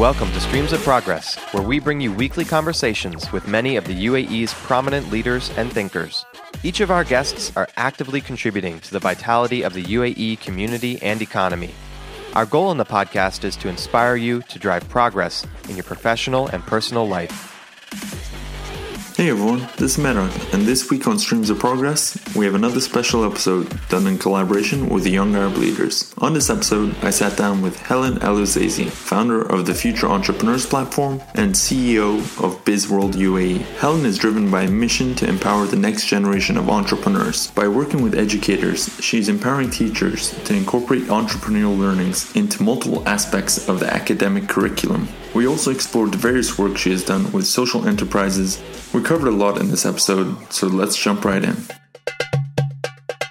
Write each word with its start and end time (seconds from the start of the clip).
Welcome 0.00 0.32
to 0.32 0.40
Streams 0.40 0.72
of 0.72 0.80
Progress, 0.80 1.36
where 1.52 1.62
we 1.62 1.78
bring 1.78 2.00
you 2.00 2.10
weekly 2.10 2.46
conversations 2.46 3.30
with 3.32 3.46
many 3.46 3.76
of 3.76 3.84
the 3.84 4.06
UAE's 4.06 4.54
prominent 4.54 5.10
leaders 5.10 5.50
and 5.58 5.70
thinkers. 5.70 6.24
Each 6.62 6.80
of 6.80 6.90
our 6.90 7.04
guests 7.04 7.54
are 7.54 7.68
actively 7.76 8.22
contributing 8.22 8.80
to 8.80 8.92
the 8.92 8.98
vitality 8.98 9.60
of 9.60 9.74
the 9.74 9.84
UAE 9.84 10.40
community 10.40 10.98
and 11.02 11.20
economy. 11.20 11.74
Our 12.32 12.46
goal 12.46 12.70
in 12.70 12.78
the 12.78 12.84
podcast 12.86 13.44
is 13.44 13.56
to 13.56 13.68
inspire 13.68 14.16
you 14.16 14.40
to 14.44 14.58
drive 14.58 14.88
progress 14.88 15.46
in 15.68 15.76
your 15.76 15.84
professional 15.84 16.46
and 16.46 16.62
personal 16.62 17.06
life. 17.06 17.49
Hey 19.20 19.28
everyone, 19.28 19.68
this 19.76 19.98
is 19.98 19.98
Meron, 19.98 20.30
and 20.54 20.62
this 20.62 20.88
week 20.88 21.06
on 21.06 21.18
Streams 21.18 21.50
of 21.50 21.58
Progress, 21.58 22.18
we 22.34 22.46
have 22.46 22.54
another 22.54 22.80
special 22.80 23.22
episode 23.22 23.68
done 23.90 24.06
in 24.06 24.16
collaboration 24.16 24.88
with 24.88 25.04
the 25.04 25.10
Young 25.10 25.36
Arab 25.36 25.58
Leaders. 25.58 26.14
On 26.22 26.32
this 26.32 26.48
episode, 26.48 26.96
I 27.02 27.10
sat 27.10 27.36
down 27.36 27.60
with 27.60 27.78
Helen 27.80 28.14
Elouazizi, 28.20 28.88
founder 28.88 29.42
of 29.42 29.66
the 29.66 29.74
Future 29.74 30.06
Entrepreneurs 30.06 30.64
Platform 30.64 31.20
and 31.34 31.52
CEO 31.52 32.20
of 32.42 32.64
BizWorld 32.64 33.12
UAE. 33.12 33.58
Helen 33.76 34.06
is 34.06 34.16
driven 34.16 34.50
by 34.50 34.62
a 34.62 34.70
mission 34.70 35.14
to 35.16 35.28
empower 35.28 35.66
the 35.66 35.76
next 35.76 36.06
generation 36.06 36.56
of 36.56 36.70
entrepreneurs. 36.70 37.50
By 37.50 37.68
working 37.68 38.00
with 38.00 38.14
educators, 38.14 38.88
she's 39.04 39.28
empowering 39.28 39.68
teachers 39.68 40.30
to 40.44 40.54
incorporate 40.54 41.08
entrepreneurial 41.08 41.78
learnings 41.78 42.34
into 42.34 42.62
multiple 42.62 43.06
aspects 43.06 43.68
of 43.68 43.80
the 43.80 43.92
academic 43.92 44.48
curriculum. 44.48 45.08
We 45.32 45.46
also 45.46 45.70
explored 45.70 46.12
the 46.12 46.18
various 46.18 46.58
work 46.58 46.76
she 46.76 46.90
has 46.90 47.04
done 47.04 47.30
with 47.30 47.46
social 47.46 47.86
enterprises. 47.86 48.60
We 48.92 49.00
covered 49.00 49.28
a 49.28 49.30
lot 49.30 49.60
in 49.60 49.70
this 49.70 49.86
episode, 49.86 50.36
so 50.52 50.66
let's 50.66 50.96
jump 50.96 51.24
right 51.24 51.44
in. 51.44 51.56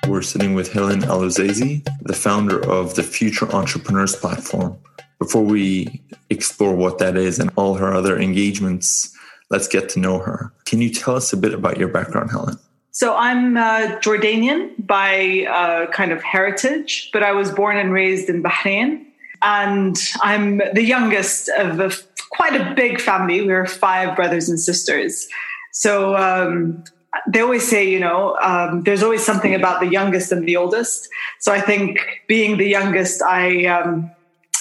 We're 0.07 0.21
sitting 0.21 0.53
with 0.53 0.71
Helen 0.71 1.01
Elouazizi, 1.01 1.85
the 2.03 2.13
founder 2.13 2.65
of 2.69 2.95
the 2.95 3.03
Future 3.03 3.53
Entrepreneurs 3.53 4.15
Platform. 4.15 4.77
Before 5.19 5.43
we 5.43 6.01
explore 6.29 6.73
what 6.73 6.99
that 6.99 7.17
is 7.17 7.37
and 7.37 7.51
all 7.57 7.75
her 7.75 7.93
other 7.93 8.17
engagements, 8.17 9.13
let's 9.49 9.67
get 9.67 9.89
to 9.89 9.99
know 9.99 10.19
her. 10.19 10.53
Can 10.63 10.81
you 10.81 10.89
tell 10.89 11.17
us 11.17 11.33
a 11.33 11.37
bit 11.37 11.53
about 11.53 11.77
your 11.77 11.89
background, 11.89 12.31
Helen? 12.31 12.57
So 12.91 13.13
I'm 13.17 13.57
uh, 13.57 13.99
Jordanian 13.99 14.71
by 14.87 15.45
uh, 15.49 15.91
kind 15.91 16.13
of 16.13 16.23
heritage, 16.23 17.09
but 17.11 17.23
I 17.23 17.33
was 17.33 17.51
born 17.51 17.75
and 17.75 17.91
raised 17.91 18.29
in 18.29 18.41
Bahrain 18.41 19.05
and 19.41 19.97
I'm 20.21 20.61
the 20.73 20.83
youngest 20.83 21.49
of 21.49 21.79
a, 21.79 21.91
quite 22.31 22.59
a 22.59 22.73
big 22.73 22.99
family. 22.99 23.45
We're 23.45 23.65
five 23.65 24.15
brothers 24.15 24.49
and 24.49 24.59
sisters. 24.59 25.27
So 25.71 26.15
um, 26.15 26.83
they 27.27 27.41
always 27.41 27.67
say, 27.67 27.89
you 27.89 27.99
know, 27.99 28.37
um, 28.41 28.83
there's 28.83 29.03
always 29.03 29.25
something 29.25 29.55
about 29.55 29.79
the 29.79 29.87
youngest 29.87 30.31
and 30.31 30.47
the 30.47 30.55
oldest. 30.55 31.09
So 31.39 31.51
I 31.51 31.61
think 31.61 31.99
being 32.27 32.57
the 32.57 32.67
youngest, 32.67 33.21
I 33.21 33.65
um, 33.65 34.11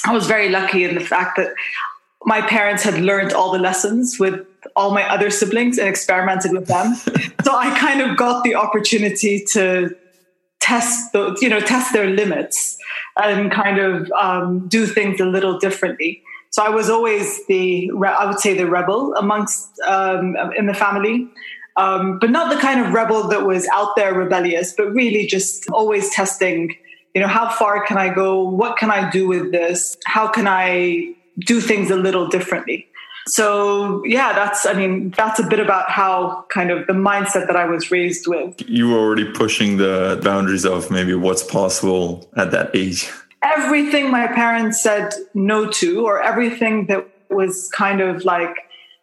I 0.04 0.12
was 0.12 0.26
very 0.26 0.48
lucky 0.48 0.84
in 0.84 0.94
the 0.94 1.00
fact 1.00 1.36
that 1.36 1.54
my 2.24 2.40
parents 2.40 2.82
had 2.82 2.98
learned 2.98 3.32
all 3.32 3.52
the 3.52 3.58
lessons 3.58 4.18
with 4.18 4.46
all 4.74 4.92
my 4.92 5.08
other 5.08 5.30
siblings 5.30 5.78
and 5.78 5.88
experimented 5.88 6.52
with 6.52 6.66
them. 6.66 6.94
so 7.44 7.54
I 7.54 7.76
kind 7.78 8.00
of 8.00 8.16
got 8.16 8.44
the 8.44 8.54
opportunity 8.54 9.44
to 9.52 9.94
test 10.68 11.12
the, 11.12 11.36
you 11.40 11.48
know, 11.48 11.60
test 11.60 11.92
their 11.92 12.10
limits 12.22 12.76
and 13.16 13.50
kind 13.50 13.78
of 13.78 14.10
um, 14.12 14.68
do 14.68 14.86
things 14.86 15.18
a 15.18 15.24
little 15.24 15.58
differently. 15.58 16.22
So 16.50 16.62
I 16.62 16.68
was 16.68 16.90
always 16.90 17.46
the, 17.46 17.90
I 18.06 18.26
would 18.26 18.38
say, 18.38 18.52
the 18.54 18.66
rebel 18.66 19.14
amongst 19.14 19.80
um, 19.80 20.36
in 20.56 20.66
the 20.66 20.74
family, 20.74 21.28
um, 21.76 22.18
but 22.18 22.30
not 22.30 22.52
the 22.54 22.60
kind 22.60 22.84
of 22.84 22.92
rebel 22.92 23.28
that 23.28 23.46
was 23.46 23.66
out 23.72 23.96
there 23.96 24.12
rebellious, 24.14 24.74
but 24.76 24.92
really 24.92 25.26
just 25.26 25.70
always 25.70 26.10
testing. 26.10 26.76
You 27.14 27.22
know, 27.22 27.28
how 27.28 27.48
far 27.48 27.86
can 27.86 27.96
I 27.96 28.12
go? 28.12 28.28
What 28.42 28.76
can 28.76 28.90
I 28.90 29.10
do 29.10 29.26
with 29.26 29.52
this? 29.52 29.96
How 30.04 30.28
can 30.28 30.46
I 30.46 31.14
do 31.38 31.60
things 31.60 31.90
a 31.90 31.96
little 31.96 32.28
differently? 32.28 32.88
So 33.28 34.02
yeah 34.04 34.32
that's 34.32 34.66
i 34.66 34.72
mean 34.72 35.10
that's 35.10 35.38
a 35.38 35.46
bit 35.46 35.60
about 35.60 35.90
how 35.90 36.44
kind 36.50 36.70
of 36.70 36.86
the 36.86 36.92
mindset 36.92 37.46
that 37.46 37.56
i 37.56 37.64
was 37.64 37.90
raised 37.90 38.26
with. 38.26 38.60
You 38.66 38.88
were 38.88 38.98
already 38.98 39.30
pushing 39.32 39.76
the 39.76 40.20
boundaries 40.22 40.64
of 40.64 40.90
maybe 40.90 41.14
what's 41.14 41.42
possible 41.42 42.28
at 42.36 42.50
that 42.50 42.74
age. 42.74 43.10
Everything 43.42 44.10
my 44.10 44.26
parents 44.26 44.82
said 44.82 45.12
no 45.34 45.70
to 45.70 46.04
or 46.04 46.22
everything 46.22 46.86
that 46.86 47.08
was 47.30 47.70
kind 47.70 48.00
of 48.00 48.24
like 48.24 48.56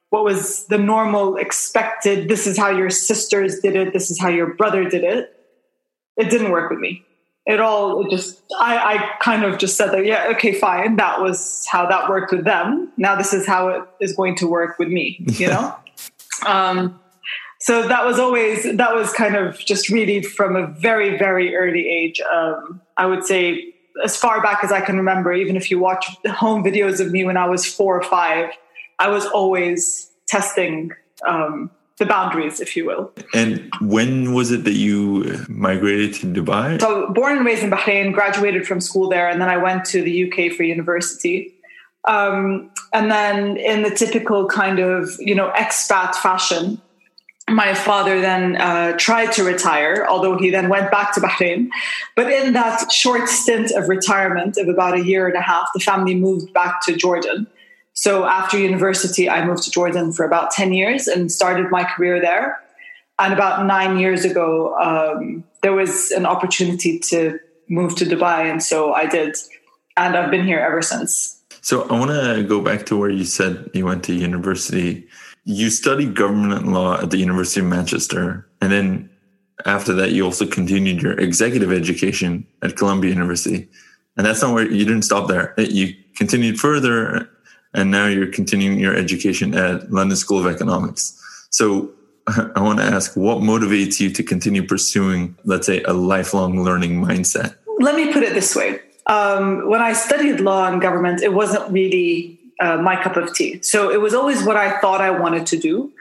what 0.09 0.23
was 0.23 0.65
the 0.67 0.77
normal 0.77 1.37
expected 1.37 2.29
this 2.29 2.47
is 2.47 2.57
how 2.57 2.69
your 2.69 2.89
sisters 2.89 3.59
did 3.59 3.75
it. 3.75 3.93
This 3.93 4.09
is 4.11 4.19
how 4.19 4.29
your 4.29 4.53
brother 4.55 4.87
did 4.89 5.03
it 5.03 5.31
it 6.17 6.29
didn't 6.29 6.51
work 6.51 6.69
with 6.69 6.79
me 6.79 7.05
it 7.45 7.59
all 7.59 8.05
it 8.05 8.09
just 8.09 8.41
I, 8.59 8.95
I 8.95 9.17
kind 9.19 9.43
of 9.43 9.57
just 9.57 9.77
said 9.77 9.91
that 9.91 10.05
yeah 10.05 10.31
okay 10.35 10.53
fine. 10.53 10.95
That 10.97 11.21
was 11.21 11.65
how 11.69 11.85
that 11.87 12.09
worked 12.09 12.31
with 12.31 12.45
them. 12.45 12.91
Now 12.97 13.15
this 13.15 13.33
is 13.33 13.45
how 13.45 13.69
it 13.69 13.83
is 13.99 14.15
going 14.15 14.35
to 14.37 14.47
work 14.47 14.79
with 14.79 14.89
me 14.89 15.23
you 15.27 15.47
know? 15.47 15.75
Um, 16.45 16.99
so 17.61 17.87
that 17.87 18.05
was 18.05 18.19
always 18.19 18.63
that 18.63 18.93
was 18.93 19.11
kind 19.13 19.35
of 19.35 19.57
just 19.57 19.89
really 19.89 20.21
from 20.21 20.55
a 20.55 20.67
very 20.67 21.17
very 21.17 21.55
early 21.55 21.87
age. 21.87 22.21
Um, 22.21 22.81
i 22.97 23.05
would 23.05 23.23
say 23.23 23.73
as 24.03 24.17
far 24.17 24.41
back 24.41 24.63
as 24.63 24.71
i 24.71 24.81
can 24.81 24.97
remember 24.97 25.31
even 25.33 25.55
if 25.55 25.71
you 25.71 25.79
watch 25.79 26.05
home 26.27 26.63
videos 26.63 26.99
of 26.99 27.11
me 27.11 27.23
when 27.23 27.37
i 27.37 27.47
was 27.47 27.65
four 27.65 27.97
or 27.97 28.03
five 28.03 28.49
i 28.99 29.07
was 29.07 29.25
always 29.27 30.11
testing 30.27 30.91
um, 31.27 31.71
the 31.97 32.05
boundaries, 32.05 32.59
if 32.59 32.75
you 32.75 32.85
will. 32.85 33.13
And 33.33 33.71
when 33.79 34.33
was 34.33 34.51
it 34.51 34.63
that 34.65 34.73
you 34.73 35.45
migrated 35.47 36.13
to 36.15 36.27
Dubai? 36.27 36.79
So, 36.81 37.09
born 37.13 37.37
and 37.37 37.45
raised 37.45 37.63
in 37.63 37.71
Bahrain, 37.71 38.13
graduated 38.13 38.67
from 38.67 38.81
school 38.81 39.09
there, 39.09 39.29
and 39.29 39.41
then 39.41 39.49
I 39.49 39.57
went 39.57 39.85
to 39.85 40.01
the 40.01 40.13
UK 40.25 40.51
for 40.55 40.63
university. 40.63 41.53
Um, 42.03 42.69
and 42.93 43.09
then, 43.09 43.57
in 43.57 43.83
the 43.83 43.91
typical 43.91 44.47
kind 44.47 44.79
of 44.79 45.09
you 45.19 45.35
know 45.35 45.51
expat 45.51 46.15
fashion, 46.15 46.81
my 47.49 47.73
father 47.73 48.21
then 48.21 48.57
uh, 48.57 48.93
tried 48.97 49.31
to 49.33 49.43
retire, 49.43 50.05
although 50.09 50.37
he 50.37 50.49
then 50.49 50.67
went 50.67 50.91
back 50.91 51.13
to 51.13 51.21
Bahrain. 51.21 51.69
But 52.15 52.31
in 52.31 52.53
that 52.53 52.91
short 52.91 53.29
stint 53.29 53.71
of 53.71 53.87
retirement 53.87 54.57
of 54.57 54.67
about 54.67 54.95
a 54.95 55.03
year 55.03 55.27
and 55.27 55.35
a 55.37 55.41
half, 55.41 55.69
the 55.73 55.79
family 55.79 56.15
moved 56.15 56.53
back 56.53 56.81
to 56.85 56.95
Jordan. 56.95 57.47
So 57.95 58.25
after 58.25 58.59
university, 58.59 59.29
I 59.29 59.45
moved 59.45 59.63
to 59.63 59.71
Jordan 59.71 60.11
for 60.11 60.25
about 60.25 60.51
10 60.51 60.73
years 60.73 61.07
and 61.07 61.31
started 61.31 61.71
my 61.71 61.85
career 61.85 62.19
there. 62.21 62.61
And 63.17 63.33
about 63.33 63.65
nine 63.65 63.97
years 63.97 64.25
ago, 64.25 64.75
um, 64.77 65.45
there 65.61 65.71
was 65.71 66.11
an 66.11 66.25
opportunity 66.25 66.99
to 66.99 67.39
move 67.69 67.95
to 67.95 68.05
Dubai. 68.05 68.51
And 68.51 68.61
so 68.61 68.93
I 68.93 69.05
did. 69.05 69.37
And 69.95 70.17
I've 70.17 70.29
been 70.29 70.45
here 70.45 70.59
ever 70.59 70.81
since. 70.81 71.41
So 71.61 71.87
I 71.87 71.97
want 71.97 72.11
to 72.11 72.43
go 72.43 72.59
back 72.59 72.85
to 72.87 72.97
where 72.97 73.09
you 73.09 73.23
said 73.23 73.71
you 73.73 73.85
went 73.85 74.03
to 74.03 74.13
university. 74.13 75.07
You 75.45 75.69
studied 75.69 76.15
government 76.15 76.67
law 76.67 76.99
at 77.01 77.11
the 77.11 77.17
University 77.17 77.61
of 77.61 77.67
Manchester. 77.67 78.45
And 78.61 78.73
then 78.73 79.09
after 79.65 79.93
that, 79.93 80.11
you 80.11 80.25
also 80.25 80.45
continued 80.45 81.01
your 81.01 81.17
executive 81.17 81.71
education 81.71 82.45
at 82.61 82.75
Columbia 82.75 83.11
University. 83.11 83.69
And 84.17 84.25
that's 84.25 84.41
not 84.41 84.53
where 84.53 84.69
you 84.69 84.83
didn't 84.83 85.03
stop 85.03 85.29
there. 85.29 85.53
You 85.57 85.93
continued 86.17 86.59
further 86.59 87.29
and 87.75 87.91
now 87.91 88.07
you're 88.07 88.31
continuing 88.31 88.79
your 88.79 88.95
education 88.95 89.53
at 89.53 89.91
London 89.91 90.17
School 90.17 90.39
of 90.39 90.47
Economics. 90.47 91.21
So 91.51 91.91
I 92.27 92.61
want 92.61 92.79
to 92.79 92.85
ask 92.85 93.15
what 93.15 93.39
motivates 93.39 93.99
you 93.99 94.09
to 94.11 94.23
continue 94.23 94.65
pursuing, 94.65 95.35
let's 95.43 95.67
say, 95.67 95.83
a 95.83 95.93
lifelong 95.93 96.63
learning 96.63 97.03
mindset? 97.03 97.55
Let 97.79 97.95
me 97.95 98.11
put 98.11 98.23
it 98.23 98.33
this 98.33 98.55
way. 98.55 98.79
Um, 99.07 99.69
when 99.69 99.81
I 99.81 99.93
studied 99.93 100.39
law 100.39 100.67
and 100.67 100.81
government, 100.81 101.21
it 101.21 101.33
wasn't 101.33 101.71
really 101.71 102.39
uh, 102.59 102.77
my 102.77 103.01
cup 103.01 103.17
of 103.17 103.35
tea. 103.35 103.61
So 103.61 103.91
it 103.91 104.01
was 104.01 104.13
always 104.13 104.43
what 104.43 104.55
I 104.55 104.79
thought 104.79 105.01
I 105.01 105.11
wanted 105.11 105.45
to 105.47 105.57
do. 105.57 105.91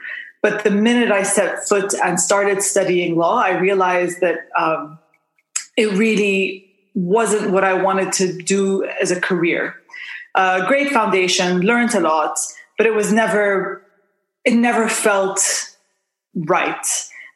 But 0.41 0.63
the 0.63 0.71
minute 0.71 1.11
I 1.11 1.23
set 1.23 1.67
foot 1.67 1.93
and 2.03 2.19
started 2.19 2.61
studying 2.61 3.15
law, 3.15 3.37
I 3.37 3.57
realized 3.57 4.21
that 4.21 4.47
um, 4.57 4.97
it 5.75 5.91
really 5.93 6.65
wasn't 6.93 7.51
what 7.51 7.63
I 7.63 7.73
wanted 7.73 8.13
to 8.13 8.37
do 8.41 8.85
as 8.85 9.11
a 9.11 9.19
career 9.19 9.75
uh, 10.35 10.67
great 10.67 10.91
foundation, 10.91 11.61
learned 11.61 11.95
a 11.95 11.99
lot, 11.99 12.37
but 12.77 12.85
it 12.85 12.93
was 12.93 13.11
never, 13.11 13.81
it 14.43 14.53
never 14.53 14.87
felt 14.87 15.39
right. 16.35 16.85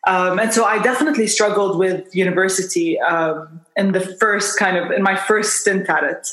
Um, 0.07 0.39
and 0.39 0.53
so 0.53 0.65
I 0.65 0.81
definitely 0.81 1.27
struggled 1.27 1.77
with 1.77 2.13
university 2.15 2.99
um, 3.01 3.61
in 3.75 3.91
the 3.91 4.01
first 4.01 4.57
kind 4.57 4.77
of, 4.77 4.91
in 4.91 5.03
my 5.03 5.15
first 5.15 5.61
stint 5.61 5.89
at 5.89 6.03
it. 6.03 6.27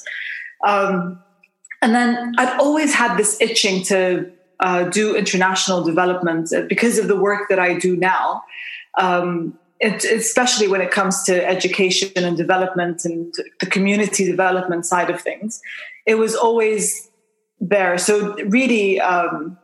Um, 0.65 1.23
and 1.83 1.95
then 1.95 2.35
I've 2.39 2.59
always 2.61 2.95
had 2.95 3.17
this 3.17 3.41
itching 3.41 3.83
to 3.85 4.31
uh, 4.61 4.85
do 4.85 5.15
international 5.15 5.83
development 5.83 6.51
because 6.69 6.99
of 6.99 7.09
the 7.09 7.17
work 7.17 7.49
that 7.49 7.59
I 7.59 7.75
do 7.75 7.97
now. 7.97 8.43
Um, 8.99 9.59
it, 9.79 10.05
especially 10.05 10.69
when 10.69 10.81
it 10.81 10.91
comes 10.91 11.23
to 11.25 11.47
education 11.47 12.11
and 12.17 12.37
development 12.37 13.05
and 13.05 13.35
the 13.61 13.67
community 13.67 14.25
development 14.25 14.87
side 14.87 15.11
of 15.11 15.21
things, 15.21 15.61
it 16.06 16.14
was 16.14 16.35
always 16.35 17.11
there. 17.61 17.99
So 17.99 18.35
really, 18.44 19.00
um, 19.00 19.58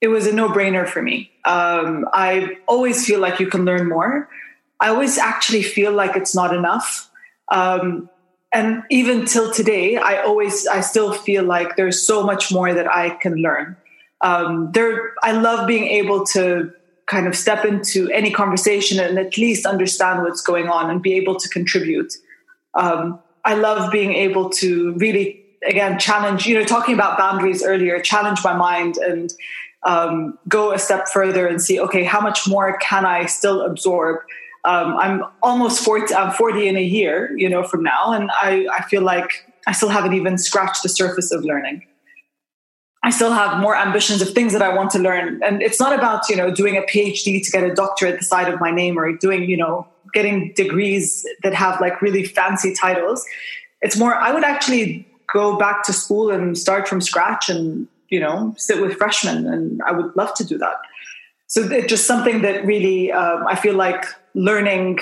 it 0.00 0.08
was 0.08 0.26
a 0.26 0.32
no-brainer 0.32 0.88
for 0.88 1.02
me. 1.02 1.30
Um, 1.44 2.06
I 2.12 2.58
always 2.66 3.06
feel 3.06 3.20
like 3.20 3.38
you 3.40 3.46
can 3.46 3.64
learn 3.64 3.88
more. 3.88 4.28
I 4.80 4.88
always 4.88 5.18
actually 5.18 5.62
feel 5.62 5.92
like 5.92 6.16
it's 6.16 6.34
not 6.34 6.54
enough. 6.54 7.10
Um, 7.50 8.08
and 8.52 8.82
even 8.90 9.26
till 9.26 9.52
today, 9.52 9.96
I 9.96 10.22
always, 10.22 10.66
I 10.66 10.80
still 10.80 11.12
feel 11.12 11.44
like 11.44 11.76
there's 11.76 12.00
so 12.06 12.22
much 12.22 12.52
more 12.52 12.72
that 12.72 12.90
I 12.90 13.10
can 13.10 13.36
learn. 13.36 13.76
Um, 14.20 14.72
there, 14.72 15.12
I 15.22 15.32
love 15.32 15.66
being 15.66 15.84
able 15.84 16.24
to 16.26 16.72
kind 17.06 17.26
of 17.26 17.36
step 17.36 17.64
into 17.64 18.08
any 18.10 18.30
conversation 18.30 18.98
and 18.98 19.18
at 19.18 19.36
least 19.36 19.66
understand 19.66 20.22
what's 20.22 20.40
going 20.40 20.68
on 20.68 20.90
and 20.90 21.02
be 21.02 21.14
able 21.14 21.36
to 21.36 21.48
contribute. 21.48 22.14
Um, 22.74 23.20
I 23.44 23.54
love 23.54 23.92
being 23.92 24.14
able 24.14 24.48
to 24.50 24.94
really, 24.94 25.43
again, 25.66 25.98
challenge, 25.98 26.46
you 26.46 26.54
know, 26.54 26.64
talking 26.64 26.94
about 26.94 27.18
boundaries 27.18 27.62
earlier, 27.62 28.00
challenge 28.00 28.40
my 28.44 28.54
mind 28.54 28.96
and 28.96 29.32
um, 29.84 30.38
go 30.48 30.72
a 30.72 30.78
step 30.78 31.08
further 31.08 31.46
and 31.46 31.60
see, 31.60 31.78
okay, 31.80 32.04
how 32.04 32.20
much 32.20 32.48
more 32.48 32.78
can 32.78 33.04
I 33.04 33.26
still 33.26 33.62
absorb? 33.62 34.20
Um, 34.64 34.96
I'm 34.96 35.24
almost 35.42 35.84
40, 35.84 36.14
I'm 36.14 36.32
40 36.32 36.68
in 36.68 36.76
a 36.76 36.82
year, 36.82 37.36
you 37.36 37.48
know, 37.48 37.62
from 37.62 37.82
now. 37.82 38.12
And 38.12 38.30
I, 38.32 38.66
I 38.72 38.82
feel 38.84 39.02
like 39.02 39.30
I 39.66 39.72
still 39.72 39.90
haven't 39.90 40.14
even 40.14 40.38
scratched 40.38 40.82
the 40.82 40.88
surface 40.88 41.32
of 41.32 41.44
learning. 41.44 41.84
I 43.02 43.10
still 43.10 43.32
have 43.32 43.60
more 43.60 43.76
ambitions 43.76 44.22
of 44.22 44.30
things 44.30 44.54
that 44.54 44.62
I 44.62 44.74
want 44.74 44.90
to 44.92 44.98
learn. 44.98 45.42
And 45.44 45.60
it's 45.60 45.78
not 45.78 45.92
about, 45.92 46.30
you 46.30 46.36
know, 46.36 46.50
doing 46.50 46.78
a 46.78 46.80
PhD 46.80 47.44
to 47.44 47.50
get 47.50 47.62
a 47.62 47.74
doctorate 47.74 48.14
at 48.14 48.20
the 48.20 48.24
side 48.24 48.52
of 48.52 48.58
my 48.60 48.70
name 48.70 48.98
or 48.98 49.12
doing, 49.12 49.42
you 49.42 49.58
know, 49.58 49.86
getting 50.14 50.54
degrees 50.54 51.26
that 51.42 51.52
have 51.52 51.78
like 51.82 52.00
really 52.00 52.24
fancy 52.24 52.72
titles. 52.74 53.26
It's 53.82 53.98
more, 53.98 54.14
I 54.14 54.32
would 54.32 54.44
actually 54.44 55.06
go 55.32 55.56
back 55.56 55.82
to 55.84 55.92
school 55.92 56.30
and 56.30 56.56
start 56.56 56.88
from 56.88 57.00
scratch 57.00 57.48
and, 57.48 57.88
you 58.08 58.20
know, 58.20 58.54
sit 58.56 58.80
with 58.80 58.96
freshmen. 58.96 59.46
And 59.46 59.82
I 59.82 59.92
would 59.92 60.14
love 60.16 60.34
to 60.34 60.44
do 60.44 60.58
that. 60.58 60.76
So 61.46 61.62
it's 61.62 61.88
just 61.88 62.06
something 62.06 62.42
that 62.42 62.64
really, 62.64 63.12
um, 63.12 63.46
I 63.46 63.56
feel 63.56 63.74
like 63.74 64.04
learning 64.34 65.00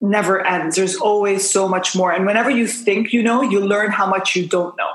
never 0.00 0.44
ends. 0.44 0.76
There's 0.76 0.96
always 0.96 1.48
so 1.48 1.68
much 1.68 1.94
more. 1.94 2.12
And 2.12 2.26
whenever 2.26 2.50
you 2.50 2.66
think 2.66 3.12
you 3.12 3.22
know, 3.22 3.42
you 3.42 3.60
learn 3.60 3.90
how 3.90 4.06
much 4.06 4.36
you 4.36 4.46
don't 4.46 4.76
know. 4.76 4.90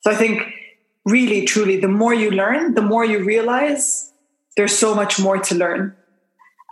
So 0.00 0.10
I 0.10 0.14
think 0.14 0.42
really, 1.04 1.44
truly, 1.44 1.78
the 1.78 1.88
more 1.88 2.14
you 2.14 2.30
learn, 2.30 2.74
the 2.74 2.82
more 2.82 3.04
you 3.04 3.24
realize 3.24 4.12
there's 4.56 4.76
so 4.76 4.94
much 4.94 5.18
more 5.18 5.38
to 5.38 5.54
learn. 5.54 5.96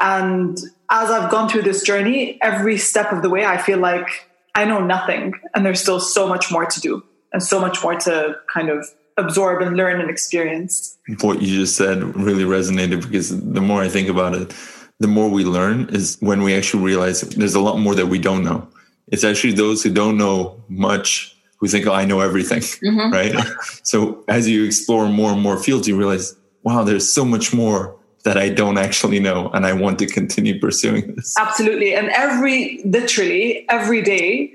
And 0.01 0.59
as 0.91 1.11
I've 1.11 1.31
gone 1.31 1.49
through 1.49 1.63
this 1.63 1.83
journey, 1.83 2.39
every 2.43 2.79
step 2.79 3.13
of 3.13 3.23
the 3.23 3.31
way, 3.31 3.45
I 3.45 3.59
feel 3.59 3.79
like 3.79 4.30
I 4.55 4.65
know 4.65 4.81
nothing 4.81 5.35
and 5.55 5.65
there's 5.65 5.81
still 5.81 6.01
so 6.01 6.27
much 6.27 6.51
more 6.51 6.67
to 6.67 6.81
do 6.81 7.03
and 7.33 7.43
so 7.43 7.61
much 7.61 7.83
more 7.83 7.95
to 7.95 8.37
kind 8.53 8.69
of 8.71 8.87
absorb 9.17 9.63
and 9.63 9.77
learn 9.77 10.01
and 10.01 10.11
experience. 10.11 10.99
What 11.21 11.43
you 11.43 11.49
just 11.49 11.77
said 11.77 12.03
really 12.17 12.45
resonated 12.45 13.03
because 13.03 13.29
the 13.29 13.61
more 13.61 13.83
I 13.83 13.89
think 13.89 14.09
about 14.09 14.35
it, 14.35 14.55
the 14.99 15.09
more 15.09 15.29
we 15.29 15.45
learn 15.45 15.89
is 15.91 16.17
when 16.21 16.43
we 16.43 16.55
actually 16.55 16.85
realize 16.85 17.21
there's 17.23 17.55
a 17.55 17.61
lot 17.61 17.79
more 17.79 17.95
that 17.95 18.07
we 18.07 18.19
don't 18.19 18.45
know. 18.45 18.69
It's 19.09 19.25
actually 19.25 19.55
those 19.55 19.83
who 19.83 19.93
don't 19.93 20.17
know 20.17 20.63
much 20.69 21.37
who 21.57 21.69
think, 21.69 21.87
oh, 21.87 21.93
I 21.93 22.05
know 22.07 22.21
everything, 22.21 22.61
mm-hmm. 22.61 23.13
right? 23.13 23.35
so 23.83 24.25
as 24.29 24.49
you 24.49 24.65
explore 24.65 25.09
more 25.09 25.33
and 25.33 25.41
more 25.41 25.59
fields, 25.59 25.87
you 25.87 25.97
realize, 25.97 26.35
wow, 26.63 26.85
there's 26.85 27.11
so 27.11 27.25
much 27.25 27.53
more 27.53 27.97
that 28.25 28.37
I 28.37 28.49
don't 28.49 28.79
actually 28.79 29.21
know. 29.21 29.51
And 29.53 29.67
I 29.67 29.73
want 29.73 29.99
to 30.01 30.07
continue 30.07 30.59
pursuing 30.59 31.15
this. 31.15 31.35
Absolutely. 31.39 31.95
And 31.95 32.09
every, 32.11 32.83
literally, 32.85 33.67
every 33.69 34.03
day, 34.03 34.53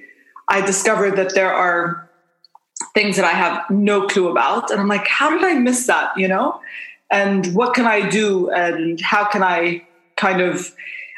I 0.48 0.62
discover 0.62 1.12
that 1.12 1.34
there 1.34 1.54
are 1.54 2.10
things 2.94 3.16
that 3.16 3.26
I 3.26 3.32
have 3.32 3.70
no 3.70 4.08
clue 4.08 4.30
about. 4.30 4.70
And 4.72 4.80
I'm 4.80 4.88
like, 4.88 5.08
how 5.08 5.30
did 5.30 5.44
I 5.44 5.54
miss 5.56 5.88
that? 5.88 6.18
You 6.18 6.28
know? 6.28 6.60
And 7.12 7.54
what 7.56 7.74
can 7.74 7.86
I 7.86 8.08
do? 8.08 8.50
And 8.52 9.00
how 9.02 9.26
can 9.26 9.44
I 9.44 9.86
kind 10.16 10.42
of, 10.42 10.74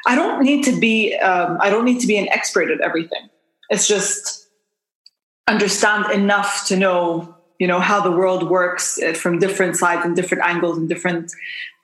I 0.05 0.15
don't 0.15 0.43
need 0.43 0.63
to 0.65 0.79
be, 0.79 1.15
um, 1.15 1.57
I 1.59 1.69
don't 1.69 1.85
need 1.85 1.99
to 2.01 2.07
be 2.07 2.17
an 2.17 2.29
expert 2.29 2.69
at 2.71 2.81
everything. 2.81 3.29
It's 3.69 3.87
just, 3.87 4.47
understand 5.47 6.11
enough 6.11 6.65
to 6.67 6.75
know 6.75 7.33
you 7.59 7.67
know 7.67 7.79
how 7.79 8.01
the 8.01 8.11
world 8.11 8.49
works 8.49 9.01
uh, 9.01 9.13
from 9.13 9.39
different 9.39 9.75
sides 9.75 10.05
and 10.05 10.15
different 10.15 10.43
angles 10.43 10.77
and 10.77 10.87
different 10.87 11.31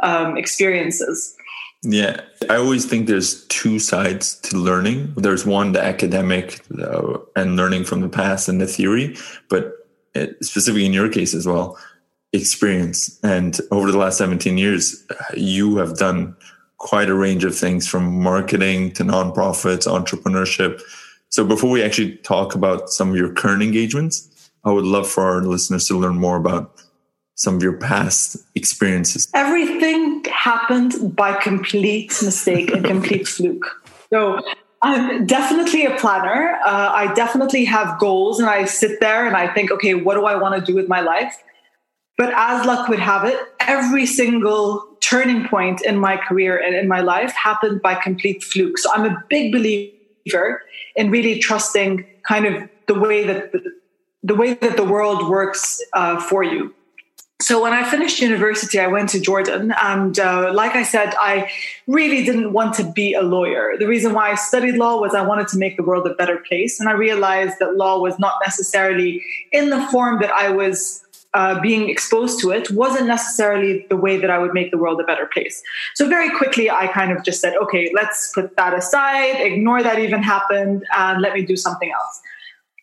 um, 0.04 0.38
experiences. 0.38 1.36
Yeah. 1.82 2.22
I 2.50 2.56
always 2.56 2.86
think 2.86 3.08
there's 3.08 3.46
two 3.48 3.80
sides 3.80 4.36
to 4.42 4.58
learning. 4.58 5.14
There's 5.18 5.46
one 5.46 5.74
the 5.74 5.84
academic 5.84 6.60
uh, 6.80 7.18
and 7.36 7.56
learning 7.56 7.84
from 7.84 8.02
the 8.02 8.10
past 8.10 8.48
and 8.48 8.62
the 8.62 8.68
theory 8.68 9.18
but 9.50 9.74
specifically 10.42 10.86
in 10.86 10.94
your 10.94 11.10
case 11.10 11.34
as 11.34 11.48
well 11.48 11.78
experience. 12.32 13.20
And 13.24 13.60
over 13.72 13.92
the 13.92 13.98
last 13.98 14.18
17 14.18 14.58
years 14.58 15.04
you 15.36 15.78
have 15.78 15.98
done 15.98 16.36
quite 16.78 17.10
a 17.10 17.16
range 17.16 17.44
of 17.44 17.56
things 17.56 17.88
from 17.88 18.22
marketing 18.22 18.92
to 18.94 19.04
nonprofits 19.04 19.88
entrepreneurship. 19.88 20.82
So 21.30 21.46
before 21.46 21.70
we 21.70 21.84
actually 21.84 22.18
talk 22.18 22.56
about 22.56 22.90
some 22.90 23.10
of 23.10 23.16
your 23.16 23.34
current 23.34 23.64
engagements, 23.64 24.30
I 24.66 24.72
would 24.72 24.86
love 24.86 25.08
for 25.08 25.24
our 25.24 25.42
listeners 25.42 25.88
to 25.88 26.00
learn 26.00 26.18
more 26.18 26.38
about 26.38 26.73
some 27.35 27.56
of 27.56 27.63
your 27.63 27.77
past 27.77 28.38
experiences. 28.56 29.27
Everything 29.33 30.24
happened 30.25 31.15
by 31.15 31.33
complete 31.33 32.18
mistake 32.24 32.71
and 32.71 32.85
complete 32.85 33.27
fluke. 33.27 33.65
So 34.12 34.39
I'm 34.81 35.25
definitely 35.25 35.85
a 35.85 35.95
planner. 35.97 36.59
Uh, 36.65 36.91
I 36.94 37.13
definitely 37.13 37.65
have 37.65 37.97
goals 38.00 38.39
and 38.39 38.50
I 38.50 38.65
sit 38.65 39.00
there 39.00 39.25
and 39.25 39.35
I 39.35 39.51
think, 39.53 39.71
okay, 39.71 39.94
what 39.94 40.15
do 40.15 40.25
I 40.25 40.35
want 40.35 40.59
to 40.59 40.71
do 40.71 40.75
with 40.75 40.88
my 40.88 41.00
life? 41.00 41.35
But 42.18 42.33
as 42.35 42.65
luck 42.65 42.89
would 42.89 43.00
have 43.00 43.25
it, 43.25 43.39
every 43.62 44.06
single 44.06 44.85
turning 45.00 45.47
point 45.47 45.81
in 45.81 45.97
my 45.97 46.18
career 46.18 46.57
and 46.57 46.75
in 46.75 46.88
my 46.88 47.01
life 47.01 47.33
happened 47.33 47.81
by 47.81 47.95
complete 47.95 48.44
fluke. 48.44 48.77
So 48.77 48.91
I'm 48.94 49.06
a 49.06 49.24
big 49.30 49.51
believer 49.51 50.62
in 50.95 51.09
really 51.09 51.39
trusting 51.39 52.06
kind 52.27 52.45
of 52.45 52.69
the 52.88 52.94
way 53.00 53.25
that 53.25 53.51
the, 53.51 53.63
the 54.21 54.35
way 54.35 54.53
that 54.53 54.77
the 54.77 54.83
world 54.83 55.27
works 55.27 55.81
uh, 55.94 56.19
for 56.19 56.44
you. 56.44 56.74
So 57.44 57.62
when 57.62 57.74
I 57.74 57.84
finished 57.84 58.22
university, 58.22 58.80
I 58.80 58.88
went 58.88 59.10
to 59.10 59.19
Jordan, 59.19 59.74
and 59.81 60.18
uh, 60.18 60.54
like 60.54 60.75
I 60.75 60.84
said, 60.84 61.13
I 61.19 61.51
really 61.88 62.24
didn't 62.24 62.54
want 62.54 62.74
to 62.75 62.90
be 62.90 63.16
a 63.16 63.22
lawyer. 63.22 63.74
The 63.78 63.86
reason 63.86 64.13
why 64.13 64.31
I 64.31 64.36
studied 64.36 64.75
law 64.75 65.01
was 65.01 65.13
I 65.13 65.25
wanted 65.25 65.50
to 65.50 65.57
make 65.57 65.75
the 65.75 65.84
world 65.84 66.07
a 66.07 66.13
better 66.13 66.38
place, 66.38 66.80
and 66.80 66.88
I 66.88 66.94
realized 66.94 67.56
that 67.60 67.75
law 67.75 68.00
was 68.00 68.18
not 68.18 68.36
necessarily 68.45 69.22
in 69.51 69.72
the 69.72 69.86
form 69.88 70.22
that 70.22 70.31
I 70.31 70.51
was 70.51 71.04
uh, 71.34 71.60
being 71.60 71.90
exposed 71.90 72.40
to 72.40 72.51
it 72.51 72.72
wasn't 72.72 73.07
necessarily 73.07 73.86
the 73.90 73.98
way 73.98 74.16
that 74.18 74.30
I 74.30 74.38
would 74.38 74.54
make 74.54 74.72
the 74.72 74.78
world 74.78 75.02
a 75.02 75.04
better 75.04 75.26
place. 75.26 75.62
So 75.95 76.07
very 76.07 76.30
quickly, 76.38 76.69
I 76.71 76.88
kind 76.88 77.12
of 77.12 77.26
just 77.26 77.42
said, 77.42 77.57
okay, 77.57 77.92
let's 77.94 78.31
put 78.31 78.56
that 78.56 78.73
aside, 78.73 79.42
ignore 79.42 79.83
that 79.83 80.00
even 80.00 80.23
happened, 80.23 80.85
and 80.95 81.21
let 81.21 81.33
me 81.33 81.44
do 81.44 81.57
something 81.57 81.92
else. 81.92 82.21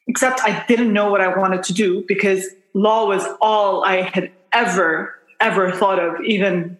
Except 0.06 0.40
I 0.42 0.66
didn't 0.66 0.92
know 0.92 1.10
what 1.10 1.22
I 1.22 1.28
wanted 1.34 1.62
to 1.62 1.72
do 1.72 2.04
because 2.06 2.44
law 2.74 3.06
was 3.06 3.24
all 3.40 3.84
I 3.84 4.02
had 4.02 4.32
ever, 4.52 5.14
ever 5.40 5.72
thought 5.72 5.98
of, 5.98 6.20
even 6.22 6.78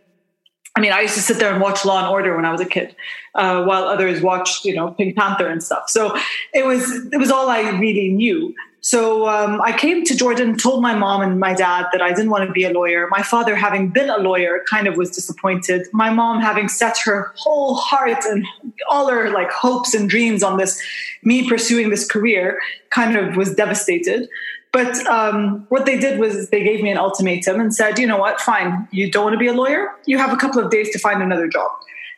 I 0.77 0.81
mean, 0.81 0.93
I 0.93 1.01
used 1.01 1.15
to 1.15 1.21
sit 1.21 1.39
there 1.39 1.53
and 1.53 1.61
watch 1.61 1.85
Law 1.85 1.99
and 1.99 2.07
Order 2.07 2.37
when 2.37 2.45
I 2.45 2.53
was 2.53 2.61
a 2.61 2.65
kid, 2.65 2.95
uh, 3.35 3.65
while 3.65 3.85
others 3.85 4.23
watched, 4.23 4.65
you 4.65 4.75
know, 4.75 4.93
Pink 4.93 5.17
Panther 5.17 5.49
and 5.49 5.63
stuff. 5.63 5.91
So 5.91 6.17
it 6.55 6.65
was 6.65 7.09
it 7.13 7.19
was 7.19 7.31
all 7.31 7.49
I 7.49 7.71
really 7.79 8.09
knew. 8.09 8.55
So 8.83 9.29
um, 9.29 9.61
I 9.61 9.77
came 9.77 10.05
to 10.05 10.17
Jordan, 10.17 10.57
told 10.57 10.81
my 10.81 10.95
mom 10.95 11.21
and 11.21 11.39
my 11.39 11.53
dad 11.53 11.87
that 11.93 12.01
I 12.01 12.15
didn't 12.15 12.31
want 12.31 12.47
to 12.47 12.53
be 12.53 12.65
a 12.65 12.71
lawyer. 12.71 13.09
My 13.11 13.23
father, 13.23 13.55
having 13.55 13.89
been 13.89 14.09
a 14.09 14.17
lawyer, 14.17 14.65
kind 14.71 14.87
of 14.87 14.97
was 14.97 15.11
disappointed. 15.11 15.87
My 15.93 16.09
mom, 16.09 16.41
having 16.41 16.69
set 16.69 16.97
her 17.05 17.33
whole 17.37 17.75
heart 17.75 18.25
and 18.25 18.47
all 18.89 19.11
her 19.11 19.29
like 19.31 19.51
hopes 19.51 19.93
and 19.93 20.09
dreams 20.09 20.43
on 20.43 20.57
this, 20.57 20.81
me 21.23 21.47
pursuing 21.47 21.91
this 21.91 22.09
career, 22.09 22.59
kind 22.89 23.17
of 23.17 23.37
was 23.37 23.55
devastated. 23.55 24.29
But 24.73 24.95
um, 25.07 25.67
what 25.69 25.85
they 25.85 25.99
did 25.99 26.21
was 26.21 26.51
they 26.51 26.63
gave 26.63 26.83
me 26.83 26.91
an 26.91 26.99
ultimatum 26.99 27.61
and 27.61 27.75
said, 27.75 27.99
you 27.99 28.07
know 28.07 28.19
what, 28.19 28.41
fine, 28.41 28.87
you 28.93 29.11
don't 29.11 29.25
want 29.25 29.35
to 29.35 29.39
be 29.39 29.49
a 29.49 29.53
lawyer. 29.53 29.91
You 30.07 30.17
have 30.19 30.33
a 30.33 30.37
couple 30.37 30.63
of 30.63 30.71
days 30.71 30.91
to 30.91 30.99
find 30.99 31.23
another 31.23 31.49
job. 31.49 31.71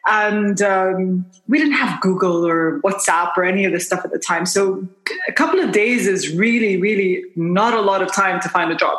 And 0.06 0.60
um, 0.60 1.24
we 1.48 1.58
didn't 1.58 1.74
have 1.74 2.00
Google 2.00 2.46
or 2.46 2.80
WhatsApp 2.80 3.32
or 3.36 3.44
any 3.44 3.64
of 3.64 3.72
this 3.72 3.86
stuff 3.86 4.04
at 4.04 4.10
the 4.10 4.18
time. 4.18 4.46
So 4.46 4.86
a 5.28 5.32
couple 5.32 5.60
of 5.60 5.72
days 5.72 6.06
is 6.06 6.34
really, 6.34 6.76
really 6.76 7.24
not 7.36 7.72
a 7.72 7.80
lot 7.80 8.02
of 8.02 8.12
time 8.12 8.40
to 8.40 8.48
find 8.48 8.70
a 8.70 8.76
job. 8.76 8.98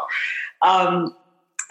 Um, 0.62 1.13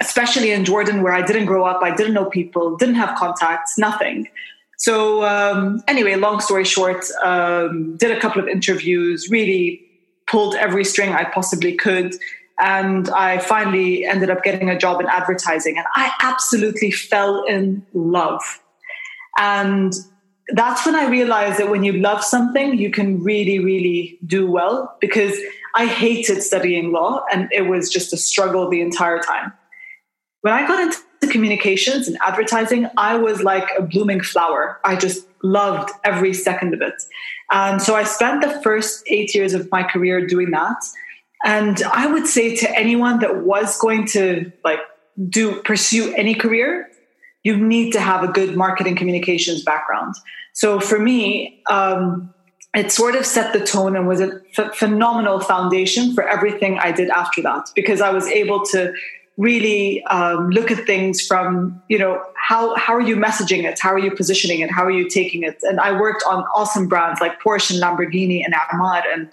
especially 0.01 0.51
in 0.51 0.65
Jordan, 0.65 1.03
where 1.03 1.13
I 1.13 1.23
didn't 1.23 1.47
grow 1.47 1.65
up, 1.65 1.83
I 1.83 1.95
didn't 1.95 2.13
know 2.13 2.27
people, 2.27 2.77
didn't 2.77 2.97
have 2.97 3.17
contacts, 3.17 3.79
nothing. 3.79 4.29
So 4.77 5.25
um, 5.25 5.83
anyway, 5.87 6.17
long 6.17 6.41
story 6.41 6.65
short, 6.65 7.05
um, 7.25 7.97
did 7.97 8.11
a 8.11 8.21
couple 8.21 8.43
of 8.43 8.49
interviews, 8.49 9.31
really 9.31 9.81
pulled 10.27 10.55
every 10.55 10.85
string 10.85 11.13
I 11.13 11.25
possibly 11.25 11.75
could. 11.75 12.15
And 12.59 13.09
I 13.11 13.39
finally 13.39 14.05
ended 14.05 14.31
up 14.31 14.43
getting 14.43 14.71
a 14.71 14.79
job 14.79 15.01
in 15.01 15.07
advertising. 15.09 15.79
And 15.79 15.87
I 15.95 16.13
absolutely 16.21 16.91
fell 16.91 17.45
in 17.45 17.85
love 17.93 18.43
and 19.39 19.95
that's 20.49 20.85
when 20.85 20.95
I 20.95 21.09
realized 21.09 21.59
that 21.59 21.71
when 21.71 21.85
you 21.85 21.93
love 21.93 22.23
something, 22.23 22.77
you 22.77 22.91
can 22.91 23.23
really, 23.23 23.59
really 23.59 24.19
do 24.27 24.51
well 24.51 24.97
because 25.01 25.39
I 25.75 25.87
hated 25.87 26.43
studying 26.43 26.93
law 26.93 27.25
and 27.33 27.49
it 27.53 27.63
was 27.63 27.91
just 27.91 28.13
a 28.13 28.17
struggle 28.17 28.69
the 28.69 28.81
entire 28.81 29.21
time. 29.21 29.53
When 30.43 30.53
I 30.53 30.67
got 30.67 30.81
into 30.81 31.33
communications 31.33 32.09
and 32.09 32.19
advertising, 32.21 32.89
I 32.97 33.17
was 33.17 33.43
like 33.43 33.69
a 33.79 33.83
blooming 33.83 34.21
flower. 34.21 34.81
I 34.85 34.97
just 34.97 35.27
loved 35.43 35.91
every 36.05 36.35
second 36.35 36.75
of 36.75 36.83
it. 36.83 37.01
And 37.53 37.83
so 37.83 37.95
I 37.95 38.05
spent 38.05 38.41
the 38.41 38.61
first 38.63 39.05
eight 39.07 39.35
years 39.35 39.53
of 39.53 39.71
my 39.71 39.83
career 39.83 40.27
doing 40.27 40.51
that. 40.53 40.83
And 41.45 41.83
I 41.83 42.07
would 42.07 42.27
say 42.27 42.57
to 42.57 42.79
anyone 42.79 43.19
that 43.21 43.45
was 43.45 43.79
going 43.79 44.07
to 44.09 44.51
like 44.65 44.79
do 45.29 45.61
pursue 45.63 46.15
any 46.15 46.35
career, 46.35 46.89
you 47.43 47.57
need 47.57 47.93
to 47.93 48.01
have 48.01 48.23
a 48.23 48.29
good 48.29 48.57
marketing 48.57 48.97
communications 48.97 49.63
background. 49.63 50.15
So 50.55 50.81
for 50.81 50.99
me, 50.99 51.63
um, 51.69 52.33
it 52.75 52.91
sort 52.91 53.17
of 53.17 53.27
set 53.27 53.53
the 53.53 53.61
tone 53.61 53.97
and 53.97 54.09
was 54.09 54.21
a 54.21 54.41
phenomenal 54.75 55.41
foundation 55.41 56.15
for 56.15 56.27
everything 56.27 56.79
I 56.79 56.91
did 56.91 57.11
after 57.11 57.43
that 57.43 57.71
because 57.75 58.01
I 58.01 58.11
was 58.11 58.27
able 58.29 58.65
to 58.67 58.95
really 59.37 60.03
um, 60.05 60.51
look 60.51 60.71
at 60.71 60.85
things 60.87 61.25
from 61.27 61.83
you 61.89 61.99
know 61.99 62.23
how 62.37 62.75
how 62.77 62.95
are 62.95 63.01
you 63.01 63.17
messaging 63.17 63.65
it? 63.65 63.79
How 63.81 63.93
are 63.93 63.99
you 63.99 64.15
positioning 64.15 64.61
it? 64.61 64.71
How 64.71 64.85
are 64.85 64.91
you 64.91 65.09
taking 65.09 65.43
it? 65.43 65.59
And 65.63 65.81
i 65.81 65.99
worked 65.99 66.23
on 66.29 66.45
awesome 66.55 66.89
brands 66.89 67.21
like 67.21 67.41
porsche 67.41 67.73
and 67.73 67.83
lamborghini 67.83 68.45
and 68.45 68.55
Amarant 68.55 69.05
and 69.13 69.31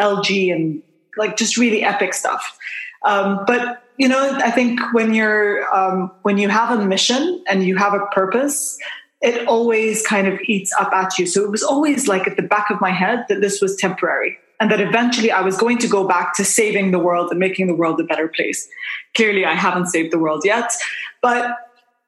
lg 0.00 0.52
and 0.52 0.82
like 1.16 1.36
just 1.36 1.56
really 1.56 1.82
epic 1.82 2.14
stuff. 2.14 2.58
Um, 3.04 3.44
but 3.46 3.82
you 3.96 4.08
know 4.08 4.38
i 4.38 4.50
think 4.50 4.80
when 4.92 5.14
you're 5.14 5.72
um, 5.74 6.10
when 6.22 6.38
you 6.38 6.48
have 6.48 6.76
a 6.76 6.84
mission 6.84 7.44
and 7.46 7.64
you 7.64 7.76
have 7.76 7.94
a 7.94 8.06
purpose 8.06 8.78
it 9.24 9.48
always 9.48 10.06
kind 10.06 10.28
of 10.28 10.38
eats 10.42 10.70
up 10.78 10.92
at 10.92 11.18
you. 11.18 11.26
So 11.26 11.42
it 11.42 11.50
was 11.50 11.62
always 11.62 12.06
like 12.06 12.26
at 12.28 12.36
the 12.36 12.42
back 12.42 12.68
of 12.68 12.78
my 12.82 12.90
head 12.90 13.24
that 13.30 13.40
this 13.40 13.62
was 13.62 13.74
temporary 13.76 14.36
and 14.60 14.70
that 14.70 14.80
eventually 14.80 15.30
I 15.30 15.40
was 15.40 15.56
going 15.56 15.78
to 15.78 15.88
go 15.88 16.06
back 16.06 16.34
to 16.36 16.44
saving 16.44 16.90
the 16.90 16.98
world 16.98 17.30
and 17.30 17.38
making 17.38 17.66
the 17.66 17.74
world 17.74 18.00
a 18.00 18.04
better 18.04 18.28
place. 18.28 18.68
Clearly, 19.14 19.44
I 19.44 19.54
haven't 19.54 19.86
saved 19.86 20.12
the 20.12 20.18
world 20.18 20.42
yet, 20.44 20.72
but 21.22 21.56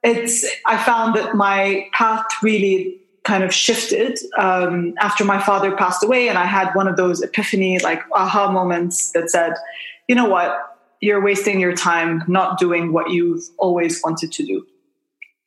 it's, 0.02 0.46
I 0.64 0.76
found 0.76 1.16
that 1.16 1.34
my 1.34 1.88
path 1.92 2.24
really 2.42 3.00
kind 3.24 3.42
of 3.42 3.52
shifted 3.52 4.18
um, 4.38 4.94
after 5.00 5.24
my 5.24 5.42
father 5.42 5.74
passed 5.74 6.04
away. 6.04 6.28
And 6.28 6.38
I 6.38 6.46
had 6.46 6.72
one 6.74 6.86
of 6.86 6.96
those 6.96 7.20
epiphany, 7.22 7.80
like 7.80 8.00
aha 8.12 8.52
moments 8.52 9.10
that 9.12 9.30
said, 9.30 9.54
you 10.06 10.14
know 10.14 10.28
what? 10.28 10.78
You're 11.00 11.20
wasting 11.20 11.58
your 11.58 11.74
time 11.74 12.22
not 12.28 12.58
doing 12.58 12.92
what 12.92 13.10
you've 13.10 13.42
always 13.58 14.00
wanted 14.02 14.30
to 14.32 14.44
do 14.44 14.66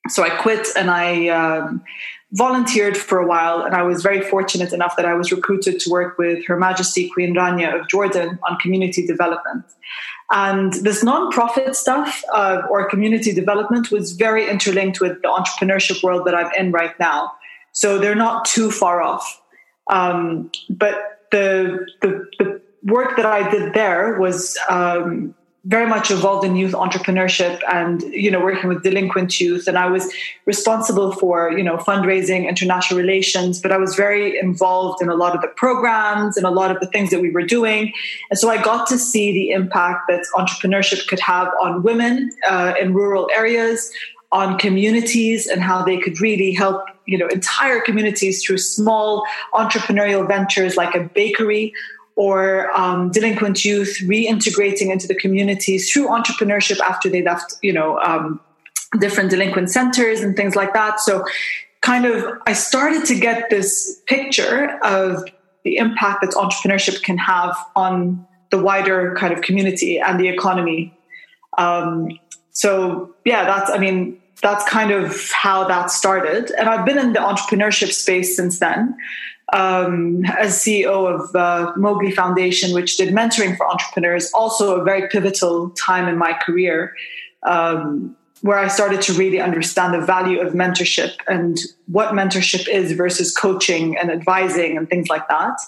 so 0.10 0.24
I 0.24 0.30
quit 0.30 0.68
and 0.75 0.89
I 0.89 1.28
um, 1.30 1.84
volunteered 2.32 2.98
for 2.98 3.18
a 3.20 3.28
while. 3.28 3.62
And 3.62 3.75
I 3.75 3.84
was 3.84 4.04
very 4.04 4.22
fortunate 4.22 4.74
enough 4.74 4.96
that 4.98 5.06
I 5.06 5.13
was 5.13 5.32
recruited 5.32 5.80
to 5.82 5.89
work 5.89 6.18
with 6.18 6.46
Her 6.46 6.58
Majesty 6.58 7.10
Queen 7.10 7.36
Rania 7.36 7.80
of 7.80 7.88
Jordan 7.88 8.39
on 8.48 8.58
community 8.60 9.06
development. 9.06 9.66
And 10.32 10.74
this 10.74 11.04
nonprofit 11.04 11.75
stuff 11.75 12.24
uh, 12.34 12.62
or 12.70 12.88
community 12.88 13.34
development 13.34 13.89
was 13.89 14.12
very 14.12 14.48
interlinked 14.48 15.01
with 15.01 15.22
the 15.24 15.28
entrepreneurship 15.28 16.04
world 16.04 16.28
that 16.28 16.36
I'm 16.36 16.51
in 16.58 16.72
right 16.72 16.98
now. 17.00 17.32
So 17.72 17.98
they're 17.98 18.16
not 18.16 18.46
too 18.46 18.70
far 18.70 19.01
off. 19.01 19.42
Um, 19.89 20.51
but 20.70 21.25
the, 21.32 21.88
the, 22.01 22.25
the 22.38 22.62
work 22.84 23.18
that 23.18 23.25
I 23.25 23.50
did 23.50 23.74
there 23.74 24.20
was 24.20 24.58
um, 24.70 25.34
very 25.70 25.86
much 25.86 26.10
involved 26.10 26.44
in 26.44 26.56
youth 26.56 26.72
entrepreneurship 26.72 27.62
and 27.72 28.02
you 28.12 28.30
know 28.32 28.40
working 28.40 28.68
with 28.68 28.82
delinquent 28.84 29.40
youth. 29.40 29.68
And 29.68 29.78
i 29.78 29.88
was 29.88 30.12
responsible 30.46 31.12
for 31.14 31.52
you 31.58 31.64
know 31.64 31.78
fundraising 31.78 32.50
international 32.50 33.00
relations 33.00 33.62
but 33.62 33.72
i 33.72 33.78
was 33.78 33.96
very 33.96 34.38
involved 34.40 35.02
in 35.02 35.10
a 35.10 35.16
lot 35.16 35.36
of 35.36 35.42
the 35.42 35.48
programs 35.48 36.38
and 36.38 36.46
a 36.46 36.50
lot 36.50 36.72
of 36.72 36.80
the 36.80 36.88
things 36.88 37.12
that 37.12 37.22
we 37.22 37.30
were 37.30 37.46
doing. 37.46 37.94
And 38.30 38.40
so 38.40 38.50
i 38.50 38.62
got 38.62 38.88
to 38.88 38.98
see 38.98 39.32
the 39.32 39.52
impact 39.52 40.02
that 40.10 40.26
entrepreneurship 40.36 41.08
could 41.08 41.20
have 41.20 41.48
on 41.62 41.84
women 41.84 42.32
uh, 42.48 42.74
in 42.82 42.94
rural 42.94 43.30
areas 43.34 43.92
on 44.32 44.60
communities 44.60 45.48
and 45.48 45.62
how 45.62 45.84
they 45.84 45.98
could 45.98 46.20
really 46.20 46.52
help 46.52 46.84
you 47.06 47.18
know 47.18 47.28
entire 47.28 47.80
communities 47.82 48.44
through 48.44 48.58
small 48.58 49.24
entrepreneurial 49.54 50.28
ventures 50.28 50.76
like 50.78 50.96
a 50.96 51.04
bakery 51.22 51.74
or 52.20 52.70
um, 52.78 53.10
delinquent 53.12 53.64
youth 53.64 53.98
reintegrating 54.02 54.92
into 54.92 55.08
the 55.08 55.16
communities 55.16 55.90
through 55.90 56.06
entrepreneurship 56.10 56.78
after 56.82 57.10
they 57.10 57.24
left, 57.24 57.56
you 57.62 57.72
know, 57.72 57.98
um, 58.00 58.42
different 59.00 59.30
delinquent 59.30 59.72
centers 59.72 60.20
and 60.20 60.36
things 60.36 60.54
like 60.54 60.74
that. 60.74 61.00
So, 61.00 61.24
kind 61.80 62.06
of, 62.06 62.26
I 62.46 62.52
started 62.52 63.06
to 63.06 63.16
get 63.18 63.50
this 63.50 64.02
picture 64.06 64.78
of 64.84 65.24
the 65.64 65.78
impact 65.78 66.20
that 66.20 66.32
entrepreneurship 66.32 67.02
can 67.04 67.18
have 67.18 67.56
on 67.78 68.28
the 68.52 68.62
wider 68.62 69.16
kind 69.16 69.32
of 69.32 69.40
community 69.42 69.98
and 69.98 70.20
the 70.20 70.28
economy. 70.28 70.94
Um, 71.58 72.20
so, 72.52 73.16
yeah, 73.24 73.46
that's, 73.46 73.72
I 73.72 73.78
mean, 73.78 74.22
that's 74.42 74.68
kind 74.68 74.92
of 74.92 75.32
how 75.32 75.66
that 75.70 75.90
started. 75.90 76.52
And 76.52 76.68
I've 76.68 76.86
been 76.86 77.00
in 77.00 77.14
the 77.14 77.20
entrepreneurship 77.20 77.94
space 77.94 78.36
since 78.36 78.60
then 78.60 78.98
um, 79.53 80.25
as 80.25 80.60
CEO 80.60 81.13
of 81.13 81.36
uh, 81.36 81.74
Mowgli 81.75 82.12
Foundation, 82.12 82.74
which 82.74 82.98
did 82.98 83.13
mentoring 83.13 83.58
for 83.58 83.68
entrepreneurs, 83.68 84.32
also 84.34 84.79
a 84.79 84.84
very 84.84 85.08
pivotal 85.10 85.72
time 85.72 86.08
in 86.08 86.18
my 86.18 86.34
career, 86.34 86.96
um, 87.44 88.15
where 88.41 88.58
I 88.58 88.68
started 88.68 89.01
to 89.03 89.13
really 89.13 89.41
understand 89.41 89.94
the 89.94 90.06
value 90.06 90.39
of 90.39 90.53
mentorship 90.53 91.15
and 91.27 91.58
what 91.88 92.13
mentorship 92.13 92.68
is 92.68 92.94
versus 92.94 93.36
coaching 93.36 93.98
and 93.98 94.12
advising 94.12 94.77
and 94.77 94.89
things 94.89 95.10
like 95.10 95.27
that. 95.27 95.60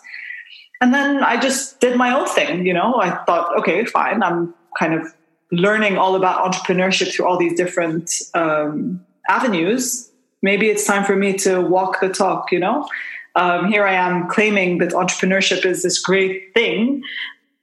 And 0.80 0.94
then 0.94 1.24
I 1.24 1.40
just 1.40 1.80
did 1.80 1.98
my 1.98 2.14
own 2.14 2.28
thing, 2.28 2.66
you 2.66 2.74
know. 2.74 2.96
I 2.96 3.12
thought, 3.26 3.58
okay, 3.60 3.86
fine, 3.86 4.24
I'm 4.24 4.54
kind 4.78 4.94
of 4.94 5.14
learning 5.52 5.98
all 5.98 6.16
about 6.16 6.52
entrepreneurship 6.52 7.14
through 7.14 7.28
all 7.28 7.38
these 7.38 7.56
different 7.56 8.14
um, 8.34 9.04
avenues. 9.28 10.10
Maybe 10.42 10.70
it's 10.70 10.88
time 10.88 11.04
for 11.04 11.16
me 11.16 11.34
to 11.40 11.62
walk 11.62 12.00
the 12.00 12.10
talk, 12.10 12.52
you 12.52 12.60
know 12.60 12.88
um, 13.36 13.72
here 13.72 13.86
I 13.86 13.94
am 13.94 14.28
claiming 14.28 14.80
that 14.80 14.92
entrepreneurship 14.92 15.66
is 15.66 15.84
this 15.84 16.00
great 16.00 16.54
thing, 16.54 17.04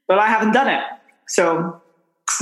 but 0.06 0.18
I 0.18 0.26
haven't 0.26 0.52
done 0.52 0.68
it. 0.68 0.82
So 1.26 1.80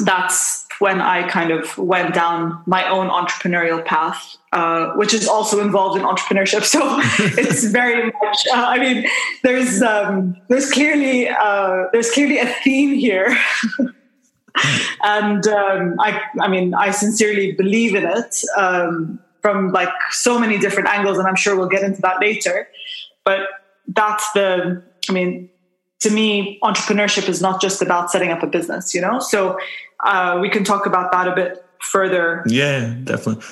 that's 0.04 0.66
when 0.78 1.00
I 1.00 1.28
kind 1.28 1.50
of 1.50 1.76
went 1.78 2.14
down 2.14 2.62
my 2.66 2.88
own 2.88 3.08
entrepreneurial 3.08 3.84
path, 3.84 4.36
uh, 4.52 4.92
which 4.92 5.14
is 5.14 5.26
also 5.26 5.60
involved 5.60 5.98
in 5.98 6.04
entrepreneurship. 6.04 6.62
So 6.76 6.80
it's 7.40 7.64
very 7.64 8.04
much. 8.04 8.46
Uh, 8.52 8.66
I 8.66 8.78
mean, 8.78 9.06
there's 9.42 9.80
um, 9.82 10.36
there's 10.48 10.70
clearly 10.70 11.28
uh, 11.28 11.84
there's 11.92 12.10
clearly 12.10 12.38
a 12.38 12.46
theme 12.46 12.94
here. 12.94 13.36
and 15.02 15.46
um, 15.46 15.96
I, 16.00 16.20
I 16.40 16.48
mean, 16.48 16.74
I 16.74 16.90
sincerely 16.90 17.52
believe 17.52 17.94
in 17.94 18.04
it 18.04 18.42
um, 18.56 19.18
from 19.42 19.72
like 19.72 19.92
so 20.10 20.38
many 20.38 20.58
different 20.58 20.88
angles, 20.88 21.18
and 21.18 21.26
I'm 21.26 21.36
sure 21.36 21.56
we'll 21.56 21.68
get 21.68 21.82
into 21.82 22.02
that 22.02 22.20
later. 22.20 22.68
But 23.26 23.40
that's 23.88 24.32
the, 24.32 24.82
I 25.10 25.12
mean, 25.12 25.50
to 26.00 26.10
me, 26.10 26.58
entrepreneurship 26.62 27.28
is 27.28 27.42
not 27.42 27.60
just 27.60 27.82
about 27.82 28.10
setting 28.10 28.30
up 28.30 28.42
a 28.42 28.46
business, 28.46 28.94
you 28.94 29.00
know? 29.00 29.18
So 29.18 29.58
uh, 30.04 30.38
we 30.40 30.48
can 30.48 30.64
talk 30.64 30.86
about 30.86 31.12
that 31.12 31.26
a 31.28 31.34
bit 31.34 31.64
further. 31.80 32.44
Yeah, 32.46 32.94
definitely. 33.02 33.44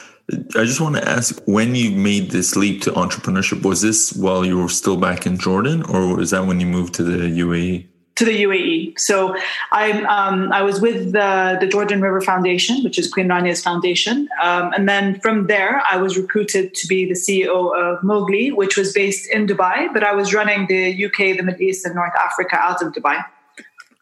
I 0.57 0.64
just 0.64 0.81
want 0.81 0.97
to 0.97 1.07
ask 1.07 1.43
when 1.45 1.75
you 1.75 1.90
made 1.90 2.31
this 2.31 2.57
leap 2.57 2.83
to 2.83 2.93
entrepreneurship, 2.93 3.62
was 3.62 3.83
this 3.83 4.14
while 4.14 4.45
you 4.45 4.59
were 4.59 4.71
still 4.71 4.97
back 4.97 5.26
in 5.26 5.37
Jordan 5.37 5.83
or 5.83 6.16
was 6.16 6.31
that 6.31 6.47
when 6.47 6.61
you 6.61 6.66
moved 6.66 6.95
to 6.95 7.02
the 7.02 7.26
UAE? 7.40 7.88
To 8.16 8.25
the 8.25 8.44
UAE. 8.44 8.99
So 8.99 9.37
I 9.73 10.02
um, 10.02 10.52
I 10.52 10.62
was 10.62 10.80
with 10.80 11.12
the, 11.12 11.56
the 11.61 11.66
Jordan 11.66 12.00
River 12.00 12.21
Foundation, 12.21 12.83
which 12.85 12.99
is 12.99 13.11
Queen 13.11 13.28
Rania's 13.28 13.62
foundation, 13.62 14.28
um, 14.42 14.73
and 14.73 14.88
then 14.88 15.21
from 15.21 15.47
there 15.47 15.83
I 15.90 15.97
was 15.97 16.16
recruited 16.16 16.75
to 16.75 16.87
be 16.87 17.04
the 17.06 17.14
CEO 17.14 17.75
of 17.75 18.02
Mowgli, 18.02 18.52
which 18.52 18.76
was 18.76 18.92
based 18.92 19.28
in 19.30 19.47
Dubai, 19.47 19.92
but 19.92 20.04
I 20.04 20.14
was 20.14 20.33
running 20.33 20.66
the 20.66 21.04
UK, 21.06 21.37
the 21.37 21.42
Middle 21.42 21.62
East, 21.62 21.85
and 21.85 21.94
North 21.94 22.14
Africa 22.14 22.56
out 22.56 22.83
of 22.83 22.92
Dubai. 22.92 23.25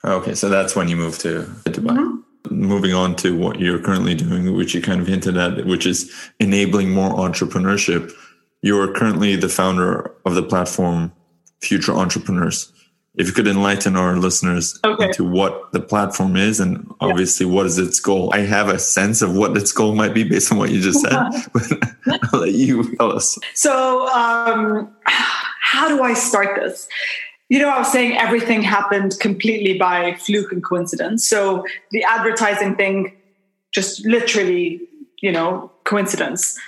Okay, 0.05 0.35
so 0.35 0.49
that's 0.49 0.75
when 0.75 0.89
you 0.89 0.97
moved 0.97 1.21
to 1.23 1.45
Dubai. 1.65 1.97
Mm-hmm. 1.97 2.17
Moving 2.51 2.93
on 2.93 3.15
to 3.17 3.37
what 3.39 3.61
you're 3.61 3.79
currently 3.79 4.15
doing, 4.15 4.53
which 4.55 4.75
you 4.75 4.83
kind 4.83 5.01
of 5.01 5.07
hinted 5.07 5.37
at, 5.37 5.65
which 5.65 5.87
is 5.87 6.13
enabling 6.41 6.91
more 6.91 7.11
entrepreneurship. 7.11 8.13
You 8.63 8.79
are 8.81 8.93
currently 8.93 9.37
the 9.37 9.49
founder 9.49 10.13
of 10.27 10.35
the 10.35 10.43
platform 10.43 11.13
Future 11.61 11.93
Entrepreneurs 11.93 12.73
if 13.15 13.27
you 13.27 13.33
could 13.33 13.47
enlighten 13.47 13.95
our 13.95 14.17
listeners 14.17 14.79
okay. 14.85 15.07
into 15.07 15.25
what 15.25 15.71
the 15.73 15.81
platform 15.81 16.35
is 16.35 16.61
and 16.61 16.91
obviously 17.01 17.47
yeah. 17.47 17.53
what 17.53 17.67
is 17.67 17.79
its 17.79 18.01
goal. 18.01 18.31
I 18.33 18.41
have 18.41 18.69
a 18.69 18.79
sense 18.79 19.21
of 19.21 19.37
what 19.37 19.57
its 19.57 19.71
goal 19.71 19.95
might 19.95 20.15
be 20.15 20.25
based 20.25 20.51
on 20.51 20.59
what 20.59 20.71
you 20.71 20.81
just 20.81 21.01
said, 21.01 21.13
but 21.53 22.23
I'll 22.33 22.41
let 22.41 22.53
you 22.53 22.97
tell 22.97 23.13
us. 23.13 23.39
So, 23.55 24.09
um, 24.09 24.95
how 25.05 25.89
do 25.89 26.03
I 26.03 26.15
start 26.15 26.61
this? 26.61 26.89
You 27.51 27.59
know, 27.59 27.69
I 27.69 27.79
was 27.79 27.93
saying 27.93 28.17
everything 28.17 28.63
happened 28.63 29.19
completely 29.21 29.77
by 29.77 30.15
fluke 30.15 30.53
and 30.53 30.65
coincidence. 30.65 31.29
So 31.29 31.67
the 31.91 32.03
advertising 32.05 32.77
thing, 32.77 33.15
just 33.73 34.07
literally, 34.07 34.81
you 35.21 35.33
know, 35.33 35.71
coincidence. 35.85 36.59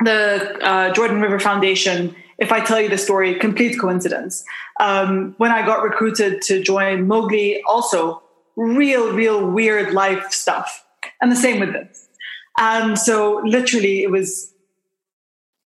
The 0.00 0.58
uh, 0.62 0.92
Jordan 0.94 1.20
River 1.20 1.38
Foundation 1.38 2.16
if 2.40 2.50
I 2.50 2.60
tell 2.60 2.80
you 2.80 2.88
the 2.88 2.98
story, 2.98 3.34
complete 3.34 3.78
coincidence. 3.78 4.42
Um, 4.80 5.34
when 5.36 5.52
I 5.52 5.64
got 5.64 5.82
recruited 5.82 6.40
to 6.42 6.62
join 6.62 7.06
Mowgli, 7.06 7.62
also 7.64 8.22
real, 8.56 9.12
real 9.12 9.46
weird 9.46 9.92
life 9.92 10.32
stuff. 10.32 10.84
And 11.20 11.30
the 11.30 11.36
same 11.36 11.60
with 11.60 11.72
this. 11.72 12.08
And 12.58 12.98
so 12.98 13.42
literally 13.44 14.02
it 14.02 14.10
was 14.10 14.52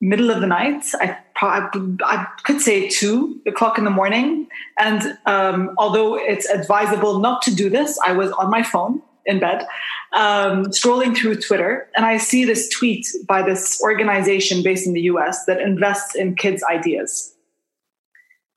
middle 0.00 0.30
of 0.30 0.40
the 0.40 0.46
night. 0.46 0.84
I, 1.00 1.16
I 1.42 2.26
could 2.44 2.60
say 2.60 2.88
two 2.88 3.40
o'clock 3.46 3.78
in 3.78 3.84
the 3.84 3.90
morning. 3.90 4.46
And 4.78 5.18
um, 5.24 5.74
although 5.78 6.16
it's 6.16 6.46
advisable 6.48 7.18
not 7.18 7.42
to 7.42 7.54
do 7.54 7.70
this, 7.70 7.98
I 8.04 8.12
was 8.12 8.30
on 8.32 8.50
my 8.50 8.62
phone 8.62 9.02
in 9.28 9.38
bed, 9.38 9.66
um, 10.12 10.64
scrolling 10.66 11.16
through 11.16 11.36
Twitter, 11.36 11.88
and 11.94 12.04
I 12.04 12.16
see 12.16 12.44
this 12.44 12.68
tweet 12.68 13.06
by 13.28 13.42
this 13.42 13.80
organization 13.82 14.62
based 14.62 14.86
in 14.86 14.94
the 14.94 15.02
US 15.02 15.44
that 15.44 15.60
invests 15.60 16.16
in 16.16 16.34
kids' 16.34 16.64
ideas. 16.68 17.34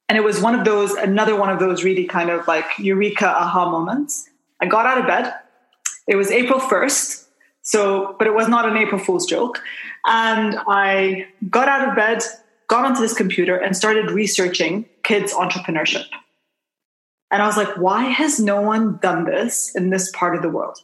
And 0.09 0.17
it 0.17 0.23
was 0.23 0.41
one 0.41 0.55
of 0.55 0.65
those, 0.65 0.91
another 0.93 1.35
one 1.35 1.49
of 1.49 1.59
those 1.59 1.83
really 1.83 2.05
kind 2.05 2.29
of 2.29 2.47
like 2.47 2.65
eureka 2.77 3.27
aha 3.27 3.69
moments. 3.69 4.27
I 4.59 4.65
got 4.65 4.85
out 4.85 4.97
of 4.97 5.07
bed. 5.07 5.33
It 6.07 6.15
was 6.15 6.31
April 6.31 6.59
1st. 6.59 7.27
So, 7.61 8.15
but 8.17 8.27
it 8.27 8.33
was 8.33 8.47
not 8.47 8.67
an 8.67 8.75
April 8.75 8.99
Fool's 8.99 9.25
joke. 9.25 9.61
And 10.05 10.59
I 10.67 11.27
got 11.49 11.67
out 11.67 11.87
of 11.87 11.95
bed, 11.95 12.23
got 12.67 12.85
onto 12.85 12.99
this 12.99 13.13
computer, 13.13 13.55
and 13.55 13.77
started 13.77 14.11
researching 14.11 14.85
kids' 15.03 15.33
entrepreneurship. 15.33 16.05
And 17.31 17.41
I 17.41 17.47
was 17.47 17.55
like, 17.55 17.77
why 17.77 18.03
has 18.03 18.39
no 18.39 18.61
one 18.61 18.97
done 19.01 19.23
this 19.23 19.73
in 19.75 19.89
this 19.89 20.11
part 20.11 20.35
of 20.35 20.41
the 20.41 20.49
world? 20.49 20.77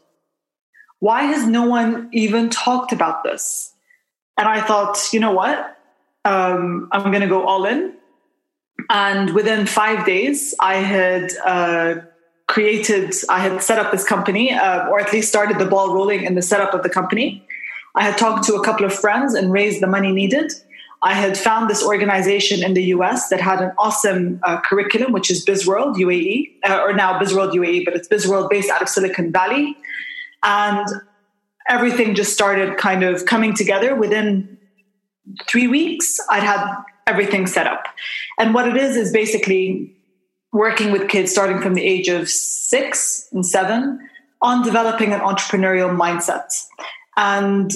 Why 0.99 1.23
has 1.23 1.45
no 1.45 1.65
one 1.65 2.09
even 2.13 2.49
talked 2.49 2.93
about 2.93 3.23
this? 3.23 3.73
And 4.37 4.47
I 4.47 4.61
thought, 4.61 5.09
you 5.11 5.19
know 5.19 5.33
what? 5.33 5.77
Um, 6.23 6.87
I'm 6.91 7.11
going 7.11 7.21
to 7.21 7.27
go 7.27 7.45
all 7.45 7.65
in. 7.65 7.93
And 8.89 9.33
within 9.33 9.65
five 9.65 10.05
days, 10.05 10.55
I 10.59 10.75
had 10.75 11.31
uh, 11.45 11.95
created, 12.47 13.13
I 13.29 13.39
had 13.39 13.61
set 13.61 13.77
up 13.77 13.91
this 13.91 14.05
company, 14.05 14.51
uh, 14.51 14.87
or 14.87 14.99
at 14.99 15.11
least 15.11 15.27
started 15.29 15.59
the 15.59 15.65
ball 15.65 15.93
rolling 15.93 16.23
in 16.23 16.35
the 16.35 16.41
setup 16.41 16.73
of 16.73 16.83
the 16.83 16.89
company. 16.89 17.45
I 17.95 18.03
had 18.03 18.17
talked 18.17 18.45
to 18.45 18.55
a 18.55 18.63
couple 18.63 18.85
of 18.85 18.93
friends 18.93 19.33
and 19.33 19.51
raised 19.51 19.81
the 19.81 19.87
money 19.87 20.11
needed. 20.11 20.53
I 21.01 21.13
had 21.13 21.37
found 21.37 21.69
this 21.69 21.83
organization 21.83 22.63
in 22.63 22.73
the 22.73 22.85
US 22.85 23.29
that 23.29 23.39
had 23.39 23.61
an 23.61 23.71
awesome 23.77 24.39
uh, 24.43 24.59
curriculum, 24.61 25.11
which 25.11 25.29
is 25.29 25.45
BizWorld 25.45 25.95
UAE, 25.95 26.53
uh, 26.67 26.81
or 26.81 26.93
now 26.93 27.19
BizWorld 27.19 27.53
UAE, 27.53 27.85
but 27.85 27.95
it's 27.95 28.07
BizWorld 28.07 28.49
based 28.49 28.69
out 28.69 28.81
of 28.81 28.89
Silicon 28.89 29.31
Valley. 29.31 29.77
And 30.43 30.87
everything 31.69 32.15
just 32.15 32.33
started 32.33 32.77
kind 32.77 33.03
of 33.03 33.25
coming 33.25 33.53
together 33.53 33.95
within 33.95 34.57
three 35.47 35.67
weeks. 35.67 36.17
I'd 36.29 36.43
had 36.43 36.83
everything 37.05 37.47
set 37.47 37.67
up. 37.67 37.85
And 38.39 38.53
what 38.53 38.67
it 38.67 38.77
is, 38.77 38.95
is 38.95 39.11
basically 39.11 39.95
working 40.51 40.91
with 40.91 41.09
kids 41.09 41.31
starting 41.31 41.61
from 41.61 41.73
the 41.73 41.83
age 41.83 42.07
of 42.07 42.29
six 42.29 43.27
and 43.31 43.45
seven 43.45 43.99
on 44.41 44.63
developing 44.63 45.13
an 45.13 45.19
entrepreneurial 45.19 45.95
mindset. 45.95 46.63
And 47.15 47.71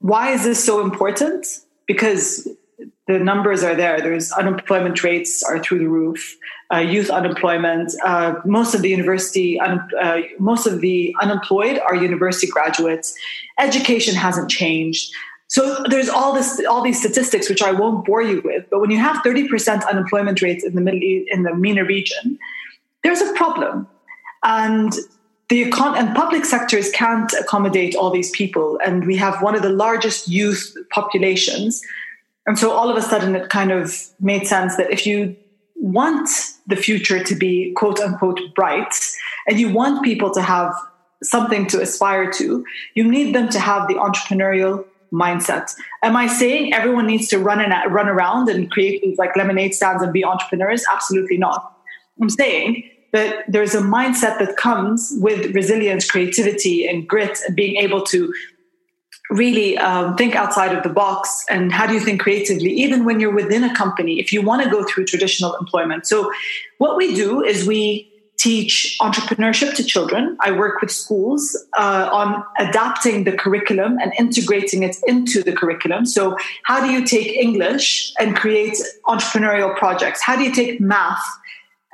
why 0.00 0.30
is 0.30 0.44
this 0.44 0.64
so 0.64 0.80
important? 0.80 1.46
Because 1.88 2.46
the 3.08 3.18
numbers 3.18 3.64
are 3.64 3.74
there. 3.74 4.00
There's 4.00 4.30
unemployment 4.32 5.02
rates 5.02 5.42
are 5.42 5.58
through 5.58 5.78
the 5.78 5.88
roof. 5.88 6.36
Uh, 6.72 6.78
youth 6.78 7.08
unemployment. 7.08 7.92
Uh, 8.04 8.34
most 8.44 8.74
of 8.74 8.82
the 8.82 8.90
university, 8.90 9.58
un- 9.58 9.88
uh, 10.00 10.20
most 10.38 10.66
of 10.66 10.82
the 10.82 11.16
unemployed 11.20 11.78
are 11.78 11.96
university 11.96 12.46
graduates. 12.46 13.14
Education 13.58 14.14
hasn't 14.14 14.50
changed. 14.50 15.10
So 15.48 15.82
there's 15.88 16.10
all 16.10 16.34
this, 16.34 16.62
all 16.68 16.82
these 16.82 17.00
statistics, 17.00 17.48
which 17.48 17.62
I 17.62 17.72
won't 17.72 18.04
bore 18.04 18.20
you 18.20 18.42
with. 18.44 18.66
But 18.70 18.80
when 18.80 18.90
you 18.90 18.98
have 18.98 19.22
30% 19.24 19.88
unemployment 19.88 20.42
rates 20.42 20.62
in 20.62 20.74
the 20.74 20.82
Middle 20.82 21.02
East, 21.02 21.30
in 21.32 21.44
the 21.44 21.54
MENA 21.54 21.84
region, 21.84 22.38
there's 23.02 23.22
a 23.22 23.32
problem. 23.32 23.88
And 24.42 24.92
the 25.48 25.70
econ- 25.70 25.96
and 25.96 26.14
public 26.14 26.44
sectors 26.44 26.90
can't 26.90 27.32
accommodate 27.40 27.96
all 27.96 28.10
these 28.10 28.30
people. 28.30 28.78
And 28.84 29.06
we 29.06 29.16
have 29.16 29.42
one 29.42 29.54
of 29.54 29.62
the 29.62 29.70
largest 29.70 30.28
youth 30.28 30.76
populations 30.90 31.82
and 32.48 32.58
so 32.58 32.70
all 32.70 32.88
of 32.88 32.96
a 32.96 33.02
sudden, 33.02 33.36
it 33.36 33.50
kind 33.50 33.70
of 33.70 33.94
made 34.20 34.46
sense 34.46 34.76
that 34.76 34.90
if 34.90 35.06
you 35.06 35.36
want 35.76 36.30
the 36.66 36.76
future 36.76 37.22
to 37.22 37.34
be 37.34 37.74
quote 37.76 38.00
unquote 38.00 38.40
bright 38.54 38.94
and 39.46 39.60
you 39.60 39.70
want 39.70 40.02
people 40.02 40.30
to 40.30 40.40
have 40.40 40.72
something 41.22 41.66
to 41.66 41.82
aspire 41.82 42.32
to, 42.32 42.64
you 42.94 43.04
need 43.04 43.34
them 43.34 43.50
to 43.50 43.60
have 43.60 43.86
the 43.86 43.96
entrepreneurial 43.96 44.82
mindset. 45.12 45.74
Am 46.02 46.16
I 46.16 46.26
saying 46.26 46.72
everyone 46.72 47.06
needs 47.06 47.28
to 47.28 47.38
run 47.38 47.60
and 47.60 47.74
run 47.92 48.08
around 48.08 48.48
and 48.48 48.70
create 48.70 49.02
these 49.02 49.18
like 49.18 49.36
lemonade 49.36 49.74
stands 49.74 50.02
and 50.02 50.10
be 50.10 50.24
entrepreneurs? 50.24 50.86
Absolutely 50.90 51.36
not. 51.36 51.76
I'm 52.18 52.30
saying 52.30 52.88
that 53.12 53.44
there's 53.48 53.74
a 53.74 53.80
mindset 53.80 54.38
that 54.38 54.56
comes 54.56 55.14
with 55.20 55.54
resilience, 55.54 56.08
creativity, 56.10 56.86
and 56.86 57.08
grit, 57.08 57.38
and 57.46 57.56
being 57.56 57.76
able 57.76 58.02
to 58.02 58.32
really 59.30 59.76
um, 59.78 60.16
think 60.16 60.34
outside 60.34 60.74
of 60.74 60.82
the 60.82 60.88
box 60.88 61.44
and 61.50 61.70
how 61.72 61.86
do 61.86 61.92
you 61.92 62.00
think 62.00 62.20
creatively 62.20 62.70
even 62.70 63.04
when 63.04 63.20
you're 63.20 63.34
within 63.34 63.62
a 63.62 63.74
company 63.74 64.18
if 64.18 64.32
you 64.32 64.40
want 64.40 64.62
to 64.62 64.70
go 64.70 64.82
through 64.84 65.04
traditional 65.04 65.54
employment. 65.56 66.06
So 66.06 66.32
what 66.78 66.96
we 66.96 67.14
do 67.14 67.44
is 67.44 67.66
we 67.66 68.10
teach 68.38 68.96
entrepreneurship 69.02 69.74
to 69.74 69.82
children. 69.84 70.36
I 70.40 70.52
work 70.52 70.80
with 70.80 70.92
schools 70.92 71.56
uh, 71.76 72.08
on 72.12 72.44
adapting 72.58 73.24
the 73.24 73.32
curriculum 73.32 73.98
and 74.00 74.12
integrating 74.16 74.84
it 74.84 74.96
into 75.06 75.42
the 75.42 75.52
curriculum. 75.52 76.06
So 76.06 76.36
how 76.62 76.80
do 76.80 76.90
you 76.90 77.04
take 77.04 77.26
english 77.26 78.12
and 78.18 78.36
create 78.36 78.78
entrepreneurial 79.06 79.76
projects? 79.76 80.22
How 80.22 80.36
do 80.36 80.44
you 80.44 80.54
take 80.54 80.80
math 80.80 81.22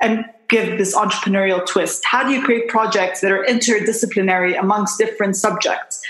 and 0.01 0.23
give 0.47 0.77
this 0.77 0.95
entrepreneurial 0.95 1.65
twist 1.65 2.03
how 2.05 2.23
do 2.23 2.31
you 2.31 2.41
create 2.41 2.67
projects 2.67 3.21
that 3.21 3.31
are 3.31 3.43
interdisciplinary 3.45 4.59
amongst 4.59 4.97
different 4.97 5.35
subjects 5.35 6.01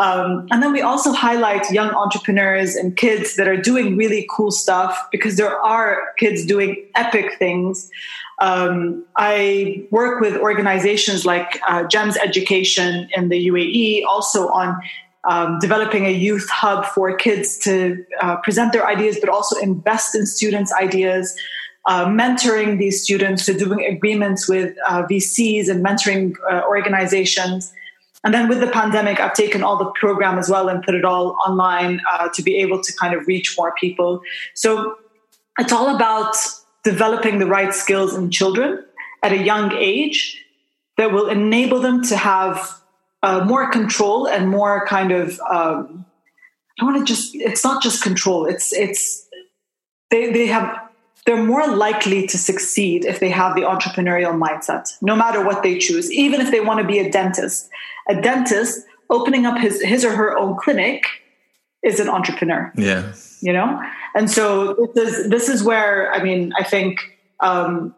um, 0.00 0.46
and 0.50 0.62
then 0.62 0.72
we 0.72 0.80
also 0.80 1.12
highlight 1.12 1.70
young 1.70 1.90
entrepreneurs 1.90 2.74
and 2.74 2.96
kids 2.96 3.36
that 3.36 3.46
are 3.46 3.56
doing 3.56 3.98
really 3.98 4.26
cool 4.30 4.50
stuff 4.50 4.98
because 5.12 5.36
there 5.36 5.60
are 5.62 6.14
kids 6.18 6.46
doing 6.46 6.86
epic 6.94 7.38
things. 7.38 7.90
Um, 8.38 9.04
I 9.16 9.86
work 9.90 10.20
with 10.22 10.36
organizations 10.36 11.26
like 11.26 11.60
uh, 11.68 11.84
GEMS 11.84 12.16
Education 12.16 13.10
in 13.14 13.28
the 13.28 13.48
UAE, 13.48 14.06
also 14.06 14.48
on 14.48 14.80
um, 15.28 15.58
developing 15.58 16.06
a 16.06 16.10
youth 16.10 16.48
hub 16.48 16.86
for 16.86 17.14
kids 17.14 17.58
to 17.58 18.02
uh, 18.22 18.36
present 18.36 18.72
their 18.72 18.86
ideas, 18.86 19.18
but 19.20 19.28
also 19.28 19.60
invest 19.60 20.14
in 20.14 20.24
students' 20.24 20.72
ideas. 20.72 21.36
Uh, 21.86 22.04
mentoring 22.06 22.78
these 22.78 23.02
students 23.02 23.46
to 23.46 23.54
doing 23.54 23.84
agreements 23.86 24.48
with 24.48 24.76
uh, 24.86 25.02
VCs 25.04 25.68
and 25.68 25.84
mentoring 25.84 26.34
uh, 26.50 26.62
organizations. 26.68 27.72
And 28.22 28.34
then 28.34 28.50
with 28.50 28.60
the 28.60 28.66
pandemic, 28.66 29.18
I've 29.18 29.32
taken 29.32 29.62
all 29.62 29.78
the 29.78 29.90
program 29.92 30.38
as 30.38 30.50
well 30.50 30.68
and 30.68 30.82
put 30.82 30.94
it 30.94 31.06
all 31.06 31.38
online 31.46 32.02
uh, 32.12 32.28
to 32.34 32.42
be 32.42 32.56
able 32.56 32.82
to 32.82 32.92
kind 32.92 33.14
of 33.14 33.26
reach 33.26 33.56
more 33.56 33.72
people. 33.80 34.20
So 34.54 34.98
it's 35.58 35.72
all 35.72 35.94
about 35.94 36.36
developing 36.84 37.38
the 37.38 37.46
right 37.46 37.74
skills 37.74 38.14
in 38.14 38.30
children 38.30 38.84
at 39.22 39.32
a 39.32 39.38
young 39.38 39.72
age 39.72 40.44
that 40.96 41.12
will 41.12 41.28
enable 41.28 41.80
them 41.80 42.02
to 42.04 42.16
have 42.16 42.78
uh, 43.22 43.44
more 43.44 43.70
control 43.70 44.26
and 44.26 44.48
more 44.48 44.86
kind 44.86 45.12
of 45.12 45.40
um, 45.50 46.04
I 46.80 46.84
want 46.84 46.98
to 46.98 47.04
just 47.04 47.34
it's 47.34 47.62
not 47.62 47.82
just 47.82 48.02
control 48.02 48.46
it's 48.46 48.72
it's 48.72 49.26
they 50.10 50.32
they 50.32 50.46
have 50.46 50.89
they're 51.26 51.42
more 51.42 51.66
likely 51.68 52.26
to 52.26 52.38
succeed 52.38 53.04
if 53.04 53.20
they 53.20 53.28
have 53.28 53.54
the 53.54 53.62
entrepreneurial 53.62 54.34
mindset 54.38 54.96
no 55.00 55.14
matter 55.14 55.44
what 55.44 55.62
they 55.62 55.78
choose 55.78 56.10
even 56.12 56.40
if 56.40 56.50
they 56.50 56.60
want 56.60 56.80
to 56.80 56.86
be 56.86 56.98
a 56.98 57.10
dentist 57.10 57.68
a 58.08 58.20
dentist 58.20 58.86
opening 59.10 59.44
up 59.46 59.58
his 59.58 59.82
his 59.82 60.04
or 60.04 60.14
her 60.14 60.36
own 60.36 60.56
clinic 60.56 61.04
is 61.82 62.00
an 62.00 62.08
entrepreneur. 62.08 62.72
Yeah. 62.76 63.12
You 63.40 63.52
know? 63.52 63.82
And 64.14 64.30
so 64.30 64.90
this 64.94 65.16
is 65.16 65.30
this 65.30 65.48
is 65.48 65.62
where 65.62 66.12
I 66.12 66.22
mean, 66.22 66.52
I 66.58 66.64
think 66.64 67.00
um 67.40 67.94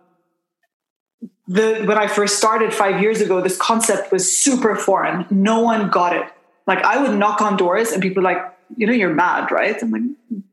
the 1.49 1.83
when 1.85 1.99
I 1.99 2.07
first 2.07 2.39
started 2.39 2.73
five 2.73 3.01
years 3.03 3.21
ago, 3.21 3.41
this 3.41 3.57
concept 3.57 4.13
was 4.13 4.31
super 4.31 4.77
foreign. 4.77 5.27
No 5.31 5.61
one 5.61 5.91
got 5.91 6.17
it. 6.17 6.27
Like 6.67 6.83
I 6.85 7.03
would 7.03 7.19
knock 7.19 7.41
on 7.41 7.57
doors 7.57 7.91
and 7.91 8.01
people 8.01 8.23
like, 8.23 8.39
you 8.77 8.87
know, 8.87 8.93
you're 8.93 9.15
mad, 9.15 9.51
right? 9.51 9.81
I'm 9.83 9.91
like, 9.91 10.03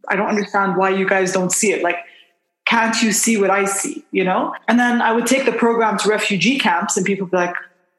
I 0.08 0.16
don't 0.16 0.28
understand 0.28 0.76
why 0.76 0.90
you 0.90 1.08
guys 1.08 1.32
don't 1.32 1.52
see 1.52 1.72
it. 1.72 1.84
Like, 1.84 1.98
can't 2.70 3.02
you 3.02 3.12
see 3.12 3.36
what 3.36 3.50
I 3.50 3.66
see? 3.66 4.06
You 4.12 4.24
know? 4.24 4.54
And 4.68 4.80
then 4.80 5.02
I 5.02 5.12
would 5.12 5.26
take 5.26 5.46
the 5.46 5.52
program 5.52 5.98
to 6.00 6.10
refugee 6.10 6.60
camps 6.60 6.98
and 6.98 7.06
people 7.06 7.26
would 7.26 7.32
be 7.32 7.38
like, 7.38 7.56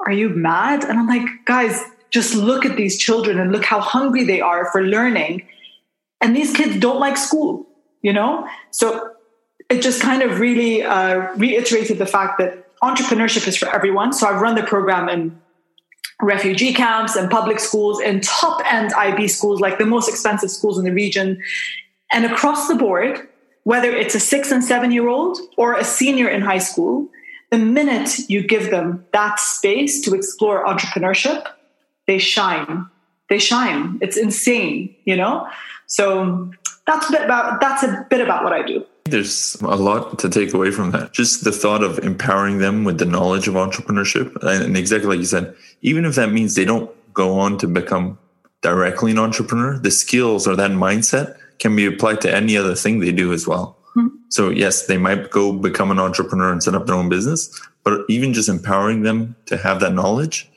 are 0.06 0.12
you 0.12 0.28
mad? 0.28 0.84
And 0.84 0.96
I'm 0.98 1.08
like, 1.08 1.26
guys, 1.44 1.82
just 2.10 2.34
look 2.34 2.64
at 2.64 2.76
these 2.76 2.96
children 2.96 3.38
and 3.40 3.50
look 3.50 3.64
how 3.64 3.80
hungry 3.80 4.24
they 4.24 4.40
are 4.40 4.70
for 4.70 4.82
learning. 4.82 5.46
And 6.20 6.36
these 6.36 6.52
kids 6.52 6.78
don't 6.78 7.00
like 7.00 7.16
school, 7.16 7.66
you 8.02 8.12
know? 8.12 8.46
So 8.70 9.12
it 9.68 9.82
just 9.82 10.00
kind 10.00 10.22
of 10.22 10.38
really 10.38 10.82
uh, 10.82 11.34
reiterated 11.36 11.98
the 11.98 12.06
fact 12.06 12.38
that 12.38 12.66
entrepreneurship 12.80 13.48
is 13.48 13.56
for 13.56 13.68
everyone. 13.68 14.12
So 14.12 14.28
I've 14.28 14.40
run 14.40 14.54
the 14.54 14.62
program 14.62 15.08
in 15.08 15.40
refugee 16.22 16.72
camps 16.74 17.16
and 17.16 17.28
public 17.28 17.58
schools 17.58 18.00
and 18.00 18.22
top 18.22 18.62
end 18.72 18.92
IB 18.92 19.26
schools, 19.28 19.60
like 19.60 19.78
the 19.78 19.86
most 19.86 20.08
expensive 20.08 20.50
schools 20.50 20.78
in 20.78 20.84
the 20.84 20.92
region. 20.92 21.42
And 22.12 22.24
across 22.24 22.68
the 22.68 22.74
board, 22.74 23.28
whether 23.64 23.90
it's 23.90 24.14
a 24.14 24.20
six 24.20 24.50
and 24.50 24.64
seven 24.64 24.90
year 24.90 25.08
old 25.08 25.38
or 25.56 25.74
a 25.74 25.84
senior 25.84 26.28
in 26.28 26.42
high 26.42 26.58
school, 26.58 27.08
the 27.50 27.58
minute 27.58 28.28
you 28.28 28.46
give 28.46 28.70
them 28.70 29.04
that 29.12 29.40
space 29.40 30.00
to 30.02 30.14
explore 30.14 30.64
entrepreneurship, 30.64 31.44
they 32.06 32.18
shine. 32.18 32.86
They 33.28 33.38
shine. 33.38 33.98
It's 34.00 34.16
insane, 34.16 34.94
you 35.04 35.16
know? 35.16 35.48
So 35.86 36.50
that's 36.86 37.08
a 37.08 37.12
bit 37.12 37.22
about 37.22 37.60
that's 37.60 37.82
a 37.82 38.06
bit 38.08 38.20
about 38.20 38.44
what 38.44 38.52
I 38.52 38.62
do. 38.62 38.84
There's 39.04 39.56
a 39.62 39.76
lot 39.76 40.18
to 40.20 40.28
take 40.28 40.54
away 40.54 40.70
from 40.70 40.92
that. 40.92 41.12
Just 41.12 41.42
the 41.42 41.50
thought 41.50 41.82
of 41.82 41.98
empowering 41.98 42.58
them 42.58 42.84
with 42.84 42.98
the 42.98 43.04
knowledge 43.04 43.48
of 43.48 43.54
entrepreneurship. 43.54 44.36
And 44.42 44.76
exactly 44.76 45.08
like 45.08 45.18
you 45.18 45.24
said, 45.24 45.54
even 45.82 46.04
if 46.04 46.14
that 46.14 46.30
means 46.30 46.54
they 46.54 46.64
don't 46.64 46.90
go 47.12 47.40
on 47.40 47.58
to 47.58 47.66
become 47.66 48.18
directly 48.60 49.10
an 49.10 49.18
entrepreneur, 49.18 49.78
the 49.78 49.90
skills 49.90 50.46
or 50.46 50.54
that 50.54 50.70
mindset 50.70 51.39
can 51.60 51.76
be 51.76 51.86
applied 51.86 52.20
to 52.22 52.34
any 52.34 52.56
other 52.56 52.74
thing 52.74 52.98
they 52.98 53.12
do 53.12 53.32
as 53.32 53.46
well. 53.46 53.76
Mm-hmm. 53.96 54.16
So, 54.30 54.48
yes, 54.50 54.86
they 54.86 54.96
might 54.96 55.30
go 55.30 55.52
become 55.52 55.90
an 55.90 56.00
entrepreneur 56.00 56.50
and 56.50 56.62
set 56.62 56.74
up 56.74 56.86
their 56.86 56.96
own 56.96 57.08
business, 57.08 57.60
but 57.84 58.00
even 58.08 58.32
just 58.32 58.48
empowering 58.48 59.02
them 59.02 59.36
to 59.46 59.56
have 59.56 59.80
that 59.80 59.92
knowledge, 59.92 60.50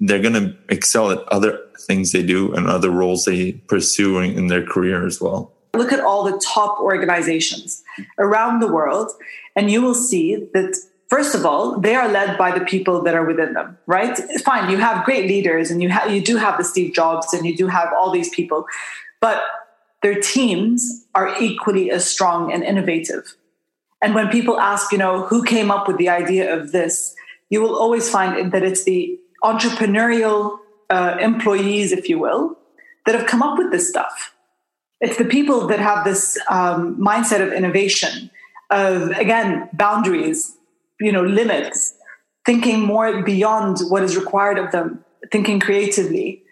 they're 0.00 0.22
going 0.22 0.34
to 0.34 0.56
excel 0.68 1.10
at 1.10 1.18
other 1.28 1.60
things 1.80 2.12
they 2.12 2.22
do 2.22 2.52
and 2.54 2.66
other 2.66 2.90
roles 2.90 3.24
they 3.24 3.52
pursue 3.52 4.18
in 4.18 4.48
their 4.48 4.64
career 4.64 5.06
as 5.06 5.20
well. 5.20 5.52
Look 5.74 5.92
at 5.92 6.00
all 6.00 6.24
the 6.24 6.38
top 6.38 6.80
organizations 6.80 7.82
around 8.18 8.60
the 8.60 8.72
world, 8.72 9.10
and 9.54 9.70
you 9.70 9.82
will 9.82 9.94
see 9.94 10.48
that 10.54 10.76
first 11.08 11.34
of 11.34 11.44
all, 11.44 11.78
they 11.78 11.94
are 11.94 12.08
led 12.08 12.38
by 12.38 12.56
the 12.56 12.64
people 12.64 13.02
that 13.02 13.14
are 13.14 13.24
within 13.24 13.54
them, 13.54 13.76
right? 13.86 14.16
Fine, 14.42 14.70
you 14.70 14.78
have 14.78 15.04
great 15.04 15.26
leaders 15.26 15.70
and 15.70 15.82
you 15.82 15.88
have 15.88 16.10
you 16.10 16.20
do 16.20 16.36
have 16.36 16.58
the 16.58 16.64
Steve 16.64 16.94
Jobs 16.94 17.32
and 17.34 17.46
you 17.46 17.56
do 17.56 17.66
have 17.66 17.92
all 17.92 18.10
these 18.10 18.28
people, 18.30 18.66
but 19.20 19.42
their 20.02 20.20
teams 20.20 21.06
are 21.14 21.34
equally 21.40 21.90
as 21.90 22.06
strong 22.06 22.52
and 22.52 22.62
innovative. 22.62 23.34
And 24.02 24.14
when 24.14 24.28
people 24.28 24.60
ask, 24.60 24.92
you 24.92 24.98
know, 24.98 25.24
who 25.26 25.42
came 25.44 25.70
up 25.70 25.88
with 25.88 25.98
the 25.98 26.08
idea 26.08 26.54
of 26.54 26.72
this, 26.72 27.14
you 27.50 27.60
will 27.60 27.76
always 27.76 28.08
find 28.08 28.52
that 28.52 28.62
it's 28.62 28.84
the 28.84 29.18
entrepreneurial 29.42 30.58
uh, 30.90 31.16
employees, 31.20 31.92
if 31.92 32.08
you 32.08 32.18
will, 32.18 32.56
that 33.06 33.14
have 33.14 33.26
come 33.26 33.42
up 33.42 33.58
with 33.58 33.72
this 33.72 33.88
stuff. 33.88 34.34
It's 35.00 35.16
the 35.16 35.24
people 35.24 35.66
that 35.68 35.78
have 35.80 36.04
this 36.04 36.38
um, 36.50 36.96
mindset 36.96 37.40
of 37.40 37.52
innovation, 37.52 38.30
of 38.70 39.10
again 39.10 39.68
boundaries, 39.72 40.56
you 41.00 41.12
know, 41.12 41.22
limits, 41.22 41.94
thinking 42.44 42.80
more 42.80 43.22
beyond 43.22 43.78
what 43.88 44.02
is 44.02 44.16
required 44.16 44.58
of 44.58 44.72
them, 44.72 45.04
thinking 45.30 45.60
creatively, 45.60 46.42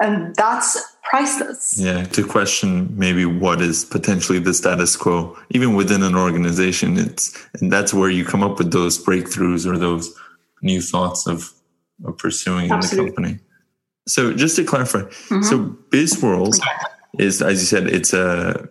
and 0.00 0.34
that's 0.36 0.96
priceless. 1.08 1.78
Yeah, 1.78 2.04
to 2.04 2.26
question 2.26 2.92
maybe 2.96 3.24
what 3.24 3.60
is 3.60 3.84
potentially 3.84 4.38
the 4.38 4.54
status 4.54 4.96
quo, 4.96 5.36
even 5.50 5.74
within 5.74 6.02
an 6.02 6.14
organization, 6.14 6.98
it's 6.98 7.36
and 7.60 7.72
that's 7.72 7.94
where 7.94 8.10
you 8.10 8.24
come 8.24 8.42
up 8.42 8.58
with 8.58 8.72
those 8.72 9.02
breakthroughs 9.02 9.66
or 9.66 9.78
those 9.78 10.14
new 10.62 10.80
thoughts 10.80 11.26
of, 11.26 11.52
of 12.04 12.18
pursuing 12.18 12.70
Absolutely. 12.70 12.98
in 12.98 13.04
the 13.06 13.16
company. 13.16 13.38
So 14.06 14.32
just 14.32 14.56
to 14.56 14.64
clarify, 14.64 15.00
mm-hmm. 15.00 15.42
so 15.42 15.76
BizWorld 15.90 16.58
is, 17.18 17.42
as 17.42 17.60
you 17.60 17.66
said, 17.66 17.86
it's 17.88 18.12
a 18.12 18.68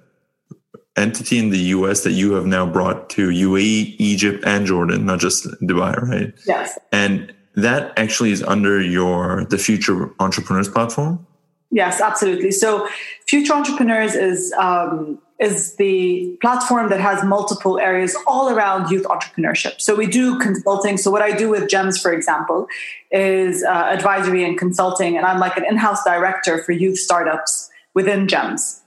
entity 0.95 1.37
in 1.37 1.51
the 1.51 1.59
US 1.75 2.03
that 2.03 2.11
you 2.11 2.33
have 2.33 2.45
now 2.45 2.65
brought 2.65 3.09
to 3.11 3.29
UAE, 3.29 3.95
Egypt, 3.99 4.43
and 4.45 4.65
Jordan, 4.65 5.05
not 5.05 5.19
just 5.19 5.45
Dubai, 5.61 5.95
right? 6.01 6.33
Yes. 6.45 6.77
And 6.91 7.33
that 7.55 7.93
actually 7.97 8.31
is 8.31 8.43
under 8.43 8.81
your 8.81 9.45
the 9.45 9.57
Future 9.57 10.09
Entrepreneurs 10.19 10.69
platform. 10.69 11.25
Yes, 11.71 11.99
absolutely. 11.99 12.51
So, 12.51 12.87
Future 13.27 13.53
Entrepreneurs 13.53 14.15
is 14.15 14.53
um, 14.53 15.19
is 15.39 15.75
the 15.75 16.35
platform 16.41 16.89
that 16.89 16.99
has 16.99 17.23
multiple 17.23 17.77
areas 17.77 18.15
all 18.25 18.49
around 18.49 18.89
youth 18.89 19.03
entrepreneurship. 19.03 19.79
So 19.79 19.93
we 19.95 20.07
do 20.07 20.39
consulting. 20.39 20.97
So 20.97 21.11
what 21.11 21.21
I 21.21 21.31
do 21.31 21.49
with 21.49 21.69
Gems, 21.69 22.01
for 22.01 22.11
example, 22.11 22.67
is 23.11 23.63
uh, 23.63 23.69
advisory 23.69 24.43
and 24.43 24.57
consulting, 24.57 25.15
and 25.15 25.25
I'm 25.25 25.39
like 25.39 25.55
an 25.57 25.65
in-house 25.65 26.03
director 26.03 26.63
for 26.63 26.71
youth 26.71 26.97
startups 26.97 27.69
within 27.93 28.27
Gems. 28.27 28.81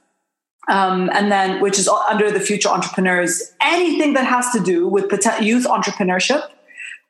Um, 0.69 1.11
and 1.13 1.31
then, 1.33 1.61
which 1.61 1.79
is 1.79 1.89
under 1.89 2.31
the 2.31 2.41
Future 2.41 2.69
Entrepreneurs, 2.69 3.53
anything 3.61 4.13
that 4.15 4.27
has 4.27 4.51
to 4.53 4.61
do 4.61 4.89
with 4.89 5.11
youth 5.41 5.67
entrepreneurship 5.67 6.49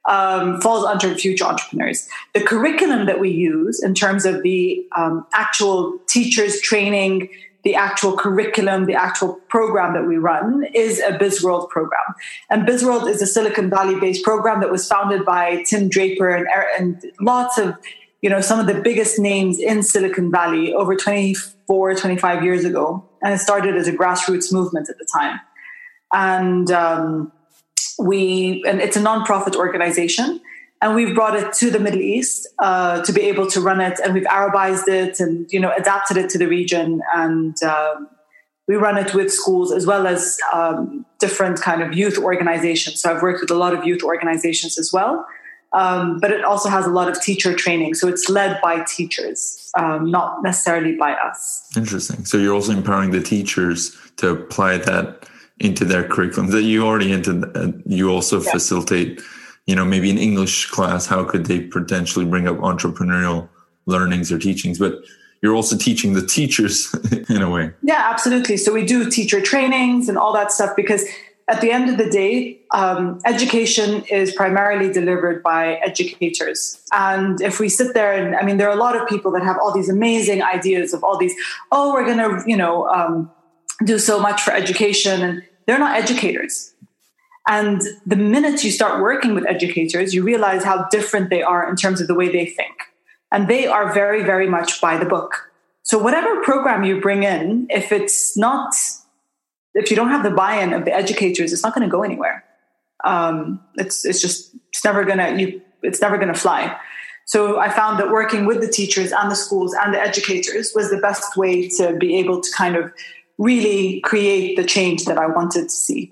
um, 0.09 0.61
falls 0.61 0.85
under 0.85 1.15
future 1.15 1.45
entrepreneurs. 1.45 2.09
The 2.35 2.41
curriculum 2.41 3.07
that 3.07 3.21
we 3.21 3.31
use 3.31 3.83
in 3.83 3.95
terms 3.95 4.25
of 4.25 4.43
the 4.43 4.87
um, 4.97 5.27
actual 5.33 5.99
teachers 6.07 6.61
training, 6.61 7.29
the 7.63 7.75
actual 7.75 8.17
curriculum, 8.17 8.87
the 8.87 8.95
actual 8.95 9.35
program 9.49 9.93
that 9.95 10.07
we 10.07 10.17
run 10.17 10.65
is 10.75 11.01
a 11.01 11.13
BizWorld 11.13 11.69
program. 11.69 12.15
And 12.49 12.67
BizWorld 12.67 13.09
is 13.09 13.21
a 13.21 13.27
Silicon 13.27 13.69
Valley 13.69 14.01
based 14.01 14.25
program 14.25 14.61
that 14.61 14.71
was 14.71 14.89
founded 14.89 15.25
by 15.25 15.63
Tim 15.65 15.89
Draper 15.89 16.31
and, 16.31 16.47
and 16.79 17.13
lots 17.21 17.59
of, 17.59 17.77
you 18.23 18.31
know, 18.31 18.41
some 18.41 18.59
of 18.59 18.67
the 18.67 18.81
biggest 18.81 19.19
names 19.19 19.59
in 19.59 19.83
Silicon 19.83 20.31
Valley 20.31 20.73
over 20.73 20.97
24, 20.97 21.95
25 21.95 22.45
years 22.45 22.65
ago. 22.65 23.07
And 23.23 23.35
it 23.35 23.39
started 23.39 23.77
as 23.77 23.87
a 23.87 23.93
grassroots 23.93 24.51
movement 24.51 24.89
at 24.89 24.97
the 24.97 25.07
time. 25.13 25.41
And 26.13 26.71
um, 26.71 27.33
we, 28.01 28.65
and 28.67 28.81
it's 28.81 28.97
a 28.97 29.01
nonprofit 29.01 29.57
organization 29.57 30.41
and 30.83 30.95
we've 30.95 31.15
brought 31.15 31.37
it 31.37 31.53
to 31.55 31.71
the 31.71 31.79
Middle 31.79 32.01
East 32.01 32.47
uh, 32.59 33.03
to 33.03 33.13
be 33.13 33.23
able 33.23 33.47
to 33.49 33.61
run 33.61 33.81
it, 33.81 34.01
and 34.03 34.15
we've 34.15 34.25
Arabized 34.25 34.89
it 34.89 35.21
and 35.21 35.51
you 35.53 35.61
know 35.61 35.73
adapted 35.77 36.17
it 36.17 36.31
to 36.31 36.39
the 36.39 36.49
region, 36.49 37.03
and 37.15 37.63
um, 37.63 38.09
we 38.67 38.77
run 38.77 38.97
it 38.97 39.15
with 39.15 39.33
schools 39.33 39.73
as 39.73 39.87
well 39.87 40.07
as 40.07 40.39
um, 40.53 41.05
different 41.19 41.61
kind 41.61 41.83
of 41.83 41.93
youth 41.93 42.19
organizations. 42.19 43.01
So 43.01 43.15
I've 43.15 43.23
worked 43.23 43.41
with 43.41 43.51
a 43.51 43.57
lot 43.57 43.75
of 43.75 43.85
youth 43.85 44.03
organizations 44.03 44.79
as 44.79 44.93
well, 44.93 45.27
um, 45.73 46.19
but 46.19 46.31
it 46.31 46.45
also 46.45 46.71
has 46.71 46.87
a 46.87 46.91
lot 46.91 47.09
of 47.09 47.21
teacher 47.21 47.55
training. 47.55 47.95
So 47.95 48.09
it's 48.09 48.31
led 48.31 48.59
by 48.63 48.83
teachers, 48.85 49.71
um, 49.77 50.11
not 50.11 50.43
necessarily 50.43 50.97
by 50.97 51.13
us. 51.13 51.69
Interesting. 51.77 52.25
So 52.25 52.39
you're 52.39 52.55
also 52.55 52.73
empowering 52.73 53.11
the 53.11 53.23
teachers 53.23 53.97
to 54.17 54.31
apply 54.31 54.79
that 54.79 55.29
into 55.61 55.85
their 55.85 56.07
curriculum 56.09 56.51
that 56.51 56.63
you 56.63 56.85
already 56.85 57.13
into. 57.13 57.51
Uh, 57.55 57.73
you 57.87 58.11
also 58.11 58.41
yeah. 58.41 58.51
facilitate 58.51 59.21
you 59.71 59.77
know, 59.77 59.85
maybe 59.85 60.11
an 60.11 60.19
English 60.19 60.67
class, 60.67 61.07
how 61.07 61.23
could 61.23 61.47
they 61.47 61.61
potentially 61.61 62.25
bring 62.25 62.49
up 62.49 62.57
entrepreneurial 62.57 63.49
learnings 63.87 64.33
or 64.33 64.39
teachings? 64.39 64.81
But 64.81 64.95
you're 65.43 65.55
also 65.55 65.77
teaching 65.77 66.15
the 66.15 66.27
teachers 66.27 66.93
in 67.29 67.41
a 67.41 67.49
way. 67.49 67.73
Yeah, 67.83 68.09
absolutely. 68.11 68.57
So 68.57 68.73
we 68.73 68.85
do 68.85 69.09
teacher 69.09 69.41
trainings 69.41 70.09
and 70.09 70.19
all 70.19 70.33
that 70.33 70.51
stuff 70.51 70.75
because 70.75 71.05
at 71.49 71.61
the 71.61 71.71
end 71.71 71.89
of 71.89 71.99
the 71.99 72.11
day, 72.11 72.61
um, 72.73 73.21
education 73.25 74.03
is 74.11 74.33
primarily 74.33 74.93
delivered 74.93 75.43
by 75.43 75.75
educators. 75.77 76.83
And 76.93 77.41
if 77.41 77.61
we 77.61 77.69
sit 77.69 77.95
there 77.95 78.13
and, 78.13 78.35
I 78.35 78.43
mean, 78.43 78.57
there 78.57 78.69
are 78.69 78.77
a 78.77 78.81
lot 78.81 78.97
of 78.97 79.09
people 79.09 79.31
that 79.33 79.43
have 79.43 79.57
all 79.63 79.73
these 79.73 79.89
amazing 79.89 80.43
ideas 80.43 80.93
of 80.93 81.05
all 81.05 81.17
these, 81.17 81.35
oh, 81.71 81.93
we're 81.93 82.05
going 82.05 82.19
to, 82.19 82.43
you 82.45 82.57
know, 82.57 82.89
um, 82.89 83.31
do 83.85 83.99
so 83.99 84.21
much 84.21 84.43
for 84.43 84.53
education. 84.53 85.23
And 85.23 85.43
they're 85.71 85.79
not 85.79 85.97
educators. 85.97 86.75
And 87.49 87.81
the 88.05 88.17
minute 88.17 88.65
you 88.65 88.73
start 88.73 89.01
working 89.01 89.35
with 89.37 89.47
educators, 89.47 90.13
you 90.13 90.25
realize 90.25 90.65
how 90.65 90.89
different 90.91 91.31
they 91.31 91.45
are 91.45 91.71
in 91.71 91.77
terms 91.77 92.01
of 92.01 92.09
the 92.09 92.15
way 92.15 92.29
they 92.29 92.45
think. 92.45 92.75
And 93.31 93.47
they 93.47 93.69
are 93.69 93.93
very, 93.93 94.25
very 94.25 94.49
much 94.49 94.81
by 94.81 94.97
the 94.97 95.05
book. 95.05 95.49
So 95.85 95.97
whatever 95.97 96.43
program 96.43 96.83
you 96.83 97.01
bring 97.01 97.23
in, 97.23 97.69
if 97.71 97.93
it's 97.93 98.37
not, 98.37 98.75
if 99.75 99.91
you 99.91 99.97
don't 99.97 100.09
have 100.09 100.25
the 100.25 100.31
buy-in 100.31 100.73
of 100.73 100.85
the 100.85 100.93
educators, 100.93 101.53
it's 101.53 101.63
not 101.63 101.73
going 101.73 101.89
to 101.89 101.91
go 101.91 102.03
anywhere. 102.03 102.45
Um, 103.05 103.61
it's 103.77 104.05
it's 104.05 104.21
just 104.21 104.55
it's 104.71 104.85
never 104.85 105.05
gonna 105.05 105.39
you 105.39 105.63
it's 105.83 106.03
never 106.03 106.19
gonna 106.19 106.35
fly. 106.35 106.77
So 107.25 107.59
I 107.59 107.71
found 107.71 107.99
that 108.01 108.11
working 108.11 108.45
with 108.45 108.61
the 108.61 108.69
teachers 108.69 109.11
and 109.13 109.31
the 109.31 109.37
schools 109.37 109.73
and 109.73 109.95
the 109.95 110.01
educators 110.01 110.73
was 110.75 110.91
the 110.91 110.99
best 110.99 111.37
way 111.37 111.69
to 111.79 111.97
be 111.97 112.17
able 112.17 112.43
to 112.43 112.51
kind 112.55 112.77
of 112.77 112.93
really 113.41 114.01
create 114.03 114.55
the 114.57 114.65
change 114.65 115.07
that 115.07 115.17
I 115.17 115.27
wanted 115.27 115.65
to 115.65 115.71
see. 115.71 116.11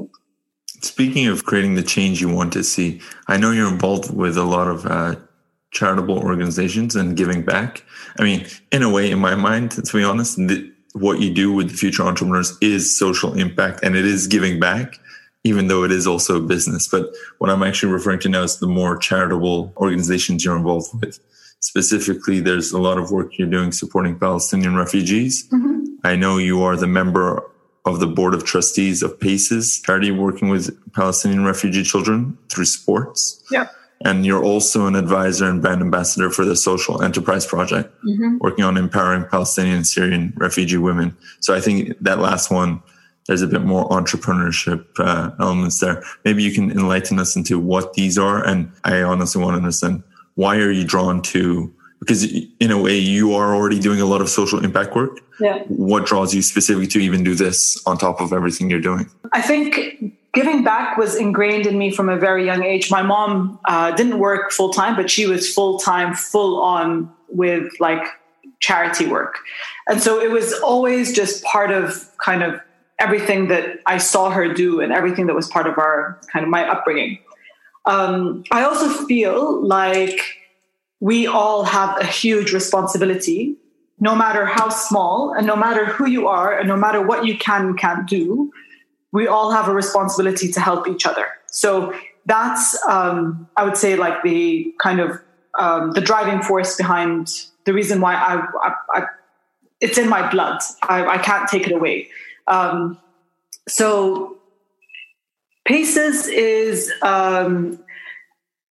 Speaking 0.80 1.26
of 1.26 1.44
creating 1.44 1.74
the 1.74 1.82
change 1.82 2.22
you 2.22 2.28
want 2.28 2.54
to 2.54 2.64
see, 2.64 3.00
I 3.26 3.36
know 3.36 3.50
you're 3.50 3.68
involved 3.68 4.14
with 4.14 4.38
a 4.38 4.44
lot 4.44 4.66
of 4.66 4.86
uh, 4.86 5.16
charitable 5.70 6.18
organizations 6.18 6.96
and 6.96 7.16
giving 7.16 7.44
back. 7.44 7.84
I 8.18 8.22
mean, 8.22 8.46
in 8.72 8.82
a 8.82 8.88
way, 8.88 9.10
in 9.10 9.18
my 9.18 9.34
mind, 9.34 9.72
to 9.72 9.96
be 9.96 10.02
honest, 10.02 10.36
the, 10.36 10.72
what 10.94 11.20
you 11.20 11.32
do 11.34 11.52
with 11.52 11.70
the 11.70 11.76
future 11.76 12.02
entrepreneurs 12.02 12.56
is 12.62 12.98
social 12.98 13.34
impact 13.34 13.80
and 13.82 13.94
it 13.94 14.06
is 14.06 14.26
giving 14.26 14.58
back, 14.58 14.98
even 15.44 15.68
though 15.68 15.84
it 15.84 15.92
is 15.92 16.06
also 16.06 16.38
a 16.38 16.46
business. 16.46 16.88
But 16.88 17.10
what 17.38 17.50
I'm 17.50 17.62
actually 17.62 17.92
referring 17.92 18.20
to 18.20 18.30
now 18.30 18.42
is 18.42 18.58
the 18.58 18.66
more 18.66 18.96
charitable 18.96 19.74
organizations 19.76 20.46
you're 20.46 20.56
involved 20.56 20.88
with. 20.98 21.20
Specifically, 21.60 22.40
there's 22.40 22.72
a 22.72 22.78
lot 22.78 22.98
of 22.98 23.10
work 23.10 23.36
you're 23.36 23.48
doing 23.48 23.72
supporting 23.72 24.18
Palestinian 24.18 24.76
refugees. 24.76 25.48
Mm-hmm. 25.48 25.84
I 26.04 26.14
know 26.16 26.38
you 26.38 26.62
are 26.62 26.76
the 26.76 26.86
member 26.86 27.42
of 27.84 28.00
the 28.00 28.06
board 28.06 28.34
of 28.34 28.44
trustees 28.44 29.02
of 29.02 29.18
PACES, 29.18 29.80
charity 29.80 30.10
working 30.10 30.48
with 30.48 30.76
Palestinian 30.92 31.44
refugee 31.44 31.82
children 31.82 32.38
through 32.50 32.66
sports. 32.66 33.42
Yeah. 33.50 33.68
And 34.04 34.24
you're 34.24 34.44
also 34.44 34.86
an 34.86 34.94
advisor 34.94 35.48
and 35.48 35.60
brand 35.60 35.80
ambassador 35.80 36.30
for 36.30 36.44
the 36.44 36.54
Social 36.54 37.02
Enterprise 37.02 37.46
Project, 37.46 37.92
mm-hmm. 38.04 38.38
working 38.38 38.64
on 38.64 38.76
empowering 38.76 39.24
Palestinian 39.24 39.84
Syrian 39.84 40.32
refugee 40.36 40.76
women. 40.76 41.16
So 41.40 41.54
I 41.54 41.60
think 41.60 41.98
that 42.00 42.20
last 42.20 42.50
one, 42.50 42.80
there's 43.26 43.42
a 43.42 43.48
bit 43.48 43.62
more 43.62 43.88
entrepreneurship 43.88 44.86
uh, 44.98 45.32
elements 45.40 45.80
there. 45.80 46.04
Maybe 46.24 46.42
you 46.44 46.52
can 46.52 46.70
enlighten 46.70 47.18
us 47.18 47.34
into 47.34 47.58
what 47.58 47.94
these 47.94 48.16
are. 48.18 48.44
And 48.46 48.70
I 48.84 49.02
honestly 49.02 49.42
want 49.42 49.54
to 49.54 49.58
understand 49.58 50.04
why 50.38 50.56
are 50.58 50.70
you 50.70 50.84
drawn 50.84 51.20
to 51.20 51.74
because 51.98 52.32
in 52.60 52.70
a 52.70 52.80
way 52.80 52.96
you 52.96 53.34
are 53.34 53.56
already 53.56 53.80
doing 53.80 54.00
a 54.00 54.04
lot 54.04 54.20
of 54.20 54.28
social 54.28 54.64
impact 54.64 54.94
work. 54.94 55.18
Yeah. 55.40 55.64
What 55.64 56.06
draws 56.06 56.32
you 56.32 56.42
specifically 56.42 56.86
to 56.88 57.00
even 57.00 57.24
do 57.24 57.34
this 57.34 57.82
on 57.86 57.98
top 57.98 58.20
of 58.20 58.32
everything 58.32 58.70
you're 58.70 58.80
doing? 58.80 59.10
I 59.32 59.42
think 59.42 60.14
giving 60.34 60.62
back 60.62 60.96
was 60.96 61.16
ingrained 61.16 61.66
in 61.66 61.76
me 61.76 61.90
from 61.90 62.08
a 62.08 62.16
very 62.16 62.46
young 62.46 62.62
age. 62.62 62.88
My 62.88 63.02
mom 63.02 63.58
uh, 63.64 63.90
didn't 63.96 64.20
work 64.20 64.52
full 64.52 64.72
time, 64.72 64.94
but 64.94 65.10
she 65.10 65.26
was 65.26 65.52
full 65.52 65.80
time, 65.80 66.14
full 66.14 66.62
on 66.62 67.12
with 67.28 67.72
like 67.80 68.06
charity 68.60 69.08
work. 69.08 69.38
And 69.88 70.00
so 70.00 70.20
it 70.20 70.30
was 70.30 70.52
always 70.60 71.12
just 71.12 71.42
part 71.42 71.72
of 71.72 72.08
kind 72.24 72.44
of 72.44 72.60
everything 73.00 73.48
that 73.48 73.80
I 73.86 73.98
saw 73.98 74.30
her 74.30 74.54
do 74.54 74.80
and 74.80 74.92
everything 74.92 75.26
that 75.26 75.34
was 75.34 75.48
part 75.48 75.66
of 75.66 75.78
our 75.78 76.20
kind 76.32 76.44
of 76.44 76.48
my 76.48 76.68
upbringing. 76.68 77.18
Um, 77.84 78.44
I 78.50 78.64
also 78.64 78.88
feel 79.06 79.66
like 79.66 80.20
we 81.00 81.26
all 81.26 81.64
have 81.64 82.00
a 82.00 82.04
huge 82.04 82.52
responsibility, 82.52 83.56
no 84.00 84.14
matter 84.14 84.46
how 84.46 84.68
small 84.68 85.32
and 85.32 85.46
no 85.46 85.56
matter 85.56 85.86
who 85.86 86.06
you 86.08 86.28
are 86.28 86.58
and 86.58 86.68
no 86.68 86.76
matter 86.76 87.00
what 87.00 87.24
you 87.24 87.36
can 87.38 87.66
and 87.66 87.78
can't 87.78 88.08
do, 88.08 88.52
we 89.12 89.26
all 89.26 89.50
have 89.50 89.68
a 89.68 89.72
responsibility 89.72 90.50
to 90.52 90.60
help 90.60 90.86
each 90.88 91.06
other. 91.06 91.26
So 91.46 91.94
that's, 92.26 92.78
um, 92.86 93.48
I 93.56 93.64
would 93.64 93.76
say, 93.76 93.96
like 93.96 94.22
the 94.22 94.74
kind 94.82 95.00
of 95.00 95.20
um, 95.58 95.92
the 95.92 96.00
driving 96.00 96.42
force 96.42 96.76
behind 96.76 97.28
the 97.64 97.72
reason 97.72 98.00
why 98.00 98.14
I, 98.14 98.46
I, 98.62 98.74
I 98.94 99.06
it's 99.80 99.98
in 99.98 100.08
my 100.08 100.28
blood. 100.30 100.60
I, 100.82 101.06
I 101.06 101.18
can't 101.18 101.48
take 101.48 101.66
it 101.66 101.72
away. 101.72 102.08
Um, 102.46 102.98
so 103.68 104.37
Paces 105.68 106.26
is 106.28 106.90
um, 107.02 107.78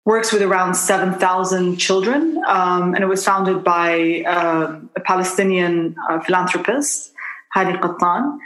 works 0.05 0.31
with 0.31 0.41
around 0.41 0.75
7,000 0.75 1.75
children, 1.75 2.41
um, 2.47 2.95
and 2.95 3.03
it 3.03 3.07
was 3.07 3.21
founded 3.25 3.65
by 3.65 4.23
uh, 4.25 4.79
a 4.95 4.99
Palestinian 5.01 5.97
uh, 6.09 6.21
philanthropist, 6.21 7.11
Hadi 7.53 7.77
Qattan. 7.79 8.37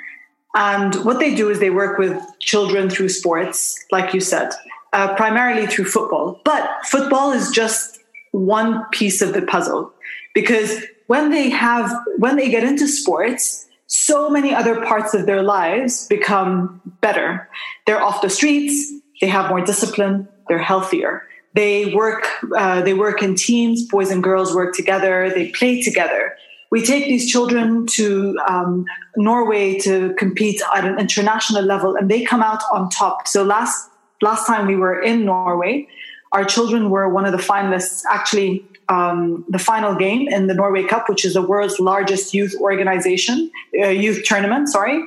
And 0.56 0.96
what 1.06 1.20
they 1.20 1.36
do 1.36 1.52
is 1.52 1.60
they 1.60 1.70
work 1.70 2.00
with 2.00 2.20
children 2.40 2.90
through 2.90 3.10
sports, 3.10 3.78
like 3.92 4.16
you 4.16 4.20
said, 4.20 4.50
uh, 4.94 5.14
primarily 5.14 5.68
through 5.68 5.86
football. 5.86 6.42
But 6.44 6.68
football 6.86 7.32
is 7.32 7.52
just 7.52 8.00
one 8.32 8.84
piece 8.90 9.22
of 9.22 9.34
the 9.34 9.44
puzzle 9.44 9.94
because 10.34 10.82
when 11.06 11.30
they 11.30 11.52
have, 11.52 11.94
when 12.18 12.36
they 12.36 12.50
get 12.50 12.64
into 12.64 12.88
sports, 12.88 13.68
so 13.90 14.30
many 14.30 14.54
other 14.54 14.86
parts 14.86 15.16
of 15.16 15.26
their 15.26 15.42
lives 15.42 16.06
become 16.08 16.80
better. 17.02 17.50
They're 17.88 18.02
off 18.02 18.22
the 18.22 18.30
streets, 18.30 18.94
they 19.20 19.28
have 19.28 19.50
more 19.50 19.62
discipline, 19.62 20.28
they're 20.48 20.60
healthier. 20.60 21.24
They 21.56 21.94
work, 21.96 22.28
uh, 22.56 22.84
they 22.84 22.94
work 22.94 23.24
in 23.24 23.34
teams, 23.34 23.88
boys 23.88 24.12
and 24.12 24.24
girls 24.24 24.54
work 24.54 24.76
together, 24.76 25.32
they 25.34 25.50
play 25.50 25.82
together. 25.82 26.36
We 26.70 26.86
take 26.86 27.06
these 27.06 27.32
children 27.32 27.88
to 27.94 28.38
um, 28.48 28.86
Norway 29.18 29.80
to 29.80 30.14
compete 30.14 30.62
at 30.76 30.86
an 30.86 31.00
international 31.00 31.64
level 31.64 31.96
and 31.96 32.12
they 32.12 32.24
come 32.24 32.44
out 32.44 32.62
on 32.72 32.90
top. 32.92 33.28
So 33.28 33.44
last, 33.44 33.90
last 34.22 34.46
time 34.46 34.68
we 34.68 34.76
were 34.76 35.02
in 35.02 35.26
Norway, 35.26 35.88
our 36.32 36.46
children 36.46 36.92
were 36.92 37.10
one 37.10 37.26
of 37.26 37.32
the 37.32 37.40
finalists, 37.40 38.04
actually 38.08 38.69
um, 38.90 39.46
the 39.48 39.60
final 39.60 39.96
game 39.96 40.28
in 40.28 40.48
the 40.48 40.54
Norway 40.54 40.84
Cup, 40.84 41.08
which 41.10 41.24
is 41.24 41.34
the 41.34 41.42
world's 41.42 41.80
largest 41.80 42.34
youth 42.34 42.56
organization, 42.60 43.52
uh, 43.82 43.88
youth 43.88 44.24
tournament. 44.24 44.70
Sorry, 44.70 45.04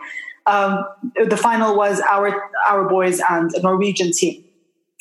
um, 0.47 0.85
the 1.29 1.37
final 1.37 1.77
was 1.77 2.01
our 2.01 2.51
our 2.67 2.89
boys 2.89 3.21
and 3.29 3.53
a 3.55 3.61
Norwegian 3.61 4.13
team, 4.13 4.45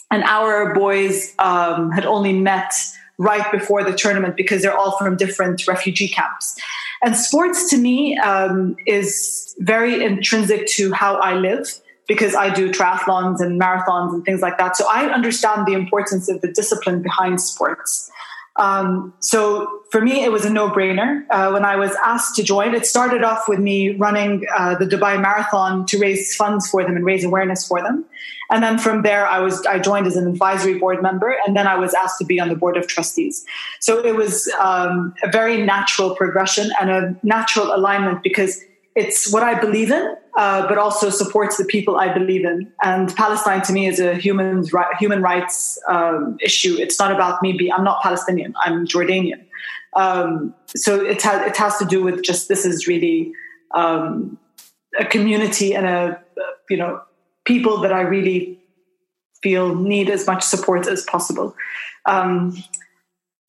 and 0.09 0.23
our 0.23 0.73
boys 0.73 1.33
um, 1.39 1.91
had 1.91 2.05
only 2.05 2.33
met 2.33 2.73
right 3.17 3.51
before 3.51 3.83
the 3.83 3.93
tournament 3.93 4.35
because 4.35 4.63
they're 4.63 4.77
all 4.77 4.97
from 4.97 5.15
different 5.15 5.67
refugee 5.67 6.07
camps. 6.07 6.59
And 7.03 7.15
sports 7.15 7.69
to 7.69 7.77
me 7.77 8.17
um, 8.17 8.75
is 8.87 9.55
very 9.59 10.03
intrinsic 10.03 10.65
to 10.75 10.91
how 10.91 11.15
I 11.15 11.33
live 11.35 11.67
because 12.07 12.35
I 12.35 12.53
do 12.53 12.71
triathlons 12.71 13.39
and 13.39 13.59
marathons 13.59 14.13
and 14.13 14.25
things 14.25 14.41
like 14.41 14.57
that. 14.57 14.75
So 14.75 14.85
I 14.89 15.05
understand 15.05 15.65
the 15.65 15.73
importance 15.73 16.29
of 16.29 16.41
the 16.41 16.51
discipline 16.51 17.01
behind 17.01 17.39
sports. 17.41 18.11
Um, 18.57 19.13
so 19.19 19.81
for 19.91 20.01
me, 20.01 20.23
it 20.23 20.31
was 20.31 20.45
a 20.45 20.49
no-brainer 20.49 21.25
uh, 21.29 21.51
when 21.51 21.63
I 21.63 21.75
was 21.77 21.93
asked 22.03 22.35
to 22.35 22.43
join. 22.43 22.75
It 22.75 22.85
started 22.85 23.23
off 23.23 23.47
with 23.47 23.59
me 23.59 23.95
running 23.95 24.45
uh, 24.55 24.75
the 24.75 24.85
Dubai 24.85 25.21
Marathon 25.21 25.85
to 25.87 25.97
raise 25.97 26.35
funds 26.35 26.69
for 26.69 26.83
them 26.83 26.95
and 26.95 27.05
raise 27.05 27.23
awareness 27.23 27.67
for 27.67 27.81
them, 27.81 28.05
and 28.51 28.61
then 28.61 28.77
from 28.77 29.03
there, 29.03 29.25
I 29.25 29.39
was 29.39 29.65
I 29.65 29.79
joined 29.79 30.07
as 30.07 30.17
an 30.17 30.27
advisory 30.27 30.77
board 30.77 31.01
member, 31.01 31.37
and 31.47 31.55
then 31.55 31.67
I 31.67 31.75
was 31.75 31.93
asked 31.93 32.17
to 32.19 32.25
be 32.25 32.39
on 32.39 32.49
the 32.49 32.55
board 32.55 32.75
of 32.75 32.85
trustees. 32.87 33.45
So 33.79 34.03
it 34.05 34.15
was 34.15 34.51
um, 34.59 35.13
a 35.23 35.31
very 35.31 35.65
natural 35.65 36.15
progression 36.15 36.71
and 36.79 36.89
a 36.89 37.15
natural 37.23 37.73
alignment 37.73 38.21
because 38.23 38.61
it's 38.95 39.31
what 39.31 39.43
I 39.43 39.59
believe 39.59 39.91
in, 39.91 40.15
uh, 40.37 40.67
but 40.67 40.77
also 40.77 41.09
supports 41.09 41.57
the 41.57 41.65
people 41.65 41.97
I 41.97 42.13
believe 42.13 42.45
in. 42.45 42.71
And 42.83 43.13
Palestine 43.15 43.61
to 43.63 43.73
me 43.73 43.87
is 43.87 43.99
a 43.99 44.15
human 44.15 44.65
human 44.99 45.21
rights 45.21 45.79
um, 45.87 46.37
issue. 46.41 46.75
It's 46.77 46.99
not 46.99 47.11
about 47.11 47.41
me. 47.41 47.53
Be 47.53 47.71
I'm 47.71 47.83
not 47.83 48.01
Palestinian. 48.01 48.53
I'm 48.63 48.85
Jordanian. 48.85 49.45
Um, 49.93 50.53
so 50.75 51.03
it 51.03 51.21
has 51.21 51.47
it 51.47 51.57
has 51.57 51.77
to 51.77 51.85
do 51.85 52.03
with 52.03 52.23
just 52.23 52.47
this 52.47 52.65
is 52.65 52.87
really 52.87 53.33
um, 53.73 54.37
a 54.97 55.05
community 55.05 55.73
and 55.73 55.85
a 55.85 56.21
you 56.69 56.77
know 56.77 57.01
people 57.45 57.81
that 57.81 57.93
I 57.93 58.01
really 58.01 58.59
feel 59.41 59.75
need 59.75 60.09
as 60.09 60.27
much 60.27 60.43
support 60.43 60.87
as 60.87 61.03
possible. 61.03 61.55
Um, 62.05 62.61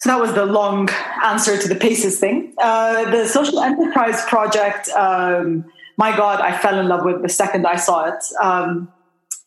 so 0.03 0.09
that 0.11 0.19
was 0.19 0.35
the 0.35 0.45
long 0.45 0.89
answer 1.23 1.57
to 1.57 1.69
the 1.69 1.77
PACES 1.77 2.19
thing. 2.19 2.53
Uh, 2.61 3.09
the 3.13 3.25
social 3.29 3.61
enterprise 3.61 4.21
project, 4.25 4.89
um, 4.89 5.65
my 5.97 6.17
God, 6.17 6.41
I 6.41 6.59
fell 6.59 6.81
in 6.81 6.89
love 6.89 7.05
with 7.05 7.23
the 7.23 7.29
second 7.29 7.69
I 7.69 7.77
saw 7.77 8.09
it. 8.09 8.25
Um, 8.43 8.93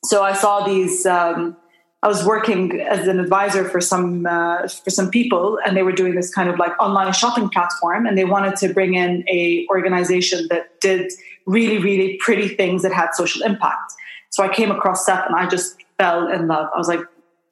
so 0.06 0.24
I 0.24 0.32
saw 0.32 0.66
these. 0.66 1.06
Um, 1.06 1.58
I 2.04 2.08
was 2.08 2.26
working 2.26 2.80
as 2.80 3.06
an 3.06 3.20
advisor 3.20 3.68
for 3.68 3.82
some 3.82 4.26
uh, 4.26 4.70
for 4.70 4.92
some 4.92 5.12
people, 5.12 5.60
and 5.66 5.76
they 5.76 5.84
were 5.84 5.92
doing 5.92 6.16
this 6.16 6.34
kind 6.34 6.50
of 6.50 6.58
like 6.58 6.72
online 6.82 7.12
shopping 7.12 7.50
platform, 7.50 8.06
and 8.06 8.18
they 8.18 8.24
wanted 8.24 8.56
to 8.58 8.74
bring 8.74 8.94
in 8.94 9.26
a 9.28 9.68
organization 9.70 10.48
that 10.52 10.80
did 10.80 11.12
really, 11.46 11.80
really 11.80 12.18
pretty 12.22 12.48
things 12.48 12.82
that 12.84 12.94
had 12.94 13.10
social 13.14 13.42
impact. 13.42 13.92
So 14.30 14.42
I 14.42 14.48
came 14.48 14.72
across 14.72 15.06
SEP, 15.06 15.26
and 15.28 15.36
I 15.36 15.50
just 15.50 15.76
fell 15.98 16.30
in 16.32 16.48
love. 16.48 16.70
I 16.74 16.78
was 16.78 16.88
like, 16.88 17.02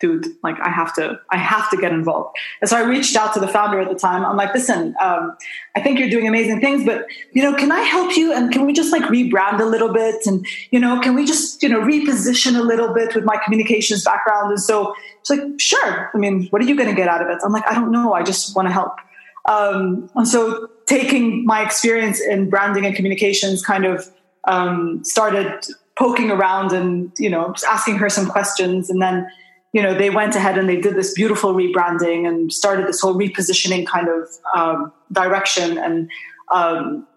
dude, 0.04 0.28
like 0.44 0.60
I 0.60 0.70
have 0.70 0.94
to, 0.96 1.18
I 1.30 1.38
have 1.38 1.70
to 1.70 1.78
get 1.78 1.94
involved. 1.94 2.38
And 2.60 2.70
so 2.70 2.76
I 2.76 2.82
reached 2.82 3.16
out 3.16 3.34
to 3.36 3.40
the 3.40 3.48
founder 3.48 3.80
at 3.80 3.88
the 3.88 3.96
time. 3.96 4.26
I'm 4.26 4.36
like, 4.36 4.54
listen, 4.54 4.94
um, 5.02 5.38
I 5.78 5.82
think 5.82 5.98
you're 5.98 6.10
doing 6.10 6.28
amazing 6.28 6.60
things, 6.60 6.84
but 6.84 7.06
you 7.32 7.42
know, 7.42 7.54
can 7.56 7.72
I 7.72 7.80
help 7.80 8.18
you? 8.18 8.34
And 8.34 8.52
can 8.52 8.66
we 8.66 8.74
just 8.74 8.92
like 8.92 9.04
rebrand 9.04 9.62
a 9.62 9.66
little 9.66 9.94
bit? 9.94 10.26
And 10.26 10.46
you 10.72 10.80
know, 10.80 11.00
can 11.00 11.16
we 11.16 11.26
just 11.26 11.64
you 11.64 11.70
know 11.70 11.80
reposition 11.80 12.60
a 12.60 12.64
little 12.64 12.94
bit 12.94 13.16
with 13.16 13.24
my 13.24 13.38
communications 13.46 14.04
background? 14.04 14.52
And 14.52 14.62
so 14.62 14.94
it's 15.22 15.30
like, 15.30 15.40
sure. 15.58 16.12
I 16.14 16.18
mean, 16.18 16.48
what 16.50 16.62
are 16.62 16.66
you 16.66 16.76
going 16.76 16.90
to 16.90 16.96
get 16.96 17.08
out 17.08 17.22
of 17.22 17.30
it? 17.30 17.38
I'm 17.46 17.54
like, 17.54 17.66
I 17.66 17.74
don't 17.74 17.94
know. 17.94 18.12
I 18.12 18.24
just 18.24 18.54
want 18.58 18.68
to 18.68 18.74
help. 18.74 18.98
Um, 19.46 20.10
and 20.16 20.28
so 20.28 20.68
taking 20.86 21.46
my 21.46 21.64
experience 21.64 22.20
in 22.20 22.50
branding 22.50 22.86
and 22.86 22.94
communications, 22.94 23.66
kind 23.66 23.86
of 23.86 24.12
um, 24.44 25.02
started 25.06 25.66
poking 25.96 26.32
around 26.32 26.72
and 26.72 27.12
you 27.18 27.30
know 27.30 27.54
just 27.54 27.66
asking 27.66 27.96
her 27.98 28.10
some 28.10 28.28
questions, 28.28 28.90
and 28.90 29.02
then 29.02 29.28
you 29.74 29.82
know, 29.82 29.94
they 29.94 30.12
went 30.12 30.36
ahead 30.36 30.58
and 30.58 30.70
they 30.70 30.80
did 30.80 30.96
this 30.96 31.14
beautiful 31.14 31.54
rebranding 31.54 32.28
and 32.28 32.54
started 32.54 32.88
this 32.88 33.02
whole 33.02 33.16
repositioning 33.16 33.86
kind 33.88 34.08
of 34.08 34.30
um, 34.56 34.94
direction. 35.12 35.80
And 35.80 36.12
um, 36.52 37.08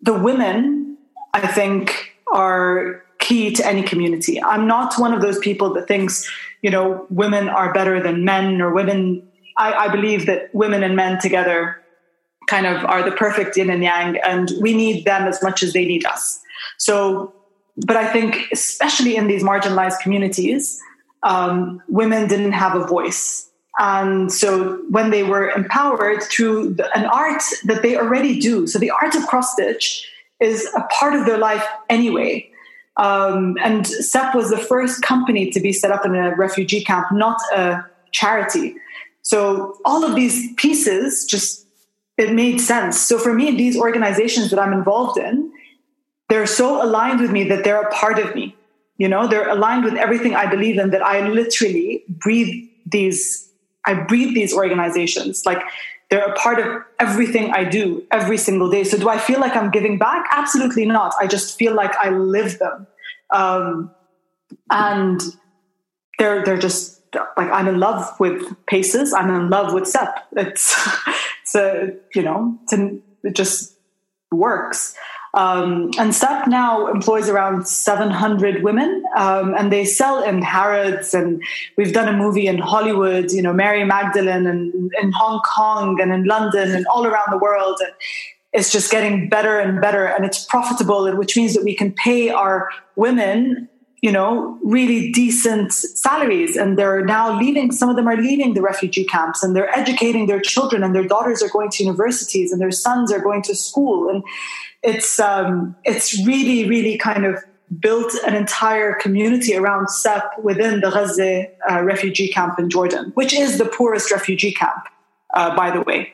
the 0.00 0.12
women, 0.12 0.98
I 1.32 1.46
think, 1.46 2.14
are 2.32 3.04
key 3.20 3.52
to 3.52 3.64
any 3.64 3.84
community. 3.84 4.42
I'm 4.42 4.66
not 4.66 4.98
one 4.98 5.14
of 5.14 5.22
those 5.22 5.38
people 5.38 5.72
that 5.74 5.86
thinks, 5.86 6.28
you 6.62 6.70
know, 6.70 7.06
women 7.08 7.48
are 7.48 7.72
better 7.72 8.02
than 8.02 8.24
men 8.24 8.60
or 8.60 8.74
women. 8.74 9.22
I, 9.56 9.72
I 9.72 9.88
believe 9.88 10.26
that 10.26 10.52
women 10.52 10.82
and 10.82 10.96
men 10.96 11.20
together 11.20 11.76
kind 12.48 12.66
of 12.66 12.84
are 12.86 13.08
the 13.08 13.12
perfect 13.12 13.56
yin 13.56 13.70
and 13.70 13.84
yang, 13.84 14.18
and 14.24 14.50
we 14.60 14.74
need 14.74 15.04
them 15.04 15.28
as 15.28 15.40
much 15.44 15.62
as 15.62 15.72
they 15.72 15.84
need 15.84 16.04
us. 16.04 16.40
So, 16.78 17.32
but 17.76 17.96
I 17.96 18.12
think, 18.12 18.48
especially 18.52 19.14
in 19.14 19.28
these 19.28 19.44
marginalized 19.44 20.00
communities, 20.00 20.80
um, 21.22 21.82
women 21.88 22.28
didn't 22.28 22.52
have 22.52 22.74
a 22.74 22.86
voice. 22.86 23.48
And 23.78 24.30
so 24.30 24.82
when 24.90 25.10
they 25.10 25.22
were 25.22 25.50
empowered 25.50 26.22
through 26.24 26.74
the, 26.74 26.96
an 26.96 27.06
art 27.06 27.42
that 27.64 27.82
they 27.82 27.96
already 27.96 28.38
do, 28.38 28.66
so 28.66 28.78
the 28.78 28.90
art 28.90 29.14
of 29.14 29.26
cross 29.26 29.52
stitch 29.52 30.06
is 30.40 30.68
a 30.76 30.82
part 30.92 31.14
of 31.14 31.24
their 31.24 31.38
life 31.38 31.64
anyway. 31.88 32.48
Um, 32.98 33.56
and 33.62 33.86
SEP 33.86 34.34
was 34.34 34.50
the 34.50 34.58
first 34.58 35.00
company 35.00 35.50
to 35.50 35.60
be 35.60 35.72
set 35.72 35.90
up 35.90 36.04
in 36.04 36.14
a 36.14 36.34
refugee 36.36 36.84
camp, 36.84 37.06
not 37.12 37.38
a 37.54 37.82
charity. 38.10 38.74
So 39.22 39.78
all 39.84 40.04
of 40.04 40.14
these 40.14 40.52
pieces 40.54 41.24
just 41.24 41.62
it 42.18 42.32
made 42.32 42.60
sense. 42.60 43.00
So 43.00 43.18
for 43.18 43.32
me, 43.32 43.56
these 43.56 43.76
organizations 43.76 44.50
that 44.50 44.58
I'm 44.58 44.72
involved 44.72 45.18
in, 45.18 45.50
they're 46.28 46.46
so 46.46 46.84
aligned 46.84 47.20
with 47.20 47.30
me 47.30 47.44
that 47.44 47.64
they're 47.64 47.80
a 47.80 47.90
part 47.90 48.18
of 48.18 48.34
me. 48.34 48.54
You 49.02 49.08
know, 49.08 49.26
they're 49.26 49.48
aligned 49.48 49.82
with 49.82 49.94
everything 49.94 50.36
I 50.36 50.46
believe 50.46 50.78
in 50.78 50.90
that 50.90 51.02
I 51.02 51.26
literally 51.28 52.04
breathe 52.08 52.54
these, 52.86 53.50
I 53.84 53.94
breathe 53.94 54.32
these 54.32 54.54
organizations. 54.54 55.44
Like 55.44 55.60
They're 56.12 56.26
a 56.26 56.34
part 56.34 56.58
of 56.60 56.84
everything 57.00 57.52
I 57.52 57.64
do 57.64 58.06
every 58.10 58.36
single 58.36 58.68
day. 58.70 58.84
So 58.84 58.98
do 58.98 59.08
I 59.08 59.18
feel 59.18 59.40
like 59.40 59.56
I'm 59.56 59.70
giving 59.70 59.96
back? 59.96 60.26
Absolutely 60.30 60.84
not. 60.84 61.14
I 61.18 61.26
just 61.26 61.58
feel 61.58 61.74
like 61.74 61.96
I 61.96 62.10
live 62.10 62.58
them. 62.58 62.86
Um, 63.30 63.90
and 64.70 65.20
they're, 66.18 66.44
they're 66.44 66.58
just 66.58 67.00
like, 67.14 67.50
I'm 67.50 67.66
in 67.66 67.80
love 67.80 68.20
with 68.20 68.42
paces. 68.66 69.14
I'm 69.14 69.30
in 69.30 69.48
love 69.48 69.72
with 69.72 69.88
SEP. 69.88 70.28
It's, 70.36 70.76
it's 71.42 71.54
a, 71.56 71.96
you 72.14 72.22
know, 72.22 72.58
it 73.24 73.34
just 73.34 73.74
works. 74.30 74.94
Um, 75.34 75.90
and 75.98 76.14
SEP 76.14 76.46
now 76.46 76.88
employs 76.88 77.28
around 77.28 77.66
700 77.66 78.62
women, 78.62 79.02
um, 79.16 79.54
and 79.54 79.72
they 79.72 79.84
sell 79.84 80.22
in 80.22 80.42
Harrods, 80.42 81.14
and 81.14 81.42
we've 81.76 81.94
done 81.94 82.06
a 82.08 82.12
movie 82.12 82.46
in 82.46 82.58
Hollywood, 82.58 83.32
you 83.32 83.40
know, 83.40 83.52
Mary 83.52 83.82
Magdalene, 83.84 84.46
and 84.46 84.92
in 85.00 85.12
Hong 85.12 85.40
Kong, 85.40 86.00
and 86.00 86.12
in 86.12 86.24
London, 86.24 86.74
and 86.74 86.86
all 86.88 87.06
around 87.06 87.28
the 87.30 87.38
world. 87.38 87.80
And 87.80 87.94
it's 88.52 88.70
just 88.70 88.90
getting 88.90 89.30
better 89.30 89.58
and 89.58 89.80
better, 89.80 90.04
and 90.04 90.26
it's 90.26 90.44
profitable, 90.44 91.10
which 91.16 91.34
means 91.34 91.54
that 91.54 91.64
we 91.64 91.74
can 91.74 91.92
pay 91.92 92.28
our 92.28 92.68
women 92.96 93.70
you 94.02 94.10
know, 94.10 94.58
really 94.64 95.12
decent 95.12 95.72
salaries. 95.72 96.56
And 96.56 96.76
they're 96.76 97.04
now 97.04 97.38
leaving, 97.38 97.70
some 97.70 97.88
of 97.88 97.94
them 97.94 98.08
are 98.08 98.16
leaving 98.16 98.54
the 98.54 98.60
refugee 98.60 99.04
camps 99.04 99.44
and 99.44 99.54
they're 99.54 99.70
educating 99.74 100.26
their 100.26 100.40
children 100.40 100.82
and 100.82 100.92
their 100.92 101.06
daughters 101.06 101.40
are 101.40 101.48
going 101.48 101.70
to 101.70 101.84
universities 101.84 102.50
and 102.50 102.60
their 102.60 102.72
sons 102.72 103.12
are 103.12 103.20
going 103.20 103.42
to 103.42 103.54
school. 103.54 104.08
And 104.10 104.24
it's, 104.82 105.20
um, 105.20 105.76
it's 105.84 106.18
really, 106.26 106.68
really 106.68 106.98
kind 106.98 107.24
of 107.24 107.44
built 107.78 108.12
an 108.26 108.34
entire 108.34 108.94
community 108.94 109.56
around 109.56 109.88
SEP 109.88 110.24
within 110.42 110.80
the 110.80 110.90
Gaza 110.90 111.46
uh, 111.70 111.82
refugee 111.82 112.28
camp 112.28 112.58
in 112.58 112.68
Jordan, 112.68 113.12
which 113.14 113.32
is 113.32 113.56
the 113.56 113.64
poorest 113.64 114.10
refugee 114.10 114.52
camp, 114.52 114.84
uh, 115.32 115.54
by 115.54 115.70
the 115.70 115.80
way. 115.80 116.12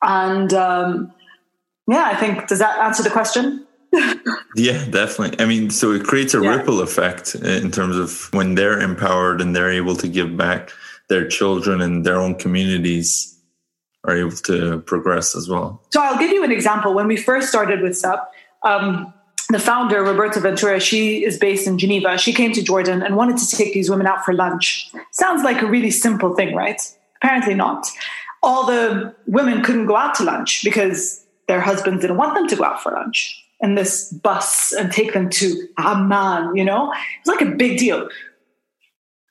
And 0.00 0.54
um, 0.54 1.12
yeah, 1.88 2.04
I 2.04 2.14
think, 2.14 2.46
does 2.46 2.60
that 2.60 2.78
answer 2.78 3.02
the 3.02 3.10
question? 3.10 3.66
Yeah, 3.92 4.84
definitely. 4.86 5.38
I 5.40 5.46
mean, 5.46 5.70
so 5.70 5.92
it 5.92 6.04
creates 6.04 6.34
a 6.34 6.42
yeah. 6.42 6.56
ripple 6.56 6.80
effect 6.80 7.34
in 7.34 7.70
terms 7.70 7.96
of 7.96 8.32
when 8.32 8.54
they're 8.54 8.80
empowered 8.80 9.40
and 9.40 9.54
they're 9.54 9.72
able 9.72 9.96
to 9.96 10.08
give 10.08 10.36
back, 10.36 10.70
their 11.08 11.26
children 11.26 11.80
and 11.80 12.06
their 12.06 12.16
own 12.16 12.36
communities 12.36 13.36
are 14.04 14.16
able 14.16 14.30
to 14.30 14.80
progress 14.82 15.36
as 15.36 15.48
well. 15.48 15.82
So 15.90 16.00
I'll 16.00 16.18
give 16.18 16.30
you 16.30 16.44
an 16.44 16.52
example. 16.52 16.94
When 16.94 17.06
we 17.06 17.16
first 17.16 17.48
started 17.48 17.80
with 17.80 17.96
SEP, 17.96 18.18
um, 18.62 19.12
the 19.50 19.58
founder, 19.58 20.02
Roberta 20.02 20.40
Ventura, 20.40 20.78
she 20.78 21.24
is 21.24 21.36
based 21.38 21.66
in 21.66 21.76
Geneva. 21.76 22.16
She 22.16 22.32
came 22.32 22.52
to 22.52 22.62
Jordan 22.62 23.02
and 23.02 23.16
wanted 23.16 23.36
to 23.38 23.56
take 23.56 23.74
these 23.74 23.90
women 23.90 24.06
out 24.06 24.24
for 24.24 24.32
lunch. 24.32 24.90
Sounds 25.10 25.42
like 25.42 25.60
a 25.60 25.66
really 25.66 25.90
simple 25.90 26.34
thing, 26.34 26.54
right? 26.54 26.80
Apparently 27.16 27.54
not. 27.54 27.88
All 28.42 28.64
the 28.64 29.14
women 29.26 29.62
couldn't 29.62 29.86
go 29.86 29.96
out 29.96 30.14
to 30.14 30.24
lunch 30.24 30.62
because 30.64 31.26
their 31.48 31.60
husbands 31.60 32.00
didn't 32.00 32.16
want 32.16 32.34
them 32.34 32.46
to 32.46 32.56
go 32.56 32.64
out 32.64 32.80
for 32.82 32.92
lunch 32.92 33.44
in 33.62 33.74
this 33.74 34.12
bus 34.12 34.72
and 34.72 34.90
take 34.90 35.12
them 35.12 35.28
to 35.30 35.68
Amman, 35.78 36.56
you 36.56 36.64
know? 36.64 36.92
It's 37.20 37.28
like 37.28 37.42
a 37.42 37.50
big 37.50 37.78
deal. 37.78 38.08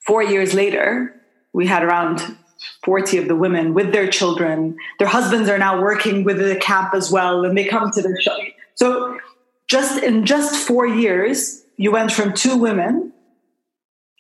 Four 0.06 0.24
years 0.24 0.54
later, 0.54 1.16
we 1.54 1.68
had 1.68 1.84
around 1.84 2.38
40 2.84 3.18
of 3.18 3.28
the 3.28 3.36
women 3.36 3.74
with 3.74 3.92
their 3.92 4.08
children. 4.08 4.78
Their 4.98 5.08
husbands 5.08 5.50
are 5.50 5.58
now 5.58 5.82
working 5.82 6.24
with 6.24 6.38
the 6.38 6.56
camp 6.56 6.94
as 6.94 7.12
well, 7.12 7.46
and 7.46 7.58
they 7.58 7.66
come 7.66 7.92
to 7.92 8.02
the 8.02 8.18
show. 8.22 8.38
So 8.76 9.20
just 9.68 10.04
in 10.04 10.26
just 10.26 10.56
four 10.68 10.86
years, 10.86 11.64
you 11.78 11.92
went 11.92 12.12
from 12.12 12.34
two 12.34 12.58
women, 12.58 13.14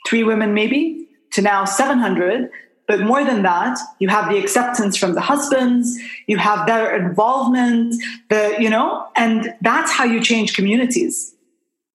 three 0.07 0.23
women 0.23 0.53
maybe, 0.53 1.07
to 1.33 1.41
now 1.41 1.65
700 1.65 2.49
but 2.89 3.01
more 3.01 3.23
than 3.23 3.43
that, 3.43 3.77
you 3.99 4.09
have 4.09 4.31
the 4.31 4.39
acceptance 4.39 4.97
from 4.97 5.13
the 5.13 5.21
husbands, 5.21 5.95
you 6.25 6.37
have 6.37 6.65
their 6.65 6.99
involvement, 6.99 7.93
the, 8.31 8.55
you 8.57 8.67
know, 8.67 9.07
and 9.15 9.53
that's 9.61 9.91
how 9.91 10.05
you 10.05 10.19
change 10.19 10.55
communities. 10.55 11.35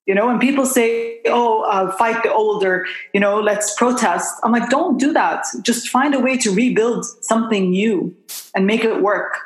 You 0.06 0.14
know, 0.14 0.28
when 0.28 0.38
people 0.38 0.66
say, 0.66 1.18
oh, 1.26 1.62
uh, 1.62 1.90
fight 1.96 2.22
the 2.22 2.32
older, 2.32 2.86
you 3.12 3.18
know, 3.18 3.40
let's 3.40 3.74
protest. 3.74 4.32
I'm 4.44 4.52
like, 4.52 4.70
don't 4.70 4.96
do 4.96 5.12
that. 5.14 5.44
Just 5.62 5.88
find 5.88 6.14
a 6.14 6.20
way 6.20 6.36
to 6.36 6.54
rebuild 6.54 7.04
something 7.22 7.70
new 7.70 8.14
and 8.54 8.64
make 8.64 8.84
it 8.84 9.02
work. 9.02 9.36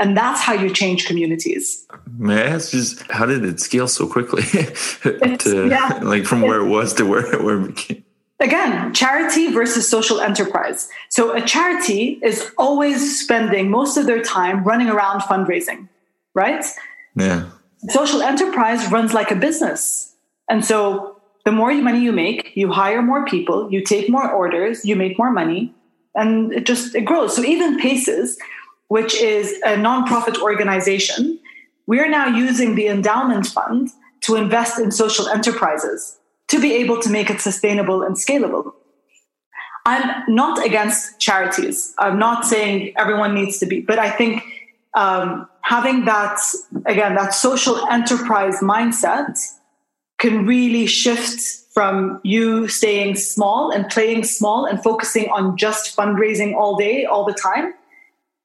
And 0.00 0.16
that's 0.16 0.40
how 0.40 0.54
you 0.54 0.70
change 0.70 1.06
communities. 1.06 1.86
May 2.18 2.42
I 2.42 2.46
ask 2.46 2.72
just 2.72 3.08
how 3.12 3.26
did 3.26 3.44
it 3.44 3.60
scale 3.60 3.86
so 3.86 4.08
quickly? 4.08 4.42
to, 5.02 5.68
yeah, 5.70 6.00
like 6.02 6.24
from 6.24 6.40
where 6.40 6.60
it 6.62 6.68
was 6.68 6.94
to 6.94 7.06
where, 7.06 7.40
where 7.40 7.60
it 7.60 7.76
became? 7.76 8.05
Again, 8.38 8.92
charity 8.92 9.50
versus 9.50 9.88
social 9.88 10.20
enterprise. 10.20 10.90
So 11.08 11.34
a 11.34 11.40
charity 11.40 12.18
is 12.22 12.50
always 12.58 13.18
spending 13.20 13.70
most 13.70 13.96
of 13.96 14.04
their 14.06 14.22
time 14.22 14.62
running 14.62 14.88
around 14.88 15.20
fundraising, 15.22 15.88
right? 16.34 16.64
Yeah. 17.14 17.48
Social 17.88 18.20
enterprise 18.20 18.90
runs 18.92 19.14
like 19.14 19.30
a 19.30 19.36
business. 19.36 20.14
And 20.50 20.64
so 20.64 21.16
the 21.46 21.52
more 21.52 21.72
money 21.74 22.00
you 22.00 22.12
make, 22.12 22.52
you 22.54 22.70
hire 22.70 23.00
more 23.00 23.24
people, 23.24 23.72
you 23.72 23.82
take 23.82 24.10
more 24.10 24.30
orders, 24.30 24.84
you 24.84 24.96
make 24.96 25.16
more 25.16 25.30
money, 25.30 25.74
and 26.14 26.52
it 26.52 26.66
just 26.66 26.94
it 26.94 27.02
grows. 27.02 27.36
So 27.36 27.42
even 27.42 27.78
Paces, 27.78 28.38
which 28.88 29.14
is 29.14 29.52
a 29.64 29.76
nonprofit 29.76 30.42
organization, 30.42 31.38
we're 31.86 32.08
now 32.08 32.26
using 32.26 32.74
the 32.74 32.88
endowment 32.88 33.46
fund 33.46 33.90
to 34.22 34.34
invest 34.34 34.78
in 34.78 34.90
social 34.90 35.28
enterprises 35.28 36.18
to 36.48 36.60
be 36.60 36.74
able 36.74 37.00
to 37.02 37.10
make 37.10 37.30
it 37.30 37.40
sustainable 37.40 38.02
and 38.02 38.16
scalable. 38.16 38.72
I'm 39.84 40.34
not 40.34 40.64
against 40.64 41.20
charities. 41.20 41.94
I'm 41.98 42.18
not 42.18 42.44
saying 42.44 42.92
everyone 42.96 43.34
needs 43.34 43.58
to 43.58 43.66
be, 43.66 43.80
but 43.80 43.98
I 43.98 44.10
think 44.10 44.42
um, 44.94 45.48
having 45.60 46.06
that, 46.06 46.40
again, 46.86 47.14
that 47.14 47.34
social 47.34 47.86
enterprise 47.88 48.60
mindset 48.60 49.38
can 50.18 50.46
really 50.46 50.86
shift 50.86 51.40
from 51.72 52.20
you 52.24 52.66
staying 52.68 53.14
small 53.14 53.70
and 53.70 53.88
playing 53.90 54.24
small 54.24 54.64
and 54.64 54.82
focusing 54.82 55.28
on 55.28 55.56
just 55.56 55.96
fundraising 55.96 56.54
all 56.54 56.76
day, 56.76 57.04
all 57.04 57.24
the 57.24 57.34
time, 57.34 57.74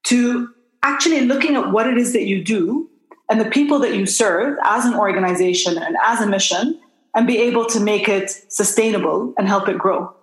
to 0.04 0.48
actually 0.82 1.22
looking 1.22 1.56
at 1.56 1.72
what 1.72 1.86
it 1.86 1.96
is 1.96 2.12
that 2.12 2.24
you 2.24 2.44
do 2.44 2.88
and 3.30 3.40
the 3.40 3.50
people 3.50 3.78
that 3.78 3.94
you 3.94 4.04
serve 4.04 4.58
as 4.64 4.84
an 4.84 4.94
organization 4.94 5.78
and 5.78 5.96
as 6.04 6.20
a 6.20 6.26
mission 6.26 6.78
and 7.14 7.26
be 7.26 7.38
able 7.38 7.66
to 7.66 7.80
make 7.80 8.08
it 8.08 8.30
sustainable 8.48 9.34
and 9.36 9.46
help 9.46 9.68
it 9.68 9.78
grow. 9.78 10.14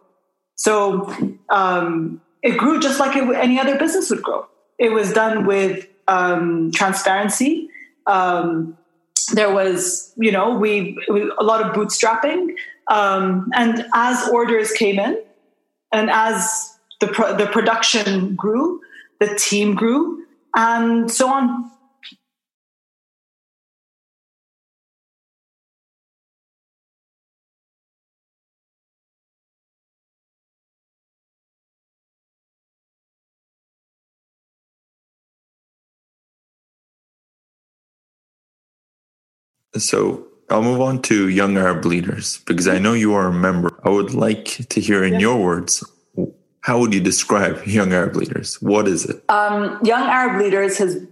So 0.56 1.14
um, 1.50 2.22
it 2.44 2.58
grew 2.58 2.80
just 2.80 3.00
like 3.00 3.16
it, 3.16 3.24
any 3.36 3.60
other 3.60 3.78
business 3.78 4.10
would 4.10 4.22
grow. 4.22 4.48
It 4.78 4.92
was 4.92 5.14
done 5.14 5.46
with 5.46 5.88
um, 6.08 6.72
transparency. 6.72 7.70
Um, 8.08 8.78
there 9.34 9.54
was, 9.54 10.12
you 10.18 10.32
know, 10.32 10.56
we 10.56 10.98
a 11.40 11.44
lot 11.44 11.62
of 11.62 11.76
bootstrapping, 11.76 12.56
um, 12.88 13.52
and 13.54 13.86
as 13.94 14.28
orders 14.30 14.72
came 14.72 14.98
in, 14.98 15.22
and 15.94 16.10
as 16.10 16.78
the 17.00 17.08
pro- 17.08 17.36
the 17.36 17.46
production 17.46 18.36
grew, 18.36 18.82
the 19.20 19.36
team 19.36 19.76
grew, 19.76 20.26
and 20.56 21.12
so 21.12 21.30
on. 21.30 21.70
So 39.76 40.28
I'll 40.50 40.64
move 40.64 40.82
on 40.82 41.02
to 41.04 41.30
Young 41.30 41.58
Arab 41.58 41.86
Leaders 41.86 42.40
because 42.46 42.68
I 42.68 42.80
know 42.80 42.94
you 42.94 43.14
are 43.14 43.28
a 43.28 43.34
member. 43.34 43.80
I 43.84 43.90
would 43.90 44.14
like 44.14 44.46
to 44.70 44.82
hear 44.82 45.04
in 45.04 45.14
yeah. 45.14 45.20
your 45.20 45.44
words 45.44 45.84
how 46.62 46.80
would 46.80 46.94
you 46.94 47.00
describe 47.00 47.66
Young 47.66 47.94
Arab 47.94 48.16
Leaders? 48.16 48.62
What 48.62 48.88
is 48.88 49.06
it? 49.06 49.24
Um, 49.30 49.80
Young 49.84 50.04
Arab 50.04 50.42
Leaders 50.42 50.78
has 50.78 51.06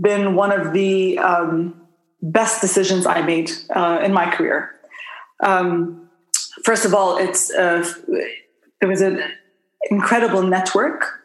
been 0.00 0.34
one 0.34 0.52
of 0.52 0.72
the 0.72 1.18
um, 1.18 1.80
best 2.22 2.60
decisions 2.60 3.06
I 3.06 3.22
made 3.22 3.50
uh, 3.74 4.00
in 4.02 4.12
my 4.12 4.30
career. 4.30 4.74
Um, 5.40 6.08
first 6.64 6.84
of 6.84 6.94
all, 6.94 7.16
it's 7.16 7.52
uh, 7.52 7.88
it 8.80 8.86
was 8.86 9.02
an 9.02 9.22
incredible 9.90 10.42
network. 10.42 11.20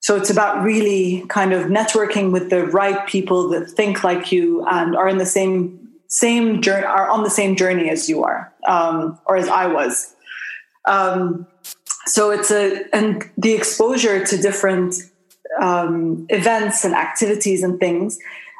So 0.00 0.16
it's 0.16 0.30
about 0.30 0.64
really 0.64 1.24
kind 1.28 1.52
of 1.52 1.68
networking 1.68 2.32
with 2.32 2.50
the 2.50 2.66
right 2.66 3.06
people 3.06 3.48
that 3.50 3.70
think 3.70 4.02
like 4.02 4.32
you 4.32 4.66
and 4.66 4.96
are 4.96 5.08
in 5.08 5.18
the 5.18 5.26
same 5.26 5.78
same 6.12 6.60
journey 6.60 6.84
are 6.84 7.08
on 7.08 7.22
the 7.22 7.30
same 7.30 7.56
journey 7.56 7.88
as 7.88 8.08
you 8.08 8.22
are 8.22 8.52
um, 8.68 9.18
or 9.26 9.36
as 9.36 9.48
i 9.48 9.66
was. 9.66 10.14
Um, 10.84 11.46
so 12.06 12.30
it's 12.30 12.50
a 12.50 12.84
and 12.92 13.24
the 13.38 13.52
exposure 13.52 14.24
to 14.24 14.36
different 14.36 14.94
um, 15.60 16.26
events 16.28 16.84
and 16.84 16.94
activities 16.94 17.62
and 17.62 17.78
things 17.78 18.18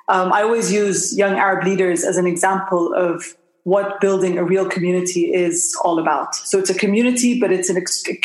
um, 0.08 0.32
i 0.32 0.42
always 0.42 0.70
use 0.70 1.16
young 1.16 1.34
arab 1.34 1.64
leaders 1.64 2.04
as 2.04 2.16
an 2.18 2.26
example 2.26 2.92
of 2.94 3.34
what 3.64 4.00
building 4.00 4.38
a 4.38 4.44
real 4.44 4.68
community 4.68 5.32
is 5.32 5.76
all 5.84 5.98
about. 5.98 6.34
So 6.34 6.58
it's 6.58 6.70
a 6.70 6.74
community 6.74 7.38
but 7.38 7.52
it's 7.52 7.68
an 7.70 7.76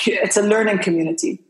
it's 0.05 0.37
a 0.37 0.41
learning 0.41 0.79
community. 0.79 1.43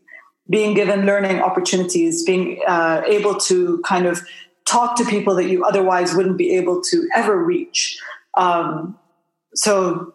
Being 0.49 0.75
given 0.75 1.05
learning 1.05 1.41
opportunities, 1.41 2.23
being 2.23 2.61
uh, 2.65 3.01
able 3.05 3.35
to 3.35 3.81
kind 3.85 4.05
of 4.05 4.21
talk 4.67 4.95
to 4.97 5.05
people 5.05 5.35
that 5.35 5.49
you 5.49 5.63
otherwise 5.63 6.13
wouldn't 6.13 6.37
be 6.37 6.55
able 6.55 6.81
to 6.81 7.07
ever 7.15 7.41
reach. 7.43 7.99
Um, 8.35 8.97
so 9.55 10.13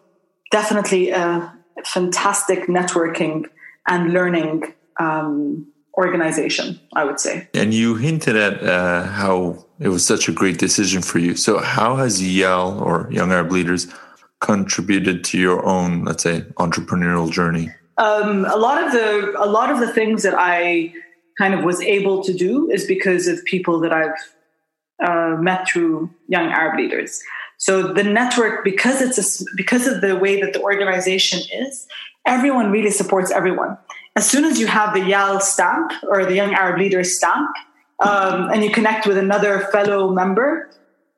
definitely 0.51 1.09
a 1.09 1.53
fantastic 1.85 2.67
networking 2.67 3.45
and 3.87 4.13
learning 4.13 4.73
um, 4.99 5.67
organization, 5.97 6.79
I 6.95 7.03
would 7.03 7.19
say. 7.19 7.47
And 7.53 7.73
you 7.73 7.95
hinted 7.95 8.35
at 8.35 8.63
uh, 8.63 9.03
how 9.05 9.65
it 9.79 9.89
was 9.89 10.05
such 10.05 10.29
a 10.29 10.31
great 10.31 10.57
decision 10.57 11.01
for 11.01 11.19
you. 11.19 11.35
So, 11.35 11.59
how 11.59 11.95
has 11.97 12.21
YAL 12.21 12.79
or 12.79 13.09
Young 13.11 13.31
Arab 13.31 13.51
Leaders 13.51 13.87
contributed 14.39 15.23
to 15.25 15.37
your 15.37 15.65
own, 15.65 16.05
let's 16.05 16.23
say, 16.23 16.41
entrepreneurial 16.57 17.31
journey? 17.31 17.69
Um, 17.97 18.45
a 18.45 18.55
lot 18.55 18.83
of 18.83 18.91
the 18.91 19.35
a 19.37 19.45
lot 19.45 19.71
of 19.71 19.79
the 19.79 19.91
things 19.91 20.23
that 20.23 20.35
I 20.37 20.93
kind 21.37 21.53
of 21.53 21.63
was 21.63 21.81
able 21.81 22.23
to 22.23 22.33
do 22.33 22.69
is 22.69 22.85
because 22.85 23.27
of 23.27 23.43
people 23.45 23.79
that 23.79 23.91
I've 23.91 24.15
uh, 25.01 25.37
met 25.39 25.67
through 25.67 26.09
Young 26.27 26.47
Arab 26.47 26.77
Leaders. 26.77 27.21
So 27.57 27.93
the 27.93 28.03
network, 28.03 28.63
because 28.63 29.01
it's 29.01 29.17
a, 29.17 29.45
because 29.55 29.87
of 29.87 30.01
the 30.01 30.17
way 30.17 30.41
that 30.41 30.53
the 30.53 30.61
organization 30.61 31.39
is, 31.53 31.87
everyone 32.25 32.71
really 32.71 32.91
supports 32.91 33.31
everyone. 33.31 33.77
As 34.15 34.29
soon 34.29 34.43
as 34.45 34.59
you 34.59 34.67
have 34.67 34.93
the 34.93 35.01
YAL 35.01 35.39
stamp 35.39 35.91
or 36.09 36.25
the 36.25 36.35
Young 36.35 36.53
Arab 36.53 36.79
Leaders 36.79 37.15
stamp, 37.15 37.49
um, 37.99 38.49
and 38.51 38.63
you 38.63 38.69
connect 38.69 39.07
with 39.07 39.17
another 39.17 39.59
fellow 39.71 40.11
member, 40.11 40.69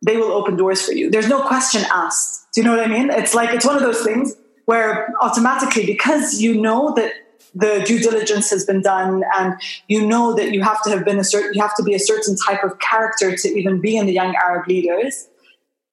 they 0.06 0.18
will 0.18 0.32
open 0.32 0.56
doors 0.56 0.86
for 0.86 0.94
you. 0.94 1.10
There's 1.10 1.28
no 1.28 1.42
question 1.42 1.84
asked. 1.92 2.48
Do 2.54 2.62
you 2.62 2.68
know 2.68 2.76
what 2.76 2.86
I 2.86 2.88
mean? 2.88 3.10
It's 3.10 3.34
like 3.34 3.54
it's 3.54 3.66
one 3.66 3.76
of 3.76 3.82
those 3.82 4.04
things 4.04 4.36
where 4.66 5.14
automatically, 5.22 5.86
because 5.86 6.42
you 6.42 6.60
know 6.60 6.94
that 6.96 7.12
the 7.54 7.84
due 7.86 8.00
diligence 8.00 8.50
has 8.50 8.66
been 8.66 8.82
done 8.82 9.24
and 9.36 9.56
you 9.88 10.06
know 10.06 10.34
that 10.34 10.52
you 10.52 10.62
have 10.62 10.82
to 10.84 10.90
have 10.90 11.06
been 11.06 11.20
a 11.20 11.24
certain 11.24 11.54
you 11.54 11.62
have 11.62 11.76
to 11.76 11.84
be 11.84 11.94
a 11.94 12.00
certain 12.00 12.36
type 12.36 12.64
of 12.64 12.80
character 12.80 13.36
to 13.36 13.48
even 13.50 13.80
be 13.80 13.98
in 13.98 14.06
the 14.06 14.14
young 14.14 14.36
arab 14.36 14.68
leaders. 14.68 15.28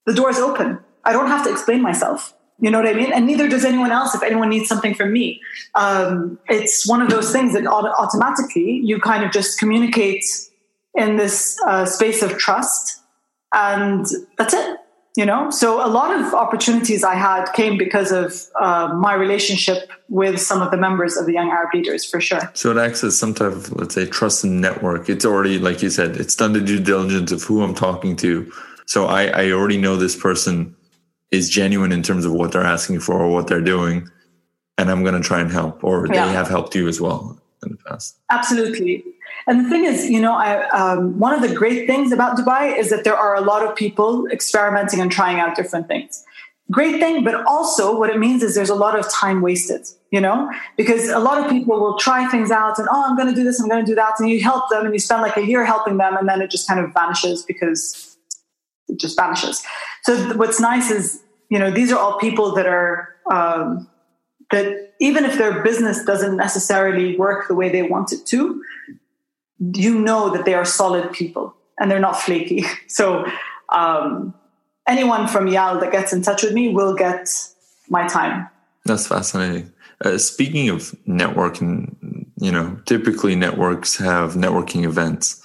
The 0.07 0.15
door 0.15 0.31
is 0.31 0.39
open. 0.39 0.79
I 1.05 1.13
don't 1.13 1.29
have 1.29 1.45
to 1.45 1.51
explain 1.51 1.83
myself. 1.83 2.35
You 2.59 2.71
know 2.71 2.81
what 2.81 2.89
i 2.89 2.95
mean? 2.95 3.13
And 3.13 3.27
neither 3.27 3.49
does 3.49 3.65
anyone 3.65 3.91
else 3.91 4.15
if 4.15 4.23
anyone 4.23 4.49
needs 4.49 4.69
something 4.69 4.95
from 4.95 5.13
me. 5.13 5.41
Um, 5.75 6.39
it's 6.49 6.87
one 6.87 7.03
of 7.03 7.11
those 7.11 7.33
things 7.33 7.55
that 7.55 7.67
automatically 7.67 8.81
you 8.85 9.01
kind 9.01 9.25
of 9.25 9.33
just 9.33 9.59
communicate 9.59 10.25
in 10.95 11.17
this 11.17 11.61
uh, 11.67 11.87
space 11.87 12.23
of 12.23 12.39
trust 12.39 13.01
and 13.53 14.07
that's 14.39 14.55
it 14.55 14.79
you 15.17 15.27
know? 15.27 15.51
So 15.51 15.85
a 15.85 15.89
lot 15.89 16.19
of 16.19 16.35
opportunities 16.35 17.05
i 17.05 17.15
had 17.15 17.47
came 17.53 17.79
because 17.79 18.13
of 18.13 18.35
uh, 18.61 18.95
my 18.95 19.15
relationship 19.15 19.91
with 20.09 20.41
some 20.41 20.63
of 20.63 20.71
the 20.71 20.77
members 20.77 21.17
of 21.17 21.27
the 21.27 21.33
young 21.33 21.51
arab 21.51 21.71
leaders 21.75 22.05
for 22.05 22.21
sure. 22.21 22.51
So 22.55 22.71
it 22.71 22.79
acts 22.79 23.05
as 23.05 23.19
some 23.19 23.35
type 23.35 23.53
of 23.53 23.73
let's 23.73 23.95
say 23.95 24.07
trust 24.07 24.45
and 24.45 24.61
network. 24.61 25.09
It's 25.09 25.25
already 25.25 25.59
like 25.59 25.83
you 25.83 25.91
said 25.91 26.17
it's 26.17 26.37
done 26.37 26.53
the 26.53 26.61
due 26.61 26.81
diligence 26.81 27.33
of 27.33 27.43
who 27.43 27.63
i'm 27.63 27.75
talking 27.75 28.17
to. 28.17 28.51
So 28.87 29.07
i, 29.07 29.27
I 29.27 29.51
already 29.53 29.79
know 29.79 29.97
this 29.97 30.17
person 30.17 30.75
is 31.31 31.49
genuine 31.49 31.93
in 31.93 32.03
terms 32.03 32.25
of 32.25 32.33
what 32.33 32.53
they're 32.53 32.65
asking 32.65 33.01
for 33.01 33.19
or 33.19 33.29
what 33.29 33.47
they're 33.47 33.61
doing 33.61 34.09
and 34.79 34.91
i'm 34.91 35.03
going 35.03 35.15
to 35.15 35.27
try 35.27 35.41
and 35.41 35.51
help 35.51 35.83
or 35.85 36.07
yeah. 36.07 36.27
they 36.27 36.33
have 36.33 36.49
helped 36.49 36.75
you 36.75 36.89
as 36.89 37.01
well 37.01 37.39
in 37.65 37.73
the 37.73 37.79
past. 37.89 38.19
Absolutely 38.31 39.05
and 39.47 39.65
the 39.65 39.69
thing 39.69 39.85
is, 39.85 40.09
you 40.09 40.21
know, 40.21 40.35
I, 40.35 40.69
um, 40.71 41.19
one 41.19 41.33
of 41.33 41.43
the 41.43 41.55
great 41.55 41.87
things 41.87 42.13
about 42.13 42.37
Dubai 42.37 42.77
is 42.77 42.91
that 42.91 43.05
there 43.05 43.17
are 43.17 43.35
a 43.35 43.41
lot 43.41 43.67
of 43.67 43.75
people 43.75 44.27
experimenting 44.29 45.01
and 45.01 45.11
trying 45.11 45.41
out 45.41 45.57
different 45.57 45.89
things. 45.89 46.25
Great 46.71 47.01
thing, 47.01 47.25
but 47.25 47.35
also 47.47 47.99
what 47.99 48.09
it 48.09 48.19
means 48.19 48.43
is 48.43 48.55
there's 48.55 48.71
a 48.71 48.75
lot 48.75 48.99
of 48.99 49.11
time 49.11 49.43
wasted, 49.43 49.87
you 50.11 50.21
know, 50.21 50.51
because 50.77 51.09
a 51.09 51.19
lot 51.19 51.43
of 51.43 51.51
people 51.51 51.79
will 51.79 51.99
try 51.99 52.27
things 52.29 52.51
out 52.51 52.79
and, 52.79 52.89
oh, 52.91 53.05
I'm 53.07 53.17
going 53.17 53.29
to 53.29 53.35
do 53.35 53.45
this, 53.45 53.61
I'm 53.61 53.69
going 53.69 53.85
to 53.85 53.91
do 53.91 53.97
that. 53.97 54.15
And 54.19 54.31
you 54.31 54.41
help 54.41 54.71
them 54.71 54.85
and 54.85 54.95
you 54.95 55.01
spend 55.01 55.23
like 55.23 55.37
a 55.37 55.45
year 55.45 55.65
helping 55.65 55.99
them 55.99 56.17
and 56.17 56.29
then 56.29 56.41
it 56.41 56.51
just 56.51 56.69
kind 56.69 56.81
of 56.81 56.93
vanishes 56.95 57.43
because 57.43 58.17
it 58.89 58.99
just 58.99 59.17
vanishes. 59.17 59.63
So 60.05 60.17
what's 60.37 60.61
nice 60.61 60.91
is, 60.91 61.23
you 61.51 61.59
know, 61.59 61.71
these 61.71 61.93
are 61.93 61.99
all 61.99 62.19
people 62.19 62.55
that 62.55 62.67
are, 62.67 63.17
um, 63.31 63.89
that 64.51 64.93
even 65.01 65.25
if 65.25 65.37
their 65.37 65.63
business 65.63 66.05
doesn't 66.05 66.37
necessarily 66.37 67.17
work 67.19 67.49
the 67.49 67.55
way 67.55 67.69
they 67.69 67.83
want 67.83 68.13
it 68.13 68.25
to, 68.27 68.63
you 69.75 69.99
know 69.99 70.31
that 70.31 70.45
they 70.45 70.55
are 70.55 70.65
solid 70.65 71.13
people 71.13 71.55
and 71.79 71.91
they're 71.91 72.01
not 72.01 72.21
flaky. 72.21 72.65
So 72.89 73.25
um, 73.71 74.35
anyone 74.87 75.27
from 75.27 75.47
YAL 75.47 75.81
that 75.81 75.93
gets 75.93 76.13
in 76.13 76.21
touch 76.21 76.43
with 76.43 76.53
me 76.53 76.69
will 76.69 76.95
get 76.95 77.27
my 77.89 78.07
time. 78.07 78.49
That's 78.85 79.07
fascinating. 79.07 79.73
Uh, 80.05 80.19
speaking 80.19 80.69
of 80.69 80.95
networking, 81.09 82.27
you 82.37 82.53
know, 82.53 82.79
typically 82.85 83.35
networks 83.35 83.97
have 83.97 84.35
networking 84.35 84.85
events. 84.85 85.41